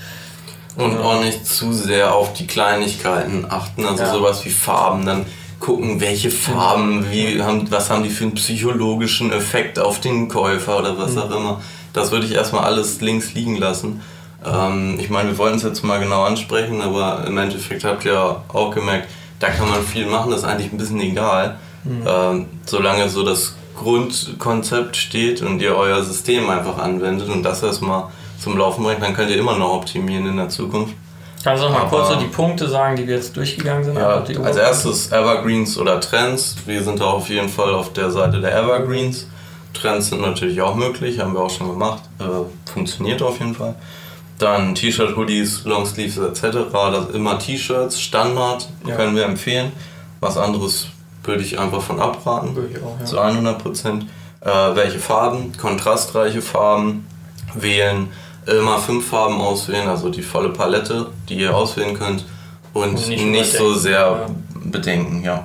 Und 0.77 0.93
Ja. 0.93 1.01
auch 1.01 1.21
nicht 1.21 1.45
zu 1.47 1.73
sehr 1.73 2.14
auf 2.14 2.33
die 2.35 2.47
Kleinigkeiten 2.47 3.47
achten, 3.49 3.85
also 3.85 4.03
Ja. 4.05 4.12
sowas 4.12 4.45
wie 4.45 4.51
Farben, 4.51 5.05
dann 5.05 5.27
gucken, 5.61 6.01
welche 6.01 6.31
Farben, 6.31 7.11
wie 7.11 7.43
haben, 7.43 7.69
was 7.71 7.91
haben 7.91 8.05
die 8.05 8.11
für 8.11 8.25
einen 8.25 8.35
psychologischen 8.35 9.33
Effekt 9.33 9.79
auf 9.79 10.01
den 10.01 10.29
Käufer 10.29 10.79
oder 10.79 10.97
was 10.97 11.12
Mhm. 11.12 11.19
auch 11.19 11.31
immer. 11.37 11.61
Das 11.93 12.12
würde 12.12 12.27
ich 12.27 12.33
erstmal 12.35 12.64
alles 12.64 13.01
links 13.01 13.35
liegen 13.35 13.57
lassen. 13.57 14.01
Ähm, 14.47 14.99
ich 15.01 15.11
meine, 15.11 15.31
wir 15.31 15.38
wollten 15.38 15.57
es 15.57 15.64
jetzt 15.64 15.83
mal 15.83 15.99
genau 15.99 16.23
ansprechen, 16.23 16.81
aber 16.81 17.25
im 17.27 17.37
Endeffekt 17.38 17.83
habt 17.83 18.05
ihr 18.05 18.37
auch 18.49 18.71
gemerkt, 18.73 19.09
da 19.41 19.49
kann 19.49 19.69
man 19.69 19.83
viel 19.83 20.07
machen, 20.07 20.31
das 20.31 20.41
ist 20.41 20.47
eigentlich 20.47 20.73
ein 20.73 20.79
bisschen 20.79 21.01
egal. 21.01 21.57
Mhm. 21.83 22.05
Ähm, 22.07 22.47
solange 22.64 23.09
so 23.09 23.25
das 23.25 23.57
Grundkonzept 23.79 24.97
steht 24.97 25.43
und 25.43 25.61
ihr 25.61 25.75
euer 25.77 26.03
System 26.03 26.49
einfach 26.51 26.79
anwendet 26.79 27.29
und 27.29 27.43
das 27.43 27.62
erstmal 27.62 28.05
zum 28.41 28.57
Laufen 28.57 28.85
bringt, 28.85 29.03
dann 29.03 29.14
könnt 29.14 29.31
ihr 29.31 29.38
immer 29.38 29.57
noch 29.57 29.73
optimieren 29.75 30.27
in 30.27 30.37
der 30.37 30.49
Zukunft. 30.49 30.95
Kannst 31.45 31.62
du 31.62 31.69
noch 31.69 31.75
mal 31.75 31.83
Aber- 31.83 31.91
kurz 31.91 32.09
so 32.09 32.17
die 32.17 32.27
Punkte 32.27 32.69
sagen, 32.69 32.97
die 32.97 33.07
wir 33.07 33.14
jetzt 33.17 33.37
durchgegangen 33.37 33.85
sind? 33.85 33.97
Ja, 33.97 34.23
als 34.43 34.57
erstes 34.57 35.12
Evergreens 35.12 35.79
oder 35.79 36.01
Trends. 36.01 36.57
Wir 36.67 36.83
sind 36.83 37.01
da 37.01 37.05
auf 37.07 37.29
jeden 37.29 37.49
Fall 37.49 37.75
auf 37.75 37.93
der 37.93 38.11
Seite 38.11 38.41
der 38.41 38.57
Evergreens. 38.57 39.29
Trends 39.73 40.09
sind 40.09 40.21
natürlich 40.21 40.61
auch 40.61 40.75
möglich, 40.75 41.21
haben 41.21 41.35
wir 41.35 41.41
auch 41.41 41.51
schon 41.51 41.69
gemacht. 41.69 42.03
Äh, 42.19 42.25
funktioniert 42.73 43.23
auf 43.23 43.38
jeden 43.38 43.55
Fall. 43.55 43.77
Dann 44.38 44.75
T-Shirt, 44.75 45.17
Hoodies, 45.17 45.64
Longsleeves 45.64 46.17
etc. 46.19 46.73
Das 46.73 47.11
immer 47.11 47.38
T-Shirts, 47.38 48.01
Standard, 48.01 48.69
Ja. 48.87 48.97
können 48.97 49.14
wir 49.17 49.25
empfehlen. 49.25 49.73
Was 50.21 50.37
anderes 50.37 50.87
würde 51.29 51.43
ich 51.43 51.59
einfach 51.59 51.83
von 51.83 52.01
abraten. 52.01 52.57
Würde 52.57 52.71
ich 52.75 52.83
auch, 52.83 52.99
ja. 52.99 53.05
Zu 53.05 53.21
100 53.21 53.62
Prozent. 53.62 54.07
Äh, 54.41 54.51
welche 54.75 54.99
Farben? 54.99 55.53
Kontrastreiche 55.57 56.43
Farben 56.43 57.07
wählen. 57.55 58.09
Immer 58.47 58.79
fünf 58.79 59.09
Farben 59.09 59.41
auswählen, 59.41 59.88
also 59.88 60.09
die 60.09 60.23
volle 60.23 60.49
Palette, 60.49 61.07
die 61.29 61.37
ihr 61.37 61.55
auswählen 61.55 61.97
könnt. 61.97 62.25
Und, 62.73 62.85
Und 62.85 63.09
nicht 63.09 63.25
nicht, 63.25 63.53
so 63.53 63.75
sehr 63.75 64.01
ja. 64.01 64.27
bedenken, 64.64 65.23
ja. 65.23 65.45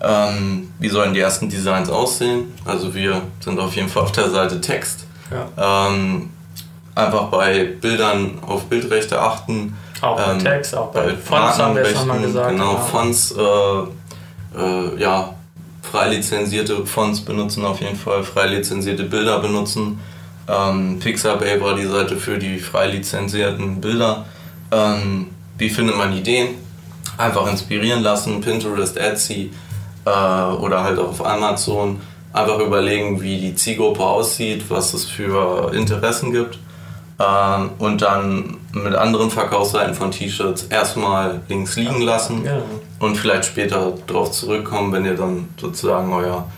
Ähm, 0.00 0.72
wie 0.78 0.88
sollen 0.88 1.14
die 1.14 1.20
ersten 1.20 1.48
Designs 1.48 1.88
aussehen? 1.88 2.52
Also 2.64 2.94
wir 2.94 3.22
sind 3.40 3.58
auf 3.58 3.74
jeden 3.74 3.88
Fall 3.88 4.04
auf 4.04 4.12
der 4.12 4.30
Seite 4.30 4.60
Text. 4.60 5.06
Ja. 5.30 5.88
Ähm, 5.88 6.30
einfach 6.94 7.24
bei 7.24 7.64
Bildern 7.64 8.38
auf 8.46 8.64
Bildrechte 8.64 9.20
achten. 9.20 9.76
Auch 10.00 10.16
bei 10.16 10.32
ähm, 10.32 10.38
Text, 10.38 10.76
auch 10.76 10.92
bei, 10.92 11.06
bei 11.06 11.16
Fonts 11.16 11.58
haben 11.58 11.74
wir 11.74 11.82
es 11.82 11.94
nochmal 11.94 12.20
gesagt. 12.20 12.50
Genau, 12.50 12.72
genau. 12.72 12.84
Fonts, 12.84 13.32
äh, 13.32 13.34
äh, 14.56 15.00
ja, 15.00 15.34
frei 15.82 16.20
Fonts 16.86 17.20
benutzen 17.20 17.64
auf 17.64 17.80
jeden 17.80 17.96
Fall, 17.96 18.24
frei 18.24 18.46
lizenzierte 18.48 19.04
Bilder 19.04 19.38
benutzen. 19.38 20.00
Ähm, 20.48 20.98
Pixabay 20.98 21.60
war 21.60 21.74
die 21.74 21.86
Seite 21.86 22.16
für 22.16 22.38
die 22.38 22.58
frei 22.58 22.88
lizenzierten 22.88 23.80
Bilder. 23.80 24.24
Ähm, 24.70 25.26
wie 25.56 25.70
findet 25.70 25.96
man 25.96 26.16
Ideen? 26.16 26.56
Einfach 27.16 27.46
inspirieren 27.46 28.02
lassen, 28.02 28.40
Pinterest, 28.40 28.96
Etsy 28.96 29.50
äh, 30.04 30.10
oder 30.10 30.82
halt 30.82 30.98
auch 30.98 31.10
auf 31.10 31.24
Amazon. 31.24 32.00
Einfach 32.32 32.58
überlegen, 32.58 33.22
wie 33.22 33.38
die 33.38 33.54
Zielgruppe 33.54 34.02
aussieht, 34.02 34.64
was 34.68 34.92
es 34.92 35.04
für 35.04 35.72
Interessen 35.72 36.32
gibt. 36.32 36.58
Ähm, 37.18 37.70
und 37.78 38.02
dann 38.02 38.56
mit 38.72 38.94
anderen 38.94 39.30
Verkaufsseiten 39.30 39.94
von 39.94 40.10
T-Shirts 40.10 40.64
erstmal 40.64 41.40
links 41.48 41.76
liegen 41.76 42.00
lassen 42.00 42.44
ja. 42.44 42.60
und 42.98 43.16
vielleicht 43.16 43.44
später 43.44 43.92
darauf 44.06 44.32
zurückkommen, 44.32 44.92
wenn 44.92 45.04
ihr 45.04 45.14
dann 45.14 45.48
sozusagen 45.60 46.12
euer 46.12 46.48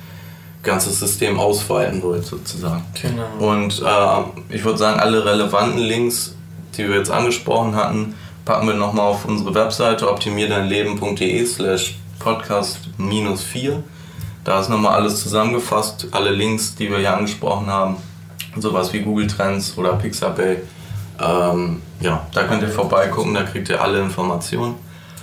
ganzes 0.63 0.99
System 0.99 1.39
ausweiten 1.39 2.03
wollt 2.03 2.25
sozusagen. 2.25 2.83
Genau. 3.01 3.53
Und 3.55 3.83
äh, 3.83 4.55
ich 4.55 4.65
würde 4.65 4.79
sagen, 4.79 4.99
alle 4.99 5.25
relevanten 5.25 5.79
Links, 5.79 6.35
die 6.77 6.89
wir 6.89 6.97
jetzt 6.97 7.11
angesprochen 7.11 7.77
hatten, 7.77 8.15
packen 8.47 8.67
wir 8.67 8.75
nochmal 8.75 9.07
auf 9.07 9.27
unsere 9.27 9.55
Webseite 9.55 10.11
optimierdeinleben.de 10.11 11.45
slash 11.45 11.99
podcast 12.19 12.81
minus 12.97 13.43
4. 13.43 13.83
Da 14.45 14.61
ist 14.61 14.71
nochmal 14.71 14.95
alles 14.95 15.23
zusammengefasst, 15.23 16.09
alle 16.13 16.31
Links, 16.31 16.75
die 16.77 16.91
wir 16.91 16.99
hier 16.99 17.15
angesprochen 17.15 17.67
haben, 17.67 17.97
sowas 18.61 18.93
wie 18.93 19.01
Google 19.01 19.27
Trends 19.27 19.77
oder 19.77 19.95
Pixabay. 19.95 20.59
Ähm, 21.21 21.83
ja, 22.01 22.27
da 22.33 22.43
könnt 22.45 22.63
ihr 22.63 22.69
vorbeigucken, 22.69 23.35
da 23.35 23.43
kriegt 23.43 23.69
ihr 23.69 23.81
alle 23.81 24.01
Informationen. 24.01 24.75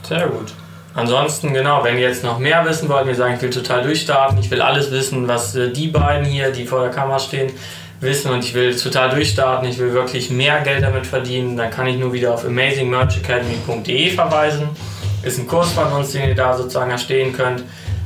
Sehr 0.07 0.27
gut. 0.27 0.53
Ansonsten, 0.95 1.53
genau, 1.53 1.83
wenn 1.83 1.95
ihr 1.95 2.07
jetzt 2.07 2.23
noch 2.23 2.37
mehr 2.37 2.63
wissen 2.65 2.87
wollt, 2.87 3.07
wir 3.07 3.15
sagen, 3.15 3.33
ich 3.35 3.41
will 3.41 3.49
total 3.49 3.83
durchstarten, 3.83 4.37
ich 4.37 4.51
will 4.51 4.61
alles 4.61 4.91
wissen, 4.91 5.27
was 5.27 5.55
äh, 5.55 5.71
die 5.71 5.87
beiden 5.87 6.25
hier, 6.25 6.51
die 6.51 6.65
vor 6.65 6.81
der 6.81 6.91
Kamera 6.91 7.17
stehen, 7.17 7.51
wissen 7.99 8.31
und 8.31 8.43
ich 8.43 8.53
will 8.53 8.75
total 8.75 9.09
durchstarten, 9.09 9.67
ich 9.67 9.79
will 9.79 9.93
wirklich 9.93 10.29
mehr 10.29 10.61
Geld 10.61 10.83
damit 10.83 11.07
verdienen, 11.07 11.57
dann 11.57 11.71
kann 11.71 11.87
ich 11.87 11.97
nur 11.97 12.13
wieder 12.13 12.33
auf 12.33 12.45
amazingmerchacademy.de 12.45 14.11
verweisen. 14.11 14.69
Ist 15.23 15.39
ein 15.39 15.47
Kurs 15.47 15.71
von 15.71 15.91
uns, 15.93 16.11
den 16.11 16.27
ihr 16.27 16.35
da 16.35 16.55
sozusagen 16.55 16.91
erstehen 16.91 17.33
könnt. 17.33 17.63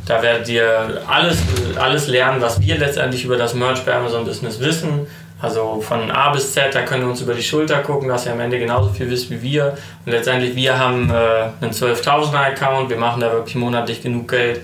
Da 0.08 0.22
werdet 0.22 0.48
ihr 0.48 1.02
alles, 1.08 1.38
alles 1.78 2.08
lernen, 2.08 2.42
was 2.42 2.62
wir 2.62 2.78
letztendlich 2.78 3.26
über 3.26 3.38
das 3.38 3.54
Merch 3.54 3.84
bei 3.86 3.94
Amazon 3.94 4.26
Business 4.26 4.60
wissen. 4.60 5.08
Also 5.40 5.82
von 5.82 6.10
A 6.10 6.30
bis 6.32 6.54
Z, 6.54 6.74
da 6.74 6.82
könnt 6.82 7.04
ihr 7.04 7.10
uns 7.10 7.22
über 7.22 7.34
die 7.34 7.44
Schulter 7.44 7.80
gucken, 7.80 8.08
dass 8.08 8.26
ihr 8.26 8.32
am 8.32 8.40
Ende 8.40 8.58
genauso 8.58 8.90
viel 8.90 9.10
wisst 9.10 9.30
wie 9.30 9.42
wir. 9.42 9.78
Und 10.06 10.12
letztendlich, 10.12 10.56
wir 10.56 10.80
haben 10.80 11.12
äh, 11.12 11.14
einen 11.62 11.72
12.000er 11.72 12.54
Account, 12.54 12.90
wir 12.90 12.98
machen 12.98 13.22
da 13.22 13.32
wirklich 13.32 13.56
monatlich 13.56 14.02
genug 14.02 14.30
Geld, 14.30 14.62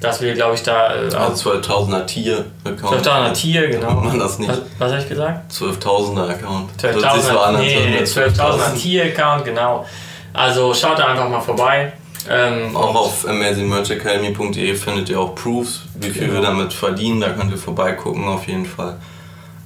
dass 0.00 0.20
wir, 0.20 0.34
glaube 0.34 0.56
ich, 0.56 0.62
da. 0.62 0.94
Äh, 0.94 1.14
also 1.14 1.52
12.000er 1.52 2.04
Tier 2.04 2.44
Account. 2.64 3.06
12.000er 3.06 3.32
Tier, 3.32 3.68
genau. 3.68 3.92
Man 3.92 4.18
das 4.18 4.38
nicht. 4.38 4.50
Was, 4.50 4.60
was 4.78 4.92
habe 4.92 5.02
ich 5.02 5.08
gesagt? 5.08 5.52
12.000er 5.52 6.28
Account. 6.28 6.70
12.000er 6.82 7.58
nee, 7.58 8.04
12 8.04 8.74
Tier 8.78 9.04
Account, 9.04 9.46
genau. 9.46 9.86
Also 10.34 10.74
schaut 10.74 10.98
da 10.98 11.06
einfach 11.06 11.28
mal 11.28 11.40
vorbei. 11.40 11.92
Ähm, 12.28 12.76
auch 12.76 12.94
auf 12.94 13.28
amazingmerchacademy.de 13.28 14.74
findet 14.74 15.08
ihr 15.08 15.20
auch 15.20 15.34
Proofs, 15.34 15.82
wie 15.94 16.10
viel 16.10 16.26
genau. 16.26 16.34
wir 16.34 16.40
damit 16.42 16.72
verdienen. 16.72 17.20
Da 17.20 17.30
könnt 17.30 17.50
ihr 17.50 17.58
vorbeigucken 17.58 18.24
auf 18.24 18.46
jeden 18.46 18.66
Fall. 18.66 18.96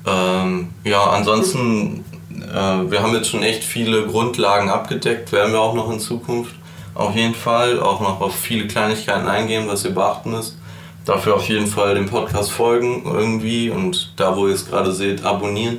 Ähm, 0.06 0.70
ja, 0.84 1.02
ansonsten, 1.04 2.04
äh, 2.30 2.90
wir 2.90 3.02
haben 3.02 3.14
jetzt 3.14 3.30
schon 3.30 3.42
echt 3.42 3.64
viele 3.64 4.06
Grundlagen 4.06 4.68
abgedeckt, 4.68 5.32
werden 5.32 5.52
wir 5.52 5.60
auch 5.60 5.74
noch 5.74 5.90
in 5.90 5.98
Zukunft. 5.98 6.54
Auf 6.94 7.16
jeden 7.16 7.34
Fall 7.34 7.80
auch 7.80 8.00
noch 8.00 8.20
auf 8.20 8.36
viele 8.36 8.68
Kleinigkeiten 8.68 9.26
eingehen, 9.26 9.66
was 9.66 9.84
ihr 9.84 9.90
beachten 9.90 10.30
müsst. 10.30 10.56
Dafür 11.04 11.34
auf 11.34 11.48
jeden 11.48 11.66
Fall 11.66 11.94
dem 11.94 12.06
Podcast 12.06 12.50
folgen 12.50 13.02
irgendwie 13.04 13.68
und 13.68 14.12
da, 14.16 14.36
wo 14.36 14.46
ihr 14.46 14.54
es 14.54 14.66
gerade 14.66 14.92
seht, 14.92 15.24
abonnieren, 15.24 15.78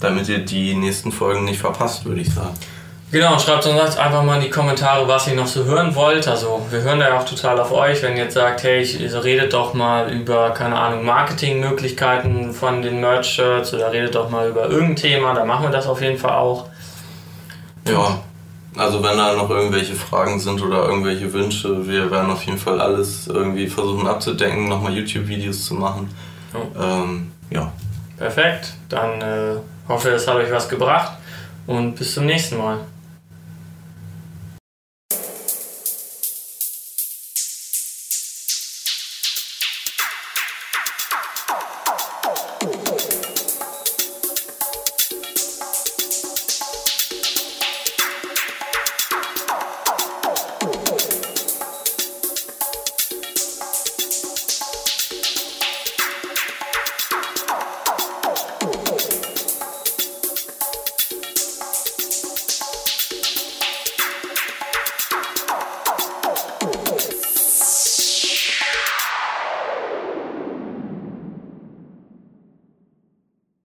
damit 0.00 0.28
ihr 0.28 0.38
die 0.38 0.74
nächsten 0.74 1.10
Folgen 1.10 1.44
nicht 1.44 1.58
verpasst, 1.58 2.04
würde 2.04 2.20
ich 2.20 2.32
sagen. 2.32 2.54
Genau, 3.12 3.38
schreibt 3.38 3.66
uns 3.66 3.98
einfach 3.98 4.22
mal 4.22 4.36
in 4.36 4.44
die 4.44 4.48
Kommentare, 4.48 5.06
was 5.06 5.28
ihr 5.28 5.34
noch 5.34 5.46
so 5.46 5.64
hören 5.64 5.94
wollt. 5.94 6.26
Also 6.26 6.66
wir 6.70 6.80
hören 6.80 6.98
da 6.98 7.10
ja 7.10 7.18
auch 7.20 7.26
total 7.26 7.60
auf 7.60 7.70
euch, 7.70 8.02
wenn 8.02 8.16
ihr 8.16 8.24
jetzt 8.24 8.34
sagt, 8.34 8.62
hey, 8.62 8.80
ich, 8.80 8.98
redet 8.98 9.52
doch 9.52 9.74
mal 9.74 10.10
über, 10.10 10.48
keine 10.52 10.78
Ahnung, 10.78 11.04
Marketingmöglichkeiten 11.04 12.54
von 12.54 12.80
den 12.80 13.02
Merch-Shirts 13.02 13.74
oder 13.74 13.92
redet 13.92 14.14
doch 14.14 14.30
mal 14.30 14.48
über 14.48 14.70
irgendein 14.70 14.96
Thema, 14.96 15.34
dann 15.34 15.46
machen 15.46 15.64
wir 15.64 15.70
das 15.70 15.86
auf 15.86 16.00
jeden 16.00 16.16
Fall 16.16 16.32
auch. 16.32 16.70
Ja, 17.86 18.18
also 18.78 19.02
wenn 19.02 19.18
da 19.18 19.34
noch 19.34 19.50
irgendwelche 19.50 19.94
Fragen 19.94 20.40
sind 20.40 20.62
oder 20.62 20.86
irgendwelche 20.86 21.30
Wünsche, 21.34 21.86
wir 21.86 22.10
werden 22.10 22.30
auf 22.30 22.42
jeden 22.44 22.58
Fall 22.58 22.80
alles 22.80 23.26
irgendwie 23.26 23.66
versuchen 23.66 24.06
abzudenken, 24.06 24.70
nochmal 24.70 24.94
YouTube-Videos 24.94 25.66
zu 25.66 25.74
machen. 25.74 26.08
Oh. 26.54 26.80
Ähm, 26.82 27.30
ja. 27.50 27.70
Perfekt, 28.16 28.72
dann 28.88 29.20
äh, 29.20 29.56
hoffe, 29.86 30.08
es 30.08 30.26
hat 30.26 30.36
euch 30.36 30.50
was 30.50 30.66
gebracht 30.66 31.12
und 31.66 31.94
bis 31.96 32.14
zum 32.14 32.24
nächsten 32.24 32.56
Mal. 32.56 32.78